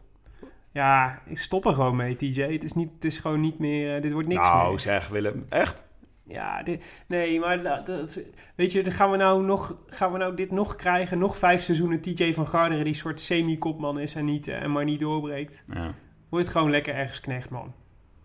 Ja, 0.71 1.21
ik 1.25 1.38
stop 1.38 1.65
er 1.65 1.73
gewoon 1.73 1.95
mee, 1.95 2.15
TJ. 2.15 2.41
Het 2.41 2.63
is, 2.63 2.73
niet, 2.73 2.89
het 2.95 3.05
is 3.05 3.17
gewoon 3.17 3.39
niet 3.39 3.59
meer... 3.59 3.95
eh, 3.95 4.01
dit 4.01 4.12
wordt 4.12 4.27
niks 4.27 4.41
Nou, 4.41 4.69
meer. 4.69 4.79
zeg 4.79 5.07
Willem. 5.07 5.45
Echt? 5.49 5.85
Ja, 6.23 6.63
dit, 6.63 6.85
nee, 7.07 7.39
maar 7.39 7.63
dat, 7.63 7.85
dat- 7.85 8.19
weet 8.55 8.71
je, 8.71 8.83
dan 8.83 8.91
gaan 8.91 9.12
we, 9.12 9.17
nou 9.17 9.43
nog, 9.43 9.75
gaan 9.88 10.12
we 10.12 10.17
nou 10.17 10.35
dit 10.35 10.51
nog 10.51 10.75
krijgen? 10.75 11.17
Nog 11.17 11.38
vijf 11.38 11.62
seizoenen 11.62 12.01
TJ 12.01 12.33
van 12.33 12.47
Garderen 12.47 12.83
die 12.85 12.93
soort 12.93 13.19
semi-kopman 13.19 13.99
is 13.99 14.15
en, 14.15 14.25
niet, 14.25 14.47
eh, 14.47 14.62
en 14.62 14.71
maar 14.71 14.83
niet 14.85 14.99
doorbreekt. 14.99 15.63
Ja. 15.73 15.91
Wordt 16.29 16.47
gewoon 16.47 16.69
lekker 16.69 16.95
ergens 16.95 17.19
knecht, 17.19 17.49
man. 17.49 17.73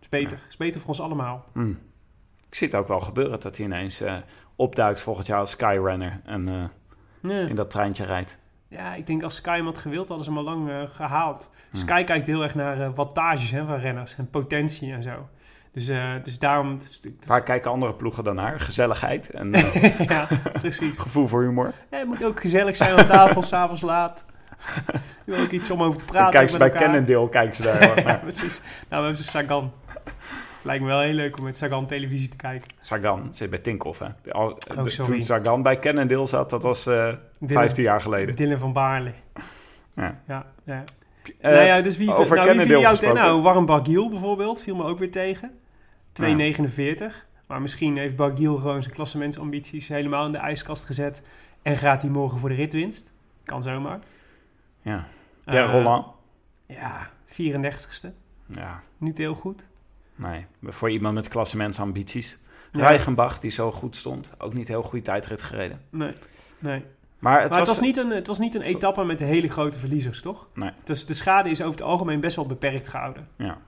Is 0.00 0.08
beter. 0.08 0.38
Is 0.48 0.56
beter 0.56 0.80
voor 0.80 0.88
ons 0.88 1.00
allemaal. 1.00 1.44
Hm. 1.52 1.74
Ik 2.54 2.60
zie 2.60 2.68
het 2.68 2.76
ook 2.78 2.88
wel 2.88 3.00
gebeuren 3.00 3.40
dat 3.40 3.56
hij 3.56 3.66
ineens 3.66 4.00
eh, 4.00 4.14
opduikt 4.56 5.00
volgend 5.00 5.26
jaar 5.26 5.38
als 5.38 5.50
Skyrunner 5.50 6.20
en 6.24 6.48
eh, 6.48 6.64
Ja. 7.30 7.48
in 7.48 7.54
dat 7.54 7.70
treintje 7.70 8.04
rijdt. 8.04 8.38
Ja, 8.68 8.94
ik 8.94 9.06
denk 9.06 9.22
als 9.22 9.34
Sky 9.34 9.56
hem 9.56 9.64
had 9.64 9.78
gewild, 9.78 10.08
hadden 10.08 10.24
ze 10.26 10.32
hem 10.32 10.38
al 10.38 10.44
lang 10.44 10.70
eh, 10.70 10.82
gehaald. 10.88 11.50
Hm. 11.70 11.76
Sky 11.76 12.04
kijkt 12.04 12.26
heel 12.26 12.42
erg 12.42 12.54
naar 12.54 12.94
wattages 12.94 13.50
hè, 13.50 13.64
van 13.64 13.78
renners 13.78 14.16
en 14.16 14.30
potentie 14.30 14.92
en 14.92 15.02
zo. 15.02 15.28
Dus, 15.72 15.90
dus 16.22 16.38
daarom... 16.38 16.78
Waar 17.26 17.42
kijken 17.42 17.70
andere 17.70 17.94
ploegen 17.94 18.24
dan 18.24 18.34
naar? 18.34 18.60
Gezelligheid 18.60 19.30
en 19.30 19.50
ja, 20.14 20.28
precies. 20.52 20.98
gevoel 20.98 21.26
voor 21.28 21.42
humor. 21.42 21.72
Ja, 21.90 21.98
het 21.98 22.06
moet 22.06 22.24
ook 22.24 22.40
gezellig 22.40 22.76
zijn 22.76 22.98
aan 22.98 23.06
tafel, 23.06 23.42
s'avonds 23.42 23.80
laat. 23.80 24.24
Je 25.24 25.32
wil 25.32 25.40
ook 25.42 25.50
iets 25.50 25.70
om 25.70 25.82
over 25.82 25.98
te 25.98 26.04
praten 26.04 26.30
kijken 26.30 26.50
ze 26.50 26.58
bij 26.58 26.70
elkaar. 26.70 26.82
Cannondale, 26.82 27.28
kijken 27.28 27.54
ze 27.54 27.62
daar 27.62 28.00
ja, 28.06 28.14
precies. 28.16 28.58
Nou, 28.58 28.68
we 28.88 28.94
hebben 28.94 29.16
ze 29.16 29.22
Sagan. 29.24 29.72
Lijkt 30.64 30.82
me 30.82 30.88
wel 30.88 31.00
heel 31.00 31.12
leuk 31.12 31.38
om 31.38 31.44
met 31.44 31.56
Sagan 31.56 31.86
televisie 31.86 32.28
te 32.28 32.36
kijken. 32.36 32.66
Sagan 32.78 33.34
zit 33.34 33.50
bij 33.50 33.58
Tinkoff, 33.58 33.98
hè? 33.98 34.32
Al, 34.32 34.50
Oh, 34.50 34.86
sorry. 34.86 35.10
toen 35.12 35.22
Sagan 35.22 35.62
bij 35.62 35.78
Cannondale 35.78 36.26
zat, 36.26 36.50
dat 36.50 36.62
was 36.62 36.86
eh 36.86 36.94
Dylan- 36.94 37.18
15 37.62 37.84
jaar 37.84 38.00
geleden. 38.00 38.34
Dylan 38.34 38.58
van 38.58 38.72
Baarle. 38.72 39.12
Ja. 39.94 40.20
Ja, 40.26 40.46
ja. 40.64 40.84
Eh, 41.40 41.50
nou 41.52 41.64
ja, 41.64 41.80
dus 41.80 41.96
wie, 41.96 42.14
over 42.14 42.36
nou, 42.36 42.58
wie 42.58 42.78
jou? 42.78 43.12
Nou, 43.12 43.42
Warren 43.42 43.66
Barguil 43.66 44.08
bijvoorbeeld 44.08 44.60
viel 44.60 44.76
me 44.76 44.84
ook 44.84 44.98
weer 44.98 45.10
tegen. 45.10 45.58
2,49. 46.12 47.26
Maar 47.46 47.62
misschien 47.62 47.96
heeft 47.96 48.16
Barguil 48.16 48.56
gewoon 48.56 48.82
zijn 48.82 48.94
klassementsambities 48.94 49.88
helemaal 49.88 50.26
in 50.26 50.32
de 50.32 50.38
ijskast 50.38 50.84
gezet. 50.84 51.22
En 51.62 51.76
gaat 51.76 52.02
hij 52.02 52.10
morgen 52.10 52.38
voor 52.38 52.48
de 52.48 52.54
ritwinst. 52.54 53.12
Kan 53.44 53.62
zomaar. 53.62 53.98
Ja. 54.82 55.06
Eh, 55.44 55.70
Roland. 55.70 56.06
Ja, 56.66 57.10
34ste. 57.26 58.12
Ja, 58.46 58.82
Niet 58.98 59.18
heel 59.18 59.34
goed. 59.34 59.66
Nee. 60.14 60.46
Voor 60.62 60.90
iemand 60.90 61.14
met 61.14 61.28
klassementsambities. 61.28 62.38
Ja. 62.72 62.86
Reichenbach, 62.86 63.38
die 63.38 63.50
zo 63.50 63.72
goed 63.72 63.96
stond, 63.96 64.32
ook 64.38 64.54
niet 64.54 64.68
heel 64.68 64.82
goede 64.82 65.04
tijdrit 65.04 65.42
gereden. 65.42 65.80
Nee, 65.90 66.12
nee. 66.58 66.84
Maar 67.18 67.40
het 67.40 67.50
maar 67.50 67.58
was... 67.58 67.68
het 67.68 67.78
was, 67.78 67.86
niet 67.86 67.96
een, 67.96 68.10
het 68.10 68.26
was 68.26 68.38
niet 68.38 68.54
een 68.54 68.62
etappe 68.62 69.04
met 69.04 69.20
hele 69.20 69.48
grote 69.48 69.78
verliezers, 69.78 70.22
toch? 70.22 70.46
Nee. 70.54 70.70
Dus 70.84 71.06
de 71.06 71.14
schade 71.14 71.50
is 71.50 71.60
over 71.60 71.72
het 71.72 71.82
algemeen 71.82 72.20
best 72.20 72.36
wel 72.36 72.46
beperkt 72.46 72.88
gehouden. 72.88 73.28
Ja. 73.36 73.58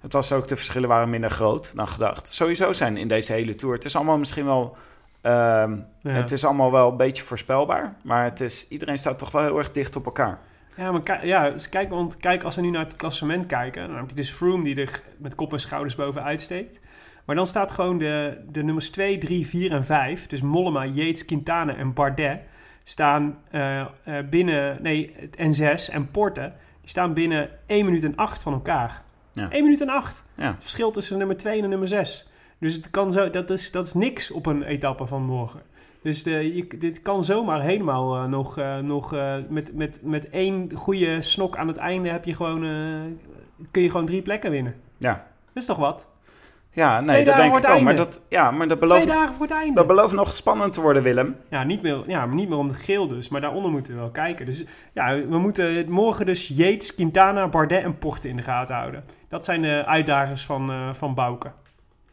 Het 0.00 0.12
was 0.12 0.32
ook, 0.32 0.48
de 0.48 0.56
verschillen 0.56 0.88
waren 0.88 1.10
minder 1.10 1.30
groot 1.30 1.76
dan 1.76 1.88
gedacht. 1.88 2.34
Sowieso 2.34 2.72
zijn 2.72 2.96
in 2.96 3.08
deze 3.08 3.32
hele 3.32 3.54
Tour, 3.54 3.74
het 3.74 3.84
is 3.84 3.96
allemaal 3.96 4.18
misschien 4.18 4.44
wel... 4.44 4.76
ehm, 5.20 5.76
Ja. 6.00 6.10
Het 6.10 6.32
is 6.32 6.44
allemaal 6.44 6.72
wel 6.72 6.90
een 6.90 6.96
beetje 6.96 7.22
voorspelbaar, 7.22 7.96
maar 8.02 8.24
het 8.24 8.40
is, 8.40 8.68
iedereen 8.68 8.98
staat 8.98 9.18
toch 9.18 9.30
wel 9.30 9.42
heel 9.42 9.58
erg 9.58 9.72
dicht 9.72 9.96
op 9.96 10.04
elkaar. 10.06 10.38
Ja, 10.76 10.92
maar 10.92 11.26
ja, 11.26 11.50
dus 11.50 11.68
kijk, 11.68 11.90
want 11.90 12.16
kijk, 12.16 12.42
als 12.42 12.56
we 12.56 12.62
nu 12.62 12.70
naar 12.70 12.84
het 12.84 12.96
klassement 12.96 13.46
kijken, 13.46 13.86
dan 13.86 13.96
heb 13.96 14.08
je 14.08 14.14
dus 14.14 14.30
Froome 14.30 14.64
die 14.64 14.80
er 14.80 15.00
met 15.18 15.34
kop 15.34 15.52
en 15.52 15.60
schouders 15.60 15.94
bovenuit 15.94 16.40
steekt. 16.40 16.80
Maar 17.24 17.36
dan 17.36 17.46
staat 17.46 17.72
gewoon 17.72 17.98
de, 17.98 18.38
de 18.50 18.62
nummers 18.62 18.90
2, 18.90 19.18
3, 19.18 19.46
4 19.46 19.72
en 19.72 19.84
5, 19.84 20.26
dus 20.26 20.42
Mollema, 20.42 20.84
Yates, 20.84 21.24
Quintana 21.24 21.76
en 21.76 21.92
Bardet, 21.92 22.40
staan 22.84 23.38
eh, 23.50 23.86
binnen, 24.30 24.82
nee, 24.82 25.12
en 25.36 25.54
6 25.54 25.88
en 25.88 26.10
Porte, 26.10 26.52
die 26.80 26.88
staan 26.88 27.14
binnen 27.14 27.50
1 27.66 27.84
minuut 27.84 28.04
en 28.04 28.16
8 28.16 28.42
van 28.42 28.52
elkaar. 28.52 29.02
Ja. 29.32 29.50
1 29.50 29.62
minuut 29.62 29.80
en 29.80 29.88
8. 29.88 30.24
Ja. 30.34 30.46
Het 30.46 30.62
verschil 30.62 30.90
tussen 30.90 31.18
nummer 31.18 31.36
2 31.36 31.62
en 31.62 31.68
nummer 31.68 31.88
6. 31.88 32.28
Dus 32.58 32.74
het 32.74 32.90
kan 32.90 33.12
zo, 33.12 33.30
dat, 33.30 33.50
is, 33.50 33.70
dat 33.70 33.84
is 33.84 33.94
niks 33.94 34.30
op 34.30 34.46
een 34.46 34.62
etappe 34.62 35.06
van 35.06 35.22
morgen. 35.22 35.62
Dus 36.02 36.22
de, 36.22 36.54
je, 36.54 36.66
dit 36.78 37.02
kan 37.02 37.22
zomaar 37.22 37.60
helemaal 37.60 38.16
eh, 38.16 38.24
nog, 38.24 38.58
eh, 38.58 38.78
nog 38.78 39.14
eh, 39.14 39.34
met, 39.48 39.74
met, 39.74 40.00
met 40.02 40.30
één 40.30 40.70
goede 40.74 41.20
snok 41.20 41.56
aan 41.56 41.68
het 41.68 41.76
einde 41.76 42.08
heb 42.08 42.24
je 42.24 42.34
gewoon, 42.34 42.60
kun 43.70 43.82
je 43.82 43.90
gewoon 43.90 44.06
drie 44.06 44.22
plekken 44.22 44.50
winnen. 44.50 44.74
Ja, 44.98 45.12
Dat 45.46 45.62
is 45.62 45.66
toch 45.66 45.76
wat? 45.76 46.06
ja 46.70 47.00
nee, 47.00 47.08
Twee 47.08 47.24
dat 47.24 47.36
denk 47.36 47.56
ik 47.56 47.68
ook. 47.68 47.80
Maar 47.80 47.96
dat, 47.96 48.20
ja, 48.28 48.50
maar 48.50 48.68
dat 48.68 48.80
Twee 48.80 49.06
dagen 49.06 49.34
voor 49.34 49.46
het 49.46 49.54
einde. 49.54 49.74
dat 49.74 49.86
belooft 49.86 50.14
nog 50.14 50.32
spannend 50.32 50.72
te 50.72 50.80
worden, 50.80 51.02
Willem. 51.02 51.36
Ja, 51.50 51.64
niet 51.64 51.82
meer, 51.82 52.02
ja, 52.06 52.26
maar 52.26 52.34
niet 52.34 52.48
meer 52.48 52.58
om 52.58 52.66
het 52.66 52.78
geel 52.78 53.06
dus. 53.06 53.28
Maar 53.28 53.40
daaronder 53.40 53.70
moeten 53.70 53.92
we 53.92 53.98
wel 53.98 54.10
kijken. 54.10 54.46
Dus 54.46 54.64
ja, 54.92 55.14
we 55.28 55.38
moeten 55.38 55.90
morgen 55.90 56.26
dus 56.26 56.48
Yates, 56.48 56.94
Quintana, 56.94 57.48
Bardet 57.48 57.82
en 57.82 57.98
Porte 57.98 58.28
in 58.28 58.36
de 58.36 58.42
gaten 58.42 58.76
houden. 58.76 59.04
Dat 59.28 59.44
zijn 59.44 59.62
de 59.62 59.84
uitdagers 59.86 60.44
van, 60.44 60.94
van 60.94 61.14
Bouke. 61.14 61.50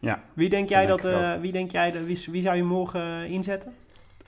Ja. 0.03 0.21
Wie 0.33 0.49
denk 0.49 0.69
jij 0.69 0.85
Dat 0.85 1.01
denk 1.01 1.15
eh, 1.15 1.33
wie 1.41 1.51
denk 1.51 1.71
jij 1.71 2.03
wie, 2.05 2.25
wie 2.31 2.41
zou 2.41 2.55
je 2.55 2.63
morgen 2.63 3.01
eh, 3.23 3.31
inzetten? 3.31 3.73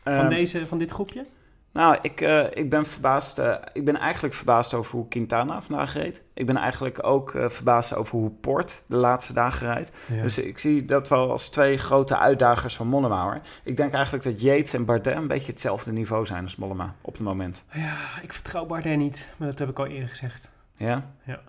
Van, 0.04 0.14
Ehm, 0.14 0.30
deze, 0.30 0.68
van 0.68 0.78
dit 0.78 0.92
groepje? 0.92 1.26
Nou, 1.72 1.98
ik, 2.02 2.22
eh, 2.22 2.46
ik 2.54 2.70
ben 2.70 2.86
verbaasd. 2.86 3.38
eh, 3.40 3.56
ik 3.74 3.86
ben 3.86 3.96
eigenlijk 3.98 4.34
verbaasd 4.34 4.74
over 4.74 4.92
hoe 4.96 5.08
Quintana 5.08 5.62
vandaag 5.62 5.94
reed. 5.94 6.24
Ik 6.34 6.46
ben 6.46 6.58
eigenlijk 6.58 7.04
ook 7.08 7.36
eh, 7.36 7.50
verbaasd 7.50 7.96
over 7.96 8.18
hoe 8.18 8.30
Port 8.30 8.84
de 8.88 8.96
laatste 8.96 9.34
dagen 9.34 9.68
rijdt. 9.68 9.92
Dus 10.22 10.38
ik 10.38 10.58
zie 10.60 10.86
dat 10.86 11.10
wel 11.10 11.32
als 11.32 11.50
twee 11.50 11.78
grote 11.78 12.18
uitdagers 12.18 12.76
van 12.76 12.88
Mollema. 12.88 13.24
Hoor. 13.24 13.40
Ik 13.64 13.78
denk 13.78 13.94
eigenlijk 13.94 14.24
dat 14.24 14.42
Yates 14.42 14.74
en 14.74 14.86
Bardet 14.86 15.16
een 15.16 15.28
beetje 15.28 15.52
hetzelfde 15.52 15.92
niveau 15.92 16.26
zijn 16.26 16.44
als 16.44 16.56
Mollema 16.56 16.96
op 17.02 17.14
het 17.14 17.22
moment. 17.24 17.64
Ja, 17.74 17.98
ik 18.22 18.34
vertrouw 18.34 18.66
Bardet 18.66 18.98
niet. 18.98 19.28
Maar 19.38 19.48
dat 19.48 19.60
heb 19.60 19.70
ik 19.70 19.80
al 19.80 19.86
eerder 19.86 20.10
gezegd. 20.10 20.52
Ja? 20.76 21.06
Ja. 21.24 21.40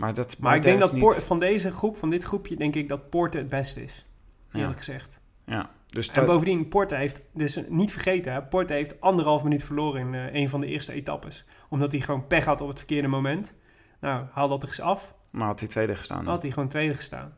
Maar, 0.00 0.14
dat, 0.14 0.36
Maar 0.38 0.56
ik 0.56 0.62
denk 0.62 0.80
dat 0.80 0.92
niet- 0.92 1.14
van 1.14 1.38
deze 1.40 1.70
groep, 1.70 1.96
van 1.96 2.10
dit 2.10 2.22
groepje, 2.22 2.56
denk 2.56 2.74
ik 2.74 2.88
dat 2.88 3.10
Porte 3.10 3.38
het 3.38 3.48
beste 3.48 3.82
is. 3.82 4.06
Ja. 4.50 4.58
Eerlijk 4.60 4.78
gezegd. 4.78 5.18
Ja, 5.46 5.70
dus 5.86 6.08
En 6.08 6.14
dat- 6.14 6.26
bovendien, 6.26 6.68
Porte 6.68 6.94
heeft, 6.94 7.20
dus 7.34 7.60
niet 7.68 7.92
vergeten, 7.92 8.32
hè, 8.32 8.42
Porte 8.42 8.72
heeft 8.72 9.00
anderhalf 9.00 9.42
minuut 9.42 9.64
verloren 9.64 10.00
in 10.00 10.14
eh, 10.14 10.34
een 10.40 10.48
van 10.48 10.60
de 10.60 10.66
eerste 10.66 10.92
etappes. 10.92 11.46
Omdat 11.68 11.92
hij 11.92 12.00
gewoon 12.00 12.26
pech 12.26 12.44
had 12.44 12.60
op 12.60 12.68
het 12.68 12.78
verkeerde 12.78 13.08
moment. 13.08 13.52
Nou, 14.00 14.24
haal 14.32 14.48
dat 14.48 14.62
er 14.62 14.68
eens 14.68 14.80
af. 14.80 15.14
maar 15.30 15.46
had 15.46 15.60
hij 15.60 15.68
tweede 15.68 15.94
gestaan. 15.96 16.24
Dan 16.24 16.32
had 16.32 16.42
hij 16.42 16.50
gewoon 16.50 16.68
tweede 16.68 16.94
gestaan. 16.94 17.34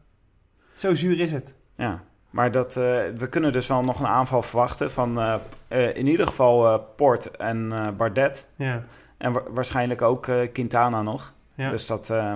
Zo 0.75 0.95
zuur 0.95 1.21
is 1.21 1.31
het. 1.33 1.55
Ja, 1.77 2.03
maar 2.31 2.51
dat, 2.51 2.77
eh, 2.77 2.83
we 3.15 3.27
kunnen 3.31 3.53
dus 3.53 3.67
wel 3.67 3.83
nog 3.85 4.01
een 4.01 4.07
aanval 4.07 4.43
verwachten 4.43 4.91
van 4.91 5.21
eh, 5.69 5.97
in 5.97 6.07
ieder 6.07 6.27
geval 6.27 6.81
Port 6.81 7.31
en 7.37 7.69
Bardet. 7.97 8.49
Ja. 8.57 8.85
En 9.19 9.33
wa- 9.33 9.43
waarschijnlijk 9.51 10.03
ook 10.03 10.29
Quintana 10.53 11.03
nog. 11.03 11.33
Ja. 11.55 11.69
Dus 11.69 11.87
dat, 11.87 12.11
eh, 12.11 12.35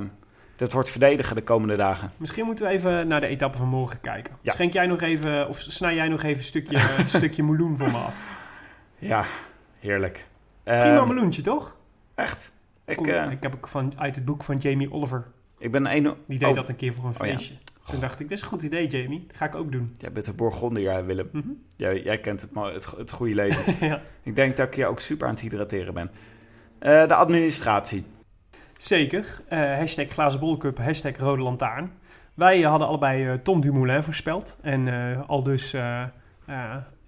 dat 0.56 0.72
wordt 0.72 0.90
verdedigen 0.90 1.36
de 1.36 1.42
komende 1.42 1.76
dagen. 1.76 2.12
Misschien 2.16 2.44
moeten 2.46 2.64
we 2.66 2.70
even 2.70 3.08
naar 3.08 3.20
de 3.20 3.26
etappe 3.26 3.58
van 3.58 3.68
morgen 3.68 4.00
kijken. 4.00 4.36
Ja. 4.40 4.52
Schenk 4.52 4.72
jij 4.72 4.86
nog 4.86 5.00
even, 5.00 5.48
of 5.48 5.60
snij 5.60 5.94
jij 5.94 6.08
nog 6.08 6.22
even 6.22 6.38
een 6.38 6.44
stukje, 6.44 6.94
een 6.98 7.08
stukje 7.20 7.42
meloen 7.42 7.76
voor 7.76 7.90
me 7.90 7.96
af? 7.98 8.38
Ja, 8.98 9.24
heerlijk. 9.78 10.26
Prima 10.62 10.96
Ehm, 10.96 11.08
meloentje, 11.08 11.42
toch? 11.42 11.76
Echt. 12.14 12.52
Ik, 12.84 12.96
Komt- 12.96 13.08
eh, 13.08 13.30
ik 13.30 13.42
heb 13.42 13.54
ook 13.54 13.68
van, 13.68 13.92
uit 13.98 14.14
het 14.16 14.24
boek 14.24 14.42
van 14.44 14.56
Jamie 14.56 14.92
Oliver. 14.92 15.26
ik 15.58 15.72
ben 15.72 15.86
een... 15.96 16.14
Die 16.26 16.38
deed 16.38 16.48
oh, 16.48 16.54
dat 16.54 16.68
een 16.68 16.76
keer 16.76 16.94
voor 16.94 17.04
een 17.04 17.10
Oh 17.20 17.26
ja. 17.26 17.32
feestje. 17.32 17.54
Toen 17.90 18.00
dacht 18.00 18.20
ik, 18.20 18.28
dit 18.28 18.36
is 18.36 18.42
een 18.42 18.48
goed 18.48 18.62
idee, 18.62 18.86
Jamie. 18.86 19.24
Dat 19.26 19.36
ga 19.36 19.44
ik 19.44 19.54
ook 19.54 19.72
doen. 19.72 19.88
Jij 19.98 20.12
bent 20.12 20.26
een 20.26 20.34
Bourgondier, 20.36 21.06
Willem. 21.06 21.28
Mhm. 21.32 21.48
Jij, 21.76 22.02
jij 22.02 22.18
kent 22.18 22.40
het, 22.40 22.50
het, 22.54 22.86
het 22.96 23.10
goede 23.10 23.34
leven. 23.34 23.74
ja. 23.88 24.00
ik 24.22 24.36
denk 24.36 24.56
dat 24.56 24.66
ik 24.66 24.74
je 24.74 24.86
ook 24.86 25.00
super 25.00 25.26
aan 25.26 25.32
het 25.32 25.42
hydrateren 25.42 25.94
ben. 25.94 26.10
Eh, 26.78 27.06
de 27.06 27.14
administratie. 27.14 28.04
Zeker. 28.76 29.40
Eh 29.48 29.76
hashtag 29.76 30.08
glazen 30.08 30.40
bolcup, 30.40 30.78
hashtag 30.78 31.16
rode 31.16 31.42
lantaarn. 31.42 31.92
Wij 32.34 32.60
hadden 32.60 32.88
allebei 32.88 33.28
eh, 33.28 33.32
Tom 33.32 33.60
Dumoulin 33.60 34.02
voorspeld. 34.02 34.58
En 34.62 34.88
eh, 34.88 35.28
al 35.28 35.42
dus 35.42 35.74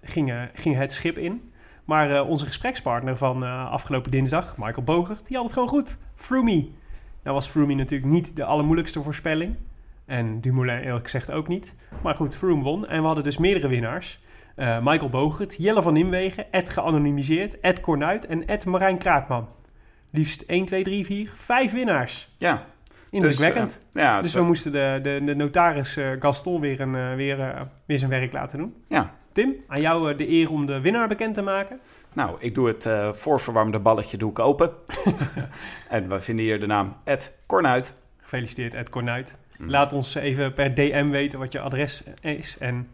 ging, 0.01 0.33
ging 0.53 0.75
het 0.75 0.93
schip 0.93 1.17
in. 1.17 1.51
Maar 1.85 2.23
onze 2.23 2.45
gesprekspartner 2.45 3.17
van 3.17 3.43
afgelopen 3.69 4.11
dinsdag, 4.11 4.57
Michael 4.57 4.83
Bogert, 4.83 5.27
die 5.27 5.35
had 5.35 5.45
het 5.45 5.53
gewoon 5.53 5.69
goed. 5.69 5.97
Froomey. 6.15 6.67
Nou 7.23 7.35
was 7.35 7.47
Froomey 7.47 7.75
natuurlijk 7.75 8.11
niet 8.11 8.35
de 8.35 8.43
allermoeilijkste 8.43 9.01
voorspelling. 9.01 9.55
En 10.05 10.41
Dumoulin 10.41 10.79
eerlijk 10.79 11.03
gezegd 11.03 11.31
ook 11.31 11.47
niet. 11.47 11.75
Maar 12.01 12.15
goed, 12.15 12.35
Froome 12.35 12.63
won. 12.63 12.87
En 12.87 12.99
we 12.99 13.05
hadden 13.05 13.23
dus 13.23 13.37
meerdere 13.37 13.67
winnaars. 13.67 14.19
Michael 14.55 15.09
Bogert, 15.09 15.55
Jelle 15.57 15.81
van 15.81 15.93
Nimwegen, 15.93 16.51
Ed 16.51 16.69
geanonimiseerd, 16.69 17.59
Ed 17.59 17.79
Kornuit 17.79 18.25
en 18.25 18.47
Ed 18.47 18.65
Marijn 18.65 18.97
Kraakman. 18.97 19.47
Liefst 20.11 20.41
1, 20.41 20.65
2, 20.65 20.83
3, 20.83 21.05
4, 21.05 21.31
5 21.33 21.71
winnaars. 21.71 22.29
Ja. 22.37 22.65
Indrukwekkend. 23.11 23.67
Dus, 23.69 24.01
eh, 24.01 24.01
ja, 24.03 24.21
Dus 24.21 24.31
zo- 24.31 24.39
we 24.39 24.45
moesten 24.45 24.71
de, 24.71 24.99
de, 25.03 25.21
de 25.25 25.35
notaris 25.35 25.97
eh, 25.97 26.09
Gaston 26.19 26.61
weer, 26.61 26.79
een, 26.79 26.95
eh, 26.95 27.15
weer, 27.15 27.67
weer 27.85 27.99
zijn 27.99 28.09
werk 28.09 28.33
laten 28.33 28.57
doen. 28.57 28.73
ja. 28.87 29.17
Tim, 29.31 29.55
aan 29.67 29.81
jou 29.81 30.15
de 30.15 30.29
eer 30.29 30.51
om 30.51 30.65
de 30.65 30.79
winnaar 30.79 31.07
bekend 31.07 31.33
te 31.33 31.41
maken. 31.41 31.79
Nou, 32.13 32.35
ik 32.39 32.55
doe 32.55 32.67
het 32.67 32.89
voorverwarmde 33.17 33.79
balletje 33.79 34.17
doe 34.17 34.29
ik 34.29 34.39
open. 34.39 34.71
en 35.89 36.09
we 36.09 36.19
vinden 36.19 36.45
hier 36.45 36.59
de 36.59 36.65
naam 36.67 36.95
Ed 37.03 37.39
Kornuit. 37.45 37.93
Gefeliciteerd 38.17 38.73
Ed 38.73 38.89
Kornuit. 38.89 39.37
Mm. 39.57 39.69
Laat 39.69 39.93
ons 39.93 40.15
even 40.15 40.53
per 40.53 40.73
DM 40.73 41.09
weten 41.09 41.39
wat 41.39 41.51
je 41.51 41.59
adres 41.59 42.03
is 42.21 42.57
en 42.59 42.87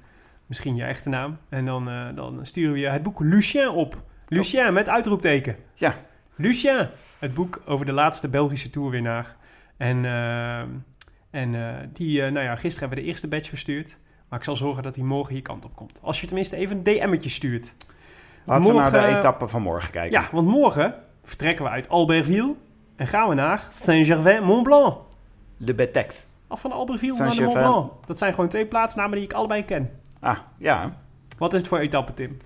misschien 0.46 0.76
je 0.76 0.84
echte 0.84 1.10
naam. 1.10 1.38
En 1.50 1.66
dan, 1.66 1.90
dan 2.16 2.40
sturen 2.46 2.74
we 2.74 2.80
je 2.80 2.88
het 2.90 3.04
boek 3.04 3.20
Lucien 3.20 3.70
op. 3.70 4.02
Lucien 4.28 4.74
met 4.74 4.90
uitroepteken. 4.90 5.56
Ja. 5.74 5.94
Lucien, 6.36 6.90
het 7.20 7.34
boek 7.34 7.62
over 7.66 7.86
de 7.86 7.92
laatste 7.92 8.30
Belgische 8.30 8.70
toerwinnaar. 8.70 9.36
En, 9.78 10.06
eh, 10.06 10.60
en 11.30 11.56
eh, 11.56 11.88
die, 11.94 12.22
eh, 12.22 12.32
nou 12.32 12.46
ja, 12.46 12.56
gisteren 12.56 12.80
hebben 12.80 12.98
we 12.98 13.04
de 13.04 13.10
eerste 13.10 13.28
badge 13.28 13.50
verstuurd. 13.50 13.98
Maar 14.30 14.40
ik 14.40 14.46
zal 14.46 14.56
zorgen 14.56 14.84
dat 14.84 14.96
hij 14.96 15.04
morgen 15.04 15.34
hier 15.34 15.42
kant 15.42 15.66
op 15.66 15.76
komt. 15.76 16.00
Als 16.04 16.22
je 16.22 16.28
tenminste 16.28 16.56
even 16.56 16.78
een 16.78 16.84
DM'tje 16.84 17.30
stuurt. 17.30 17.76
Laten 18.44 18.72
we 18.72 18.80
naar 18.80 18.92
de 18.92 19.06
etappe 19.06 19.48
van 19.48 19.62
morgen 19.62 19.92
kijken. 19.92 20.20
Ja, 20.20 20.28
want 20.32 20.48
morgen 20.48 20.96
vertrekken 21.24 21.64
we 21.64 21.70
uit 21.72 21.90
Albertville 21.90 22.56
en 22.96 23.08
gaan 23.08 23.30
we 23.30 23.36
naar 23.36 23.68
Saint-Gervais-Mont-Blanc. 23.70 24.98
Le 25.58 25.74
Betext. 25.74 26.30
Af 26.48 26.62
van 26.62 26.72
Albertville 26.72 27.18
naar 27.18 27.36
de 27.36 27.42
Mont. 27.42 27.54
Blanc. 27.54 27.92
Dat 28.06 28.18
zijn 28.18 28.34
gewoon 28.34 28.50
twee 28.50 28.66
plaatsnamen 28.66 29.16
die 29.16 29.26
ik 29.26 29.34
allebei 29.34 29.66
ken. 29.66 29.92
Ah, 30.20 30.38
ja. 30.58 30.94
Wat 31.38 31.54
is 31.54 31.60
het 31.60 31.70
voor 31.70 31.80
etappe, 31.80 32.14
Tim? 32.14 32.38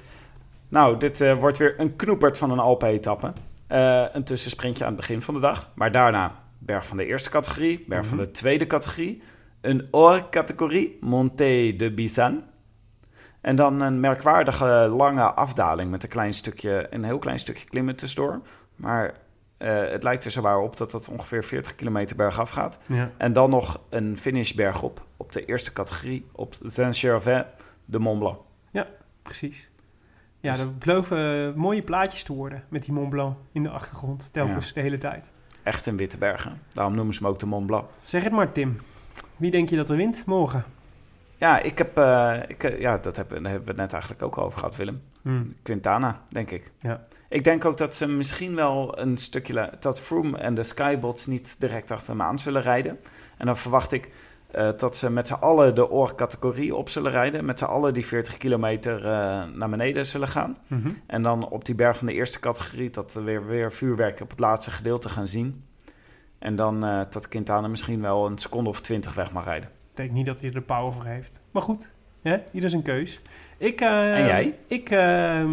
Nou, 0.69 0.97
dit 0.97 1.21
eh, 1.21 1.39
wordt 1.39 1.57
weer 1.57 1.79
een 1.79 1.95
knoepert 1.95 2.37
van 2.37 2.51
een 2.51 2.59
Alpe-etappe. 2.59 3.33
Eh, 3.69 4.05
een 4.11 4.23
tussensprintje 4.23 4.83
aan 4.83 4.91
het 4.91 4.99
begin 4.99 5.21
van 5.21 5.33
de 5.33 5.39
dag. 5.39 5.69
Maar 5.75 5.91
daarna 5.91 6.35
berg 6.57 6.87
van 6.87 6.97
de 6.97 7.05
eerste 7.05 7.29
categorie, 7.29 7.85
berg 7.87 8.05
van 8.05 8.17
de 8.17 8.31
tweede 8.31 8.67
categorie. 8.67 9.21
Een 9.61 9.87
hors-categorie, 9.91 10.97
Montée 11.01 11.75
de 11.75 11.91
Bizan. 11.91 12.43
En 13.41 13.55
dan 13.55 13.81
een 13.81 13.99
merkwaardige 13.99 14.87
lange 14.89 15.33
afdaling 15.33 15.91
met 15.91 16.03
een, 16.03 16.09
klein 16.09 16.33
stukje, 16.33 16.87
een 16.89 17.03
heel 17.03 17.19
klein 17.19 17.39
stukje 17.39 17.65
klimmen 17.65 17.95
tussendoor. 17.95 18.41
Maar 18.75 19.13
eh, 19.57 19.89
het 19.89 20.03
lijkt 20.03 20.25
er 20.25 20.31
zowaar 20.31 20.59
op 20.59 20.77
dat 20.77 20.91
dat 20.91 21.09
ongeveer 21.09 21.43
40 21.43 21.75
kilometer 21.75 22.15
bergaf 22.15 22.49
gaat. 22.49 22.79
Ja. 22.85 23.11
En 23.17 23.33
dan 23.33 23.49
nog 23.49 23.79
een 23.89 24.17
finishberg 24.17 24.81
op, 24.81 25.05
op 25.17 25.31
de 25.31 25.45
eerste 25.45 25.73
categorie, 25.73 26.25
op 26.31 26.53
Saint-Gervais 26.63 27.45
de 27.85 27.99
Mont 27.99 28.19
Blanc. 28.19 28.39
Precies. 29.21 29.68
Ja, 30.39 30.51
Dus- 30.51 30.59
dat 30.59 30.79
beloven 30.79 31.47
eh, 31.47 31.53
mooie 31.55 31.81
plaatjes 31.81 32.23
te 32.23 32.33
worden 32.33 32.63
met 32.69 32.83
die 32.83 32.93
Mont 32.93 33.09
Blanc 33.09 33.37
in 33.51 33.63
de 33.63 33.69
achtergrond. 33.69 34.29
Telkens 34.33 34.73
de 34.73 34.81
hele 34.81 34.97
tijd. 34.97 35.31
Echt 35.63 35.85
een 35.85 35.97
witte 35.97 36.17
bergen. 36.17 36.61
Daarom 36.73 36.95
noemen 36.95 37.13
ze 37.13 37.23
hem 37.23 37.31
ook 37.31 37.39
de 37.39 37.45
Mont 37.45 37.65
Blanc. 37.65 37.85
Zeg 38.01 38.23
het 38.23 38.31
maar, 38.33 38.51
Tim. 38.51 38.79
Wie 39.37 39.51
denk 39.51 39.69
je 39.69 39.75
dat 39.75 39.89
er 39.89 39.95
wint 39.95 40.25
morgen? 40.25 40.63
Ja, 41.37 41.59
ik 41.61 41.77
heb, 41.77 41.97
eh, 41.97 42.35
ik, 42.47 42.63
eh, 42.63 42.79
ja 42.79 42.97
dat 42.97 43.15
hebben, 43.15 43.43
daar 43.43 43.51
hebben 43.51 43.75
we 43.75 43.81
het 43.81 43.81
net 43.81 43.93
eigenlijk 43.93 44.23
ook 44.23 44.37
over 44.37 44.59
gehad, 44.59 44.75
Willem. 44.75 45.01
Hm. 45.21 45.43
Quintana, 45.63 46.21
denk 46.29 46.51
ik. 46.51 46.71
Ja. 46.79 47.01
Ik 47.29 47.43
denk 47.43 47.65
ook 47.65 47.77
dat 47.77 47.95
ze 47.95 48.07
misschien 48.07 48.55
wel 48.55 48.99
een 48.99 49.17
stukje... 49.17 49.71
dat 49.79 49.99
Froome 49.99 50.37
en 50.37 50.55
de 50.55 50.63
Skybots 50.63 51.25
niet 51.25 51.59
direct 51.59 51.91
achter 51.91 52.09
hem 52.09 52.21
aan 52.21 52.39
zullen 52.39 52.61
rijden. 52.61 52.99
En 53.37 53.45
dan 53.45 53.57
verwacht 53.57 53.91
ik 53.91 54.09
eh, 54.51 54.69
dat 54.77 54.97
ze 54.97 55.11
met 55.11 55.27
z'n 55.27 55.33
allen 55.33 55.75
de 55.75 55.89
oorcategorie 55.89 56.75
op 56.75 56.89
zullen 56.89 57.11
rijden. 57.11 57.45
Met 57.45 57.59
z'n 57.59 57.65
allen 57.65 57.93
die 57.93 58.05
40 58.05 58.37
kilometer 58.37 59.05
eh, 59.05 59.43
naar 59.53 59.69
beneden 59.69 60.05
zullen 60.05 60.27
gaan. 60.27 60.57
Mhm. 60.67 60.89
En 61.05 61.21
dan 61.21 61.49
op 61.49 61.65
die 61.65 61.75
berg 61.75 61.97
van 61.97 62.07
de 62.07 62.13
eerste 62.13 62.39
categorie... 62.39 62.89
dat 62.89 63.13
we 63.13 63.21
weer, 63.21 63.45
weer 63.45 63.71
vuurwerk 63.71 64.21
op 64.21 64.29
het 64.29 64.39
laatste 64.39 64.71
gedeelte 64.71 65.09
gaan 65.09 65.27
zien. 65.27 65.63
En 66.39 66.55
dan 66.55 66.85
eh, 66.85 67.01
dat 67.09 67.27
Quintana 67.27 67.67
misschien 67.67 68.01
wel 68.01 68.25
een 68.25 68.37
seconde 68.37 68.69
of 68.69 68.81
twintig 68.81 69.13
weg 69.15 69.31
mag 69.31 69.45
rijden. 69.45 69.69
Ik 69.69 69.95
denk 69.95 70.11
niet 70.11 70.25
dat 70.25 70.39
hij 70.39 70.47
er 70.47 70.55
de 70.55 70.61
power 70.61 70.93
voor 70.93 71.05
heeft. 71.05 71.41
Maar 71.51 71.61
goed, 71.61 71.89
hè? 72.21 72.37
ieder 72.51 72.69
zijn 72.69 72.81
keus. 72.81 73.19
Ik, 73.57 73.81
En 73.81 74.25
jij? 74.25 74.57
Ik, 74.67 74.89
eh, 74.89 75.45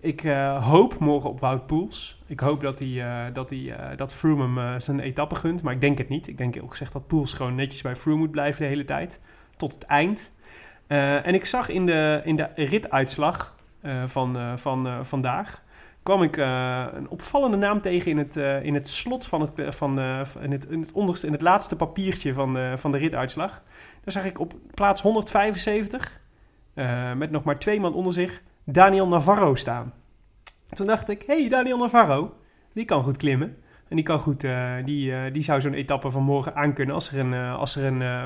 ik 0.00 0.24
eh, 0.24 0.66
hoop 0.66 0.98
morgen 0.98 1.30
op 1.30 1.40
Wout 1.40 1.66
Poels. 1.66 2.22
Ik 2.26 2.40
hoop 2.40 2.60
dat, 2.60 2.78
hij, 2.78 3.02
eh, 3.02 3.34
dat, 3.34 3.50
hij, 3.50 3.72
eh, 3.72 3.96
dat 3.96 4.14
Froome 4.14 4.60
hem 4.60 4.80
zijn 4.80 5.00
etappe 5.00 5.34
gunt. 5.34 5.62
Maar 5.62 5.74
ik 5.74 5.80
denk 5.80 5.98
het 5.98 6.08
niet. 6.08 6.28
Ik 6.28 6.38
denk 6.38 6.58
ook 6.62 6.70
gezegd 6.70 6.92
dat 6.92 7.06
Poels 7.06 7.32
gewoon 7.32 7.54
netjes 7.54 7.82
bij 7.82 7.96
Froome 7.96 8.18
moet 8.18 8.30
blijven 8.30 8.62
de 8.62 8.68
hele 8.68 8.84
tijd. 8.84 9.20
Tot 9.56 9.72
het 9.72 9.82
eind. 9.82 10.30
En 10.86 11.34
ik 11.34 11.44
zag 11.44 11.68
in 11.68 11.86
de, 11.86 12.20
in 12.24 12.36
de 12.36 12.48
rituitslag 12.54 13.56
van, 14.06 14.58
van 14.58 15.06
vandaag... 15.06 15.62
kwam 16.02 16.22
ik 16.22 16.36
een 16.36 17.08
opvallende 17.08 17.56
naam 17.56 17.80
tegen 17.80 18.10
in 18.10 18.18
het, 18.18 18.36
in 18.62 18.74
het 18.74 18.88
slot 18.88 19.26
van 19.26 19.40
het, 19.40 19.74
van, 19.74 20.00
in 20.40 20.52
het, 20.52 20.66
in 20.66 20.80
het 20.80 20.92
onderste, 20.92 21.26
in 21.26 21.32
het 21.32 21.42
laatste 21.42 21.76
papiertje 21.76 22.34
van, 22.34 22.78
van 22.78 22.92
de 22.92 22.98
rituitslag. 22.98 23.62
Daar 24.04 24.12
zag 24.12 24.24
ik 24.24 24.40
op 24.40 24.54
plaats 24.74 25.00
175, 25.02 26.20
eh, 26.74 27.12
met 27.12 27.30
nog 27.30 27.44
maar 27.44 27.58
twee 27.58 27.80
man 27.80 27.94
onder 27.94 28.12
zich, 28.12 28.42
Daniel 28.72 29.08
Navarro 29.08 29.54
staan. 29.54 29.92
Toen 30.72 30.86
dacht 30.86 31.08
ik, 31.08 31.22
hey, 31.26 31.48
Daniel 31.48 31.78
Navarro, 31.78 32.34
die 32.72 32.84
kan 32.84 33.02
goed 33.02 33.16
klimmen. 33.16 33.56
En 33.88 33.96
die, 33.96 34.04
kan 34.04 34.18
goed, 34.18 34.44
eh, 34.44 34.72
die, 34.84 35.14
eh, 35.14 35.32
die 35.32 35.42
zou 35.42 35.60
zo'n 35.60 35.74
etappe 35.74 36.10
van 36.10 36.22
morgen 36.22 36.54
aankunnen 36.54 36.94
als 36.94 37.12
er, 37.12 37.18
een, 37.18 37.34
eh, 37.34 37.58
als 37.58 37.76
er 37.76 37.84
een, 37.84 38.02
eh, 38.02 38.24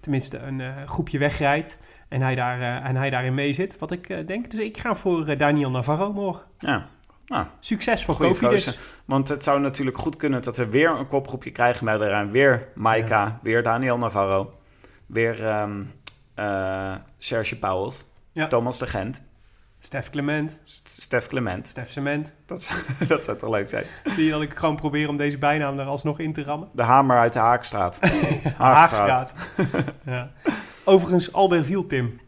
tenminste 0.00 0.38
een 0.38 0.88
groepje 0.88 1.18
wegrijdt 1.18 1.78
en 2.08 2.20
hij, 2.20 2.34
daar, 2.34 2.82
en 2.82 2.96
hij 2.96 3.10
daarin 3.10 3.34
mee 3.34 3.52
zit. 3.52 3.78
Wat 3.78 3.90
ik 3.90 4.26
denk. 4.26 4.50
Dus 4.50 4.60
ik 4.60 4.78
ga 4.78 4.94
voor 4.94 5.36
Daniel 5.36 5.70
Navarro 5.70 6.12
morgen. 6.12 6.42
Ja, 6.58 6.86
nou, 7.26 7.46
Succes 7.60 8.04
voor 8.04 8.16
Kofi 8.16 8.48
dus. 8.48 8.78
Want 9.04 9.28
het 9.28 9.42
zou 9.42 9.60
natuurlijk 9.60 9.98
goed 9.98 10.16
kunnen 10.16 10.42
dat 10.42 10.56
we 10.56 10.66
weer 10.66 10.90
een 10.90 11.06
kopgroepje 11.06 11.50
krijgen 11.50 11.84
met 11.84 12.00
eraan 12.00 12.30
weer 12.30 12.68
Maika, 12.74 13.38
weer 13.42 13.62
Daniel 13.62 13.98
Navarro, 13.98 14.54
weer 15.06 15.46
ehm 15.46 15.82
eh, 16.34 16.94
Serge 17.18 17.58
Pauwels, 17.58 18.04
Ja. 18.32 18.46
Thomas 18.46 18.78
de 18.78 18.86
Gent, 18.86 19.22
Stef 19.84 20.10
Clement, 20.10 20.60
Stef 20.84 21.26
Clement. 21.26 21.66
Stef 21.66 21.90
Cement. 21.90 22.32
Dat, 22.46 22.62
zou- 22.62 22.80
dat 23.08 23.24
zou 23.24 23.38
toch 23.38 23.50
leuk 23.50 23.68
zijn. 23.68 23.84
Zie 24.04 24.24
je 24.24 24.30
dat 24.30 24.42
ik 24.42 24.54
gewoon 24.54 24.76
probeer 24.76 25.08
om 25.08 25.16
deze 25.16 25.38
bijnaam 25.38 25.78
er 25.78 25.86
alsnog 25.86 26.18
in 26.18 26.32
te 26.32 26.42
rammen? 26.42 26.68
De 26.72 26.82
hamer 26.82 27.18
uit 27.18 27.32
de 27.32 27.38
Haakstraat. 27.38 27.98
Haagstraat. 28.56 29.48
ja. 30.04 30.30
Overigens, 30.84 31.32
Albertville, 31.32 31.86
Tim. 31.86 32.20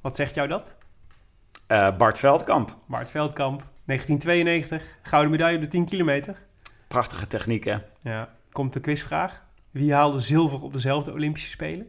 Wat 0.00 0.16
zegt 0.16 0.34
jou 0.34 0.48
dat? 0.48 0.74
Eh, 1.66 1.96
Bart 1.96 2.18
Veldkamp. 2.18 2.76
Bart 2.86 3.10
Veldkamp, 3.10 3.64
1992, 3.84 4.96
gouden 5.02 5.30
medaille 5.30 5.56
op 5.56 5.62
de 5.62 5.68
10 5.68 5.84
kilometer. 5.84 6.42
Prachtige 6.88 7.26
techniek, 7.26 7.64
hè? 7.64 7.76
Ja. 8.00 8.28
Komt 8.52 8.72
de 8.72 8.80
quizvraag. 8.80 9.42
Wie 9.70 9.94
haalde 9.94 10.18
zilver 10.18 10.62
op 10.62 10.72
dezelfde 10.72 11.12
Olympische 11.12 11.50
Spelen? 11.50 11.86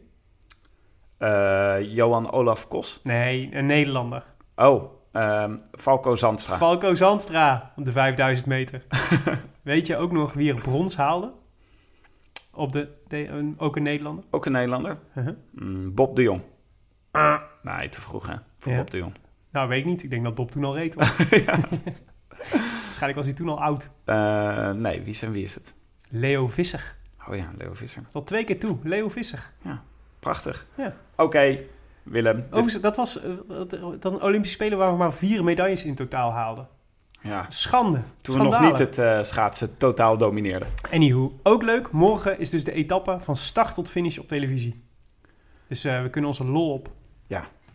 Eh, 1.18 1.76
Johan 1.82 2.32
Olaf 2.32 2.68
Kos. 2.68 3.00
Nee, 3.04 3.50
een 3.56 3.66
Nederlander. 3.66 4.26
Oh, 4.56 4.94
ehm, 5.12 5.58
Falco 5.72 6.16
Zandstra. 6.16 6.58
Falco 6.58 6.96
Zandstra 6.96 7.72
op 7.76 7.86
de 7.86 7.92
5000 7.92 8.48
meter. 8.48 8.86
Weet 9.62 9.88
je 9.88 9.98
ook 9.98 10.12
nog 10.12 10.34
wie 10.34 10.54
er 10.54 10.62
brons 10.62 10.96
haalde? 10.96 11.32
Op 12.56 12.72
de, 12.72 13.54
ook 13.58 13.76
een 13.76 13.84
Nederlander? 13.84 14.24
Ook 14.30 14.46
een 14.46 14.52
Nederlander. 14.52 14.98
Uh-huh. 15.16 15.36
Mm, 15.52 15.94
Bob 15.94 16.16
de 16.16 16.22
Jong. 16.22 16.42
Nee, 17.62 17.90
te 17.90 18.02
vroeg, 18.02 18.28
hè? 18.28 18.36
Voor 18.58 18.72
Ja. 18.72 18.78
Bob 18.78 18.92
de 18.92 18.98
Jong. 18.98 19.14
Nou, 19.52 19.68
weet 19.68 19.80
ik 19.80 19.86
niet. 19.86 20.04
Ik 20.04 20.10
denk 20.10 20.24
dat 20.24 20.36
Bob 20.36 20.52
toen 20.52 20.64
al 20.64 20.76
reed 20.76 20.96
was. 20.96 21.18
Waarschijnlijk 22.84 23.16
was 23.16 23.26
hij 23.26 23.34
toen 23.34 23.50
al 23.50 23.62
oud. 23.62 23.90
Eh, 24.06 24.72
nee, 24.72 25.02
wie, 25.02 25.14
zijn, 25.14 25.32
wie 25.32 25.44
is 25.44 25.56
het? 25.56 25.76
Leo 26.10 26.48
Visser. 26.48 26.96
Oh 27.30 27.36
ja, 27.36 27.52
Leo 27.58 27.74
Visser. 27.74 28.04
Tot 28.12 28.28
twee 28.28 28.44
keer 28.44 28.60
toe, 28.60 28.78
Leo 28.84 29.10
Visser. 29.10 29.52
Prachtig. 30.20 30.66
Ja. 30.76 30.94
Oké, 31.16 31.58
Willem. 32.04 32.46
Overigens, 32.46 32.82
dat 32.82 32.96
was 32.96 33.22
eh, 33.22 33.32
dat 34.00 34.14
een 34.14 34.22
Olympische 34.22 34.56
Spelen 34.56 34.78
waar 34.78 34.92
we 34.92 34.98
maar 34.98 35.14
vier 35.14 35.44
medailles 35.44 35.84
in 35.84 35.96
totaal 35.96 36.32
haalden. 36.32 36.68
ja. 37.22 37.46
Schande. 37.50 38.00
Toen 38.22 38.38
we 38.38 38.44
nog 38.44 38.60
niet 38.60 38.78
het 38.78 38.98
eh, 38.98 39.24
schaatsen 39.24 39.78
totaal 39.78 40.18
domineerden. 40.18 40.68
Anywho, 40.92 41.40
ook 41.44 41.64
leuk. 41.64 41.92
Morgen 41.92 42.40
is 42.40 42.50
dus 42.50 42.64
de 42.64 42.72
etappe 42.72 43.20
van 43.20 43.36
start 43.36 43.74
tot 43.74 43.90
finish 43.90 44.18
op 44.18 44.28
televisie. 44.28 44.84
Dus 45.68 45.84
eh, 45.84 46.02
we 46.02 46.10
kunnen 46.10 46.30
onze 46.30 46.46
lol 46.46 46.74
op. 46.74 46.90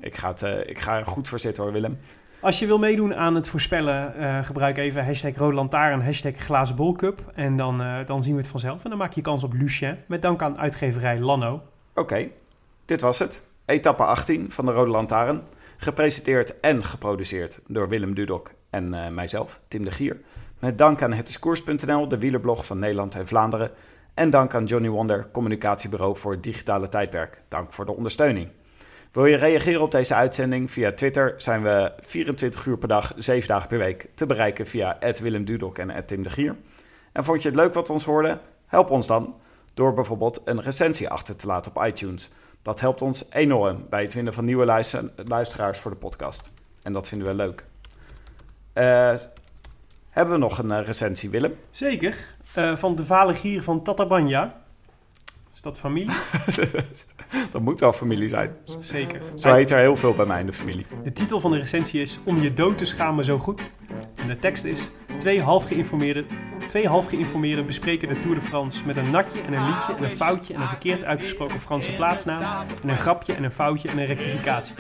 Ik 0.01 0.14
ga, 0.14 0.29
het, 0.29 0.43
eh, 0.43 0.68
ik 0.68 0.79
ga 0.79 0.99
er 0.99 1.07
goed 1.07 1.29
voor 1.29 1.39
zitten 1.39 1.62
hoor, 1.62 1.72
Willem. 1.72 1.99
Als 2.41 2.59
je 2.59 2.66
wil 2.66 2.79
meedoen 2.79 3.14
aan 3.14 3.35
het 3.35 3.49
voorspellen, 3.49 4.14
eh, 4.14 4.45
gebruik 4.45 4.76
even 4.76 5.05
hashtag 5.05 5.37
Rode 5.37 5.55
Lantaarn, 5.55 6.01
hashtag 6.03 6.37
Glazen 6.37 6.97
Cup. 6.97 7.33
En 7.35 7.57
dan, 7.57 7.81
eh, 7.83 8.07
dan 8.07 8.22
zien 8.22 8.35
we 8.35 8.41
het 8.41 8.51
vanzelf. 8.51 8.85
En 8.85 8.91
dan 8.91 8.99
maak 8.99 9.12
je 9.12 9.20
kans 9.20 9.43
op 9.43 9.53
Lucien. 9.53 9.97
Met 10.07 10.22
dank 10.22 10.43
aan 10.43 10.59
uitgeverij 10.59 11.20
Lanno. 11.20 11.62
Oké, 11.95 12.29
dit 12.85 13.01
was 13.01 13.18
het. 13.18 13.45
Etappe 13.68 14.02
18 14.02 14.50
van 14.50 14.66
de 14.66 14.72
Rode 14.72 14.90
Lantaarn. 14.90 15.42
Gepresenteerd 15.76 16.60
en 16.60 16.84
geproduceerd 16.84 17.60
door 17.66 17.88
Willem 17.88 18.14
Dudok 18.14 18.50
en 18.70 18.94
eh, 18.94 19.10
mijzelf, 19.10 19.60
Tim 19.68 19.84
de 19.84 19.90
Gier. 19.90 20.20
Met 20.58 20.78
dank 20.78 21.02
aan 21.02 21.12
hetiskoers.nl, 21.12 22.08
de 22.08 22.18
wielerblog 22.18 22.66
van 22.66 22.78
Nederland 22.78 23.14
en 23.14 23.26
Vlaanderen. 23.26 23.70
En 24.14 24.30
dank 24.30 24.54
aan 24.54 24.64
Johnny 24.64 24.88
Wonder, 24.88 25.28
communicatiebureau 25.32 26.16
voor 26.16 26.32
het 26.32 26.42
digitale 26.42 26.88
tijdperk. 26.88 27.42
Dank 27.48 27.72
voor 27.72 27.84
de 27.84 27.96
ondersteuning. 27.96 28.48
Wil 29.12 29.26
je 29.26 29.36
reageren 29.36 29.82
op 29.82 29.90
deze 29.90 30.14
uitzending? 30.14 30.70
Via 30.70 30.92
Twitter 30.92 31.34
zijn 31.36 31.62
we 31.62 31.92
24 32.00 32.66
uur 32.66 32.78
per 32.78 32.88
dag, 32.88 33.12
7 33.16 33.48
dagen 33.48 33.68
per 33.68 33.78
week 33.78 34.08
te 34.14 34.26
bereiken 34.26 34.66
via 34.66 34.98
Willem 35.22 35.44
Dudok 35.44 35.78
en 35.78 36.06
Tim 36.06 36.22
de 36.22 36.30
Gier. 36.30 36.56
En 37.12 37.24
vond 37.24 37.42
je 37.42 37.48
het 37.48 37.56
leuk 37.56 37.74
wat 37.74 37.86
we 37.86 37.92
ons 37.92 38.04
hoorden? 38.04 38.40
Help 38.66 38.90
ons 38.90 39.06
dan 39.06 39.34
door 39.74 39.92
bijvoorbeeld 39.92 40.40
een 40.44 40.60
recensie 40.60 41.08
achter 41.08 41.36
te 41.36 41.46
laten 41.46 41.76
op 41.76 41.84
iTunes. 41.86 42.30
Dat 42.62 42.80
helpt 42.80 43.02
ons 43.02 43.24
enorm 43.30 43.86
bij 43.90 44.02
het 44.02 44.12
vinden 44.12 44.34
van 44.34 44.44
nieuwe 44.44 44.64
luister- 44.64 45.11
luisteraars 45.24 45.78
voor 45.78 45.90
de 45.90 45.96
podcast. 45.96 46.50
En 46.82 46.92
dat 46.92 47.09
vinden 47.09 47.28
we 47.28 47.34
leuk. 47.34 47.64
Eh, 48.72 49.14
hebben 50.11 50.34
we 50.34 50.40
nog 50.40 50.59
een 50.59 50.70
eh, 50.70 50.84
recensie, 50.86 51.30
Willem? 51.30 51.54
Zeker. 51.70 52.16
eh, 52.54 52.76
van 52.76 52.94
de 52.94 53.04
vale 53.04 53.34
gier 53.34 53.62
van 53.62 53.82
Tatabanya. 53.82 54.61
Is 55.54 55.62
dat 55.62 55.78
familie? 55.78 56.14
dat 57.52 57.62
moet 57.62 57.80
wel 57.80 57.92
familie 57.92 58.28
zijn. 58.28 58.56
Zeker. 58.78 59.20
Zo 59.34 59.54
heet 59.54 59.70
er 59.70 59.78
heel 59.78 59.96
veel 59.96 60.14
bij 60.14 60.24
mij 60.26 60.40
in 60.40 60.46
de 60.46 60.52
familie. 60.52 60.86
De 61.04 61.12
titel 61.12 61.40
van 61.40 61.50
de 61.50 61.59
recensie 61.59 62.00
is 62.00 62.18
Om 62.24 62.40
je 62.40 62.54
dood 62.54 62.78
te 62.78 62.84
schamen 62.84 63.24
zo 63.24 63.38
goed. 63.38 63.70
En 64.14 64.28
de 64.28 64.38
tekst 64.38 64.64
is 64.64 64.88
Twee 65.18 65.42
half 65.42 65.64
geïnformeerden, 65.64 66.26
twee 66.68 66.88
half 66.88 67.06
geïnformeerden 67.06 67.66
bespreken 67.66 68.08
de 68.08 68.20
Tour 68.20 68.34
de 68.34 68.40
France 68.40 68.86
met 68.86 68.96
een 68.96 69.10
natje 69.10 69.40
en 69.40 69.52
een 69.52 69.64
liedje 69.64 69.94
en 69.96 70.02
een 70.02 70.16
foutje 70.16 70.54
en 70.54 70.60
een 70.60 70.68
verkeerd 70.68 71.04
uitgesproken 71.04 71.60
Franse 71.60 71.94
plaatsnaam 71.94 72.66
en 72.82 72.88
een 72.88 72.98
grapje 72.98 73.34
en 73.34 73.44
een 73.44 73.52
foutje 73.52 73.88
en 73.88 73.98
een 73.98 74.06
rectificatie. 74.06 74.74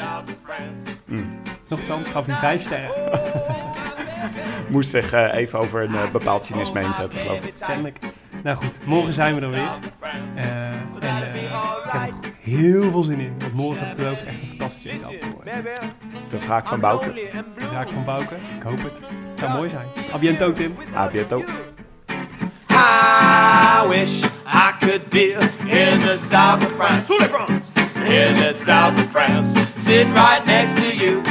Mm. 1.04 1.40
Nochtans 1.68 2.08
gaf 2.08 2.26
hij 2.26 2.34
vijf 2.34 2.62
sterren. 2.62 2.90
Moest 4.68 4.90
zich 4.90 5.12
eh, 5.12 5.34
even 5.34 5.58
over 5.58 5.82
een 5.82 5.94
eh, 5.94 6.10
bepaald 6.10 6.44
cynisme 6.44 6.80
heen 6.80 6.94
zetten, 6.94 7.18
geloof 7.18 7.44
ik. 7.44 7.54
Kennelijk. 7.66 7.98
Nou 8.42 8.56
goed, 8.56 8.86
morgen 8.86 9.12
zijn 9.12 9.34
we 9.34 9.40
er 9.40 9.50
weer. 9.50 9.70
Eh, 10.34 10.68
en 11.00 11.16
ik 11.34 11.90
heb 11.92 12.12
er 12.22 12.32
heel 12.40 12.90
veel 12.90 13.02
zin 13.02 13.20
in. 13.20 13.34
Want 13.38 13.54
morgen 13.54 13.96
belooft 13.96 14.24
echt 14.24 14.40
een 14.40 14.48
fantastische 14.48 14.90
etappe 14.90 15.18
te 15.18 15.30
worden. 15.30 15.64
De 16.30 16.38
vraag 16.38 16.68
van 16.68 16.80
Bouke. 16.80 17.12
De 17.12 17.68
zaak 17.72 17.88
van 17.88 18.04
Bouke, 18.04 18.34
ik 18.56 18.62
hoop 18.62 18.82
het. 18.82 19.00
Het 19.30 19.38
zou 19.38 19.52
mooi 19.52 19.68
zijn. 19.68 19.86
A 20.14 20.18
biento, 20.18 20.52
Tim. 20.52 20.74
A 20.94 21.10
bientôt. 21.10 21.44
I 23.60 23.84
wish 23.88 24.22
I 24.46 24.70
could 24.80 25.10
be 25.10 25.32
in 25.32 25.98
the 25.98 26.16
south 26.16 26.62
of 26.62 26.70
France. 26.76 27.10
In 27.10 28.36
the 28.36 28.52
south 28.52 28.96
of 28.96 29.10
France, 29.10 29.52
sitting 29.74 30.12
right 30.12 30.46
next 30.46 30.74
to 30.76 30.96
you. 30.96 31.22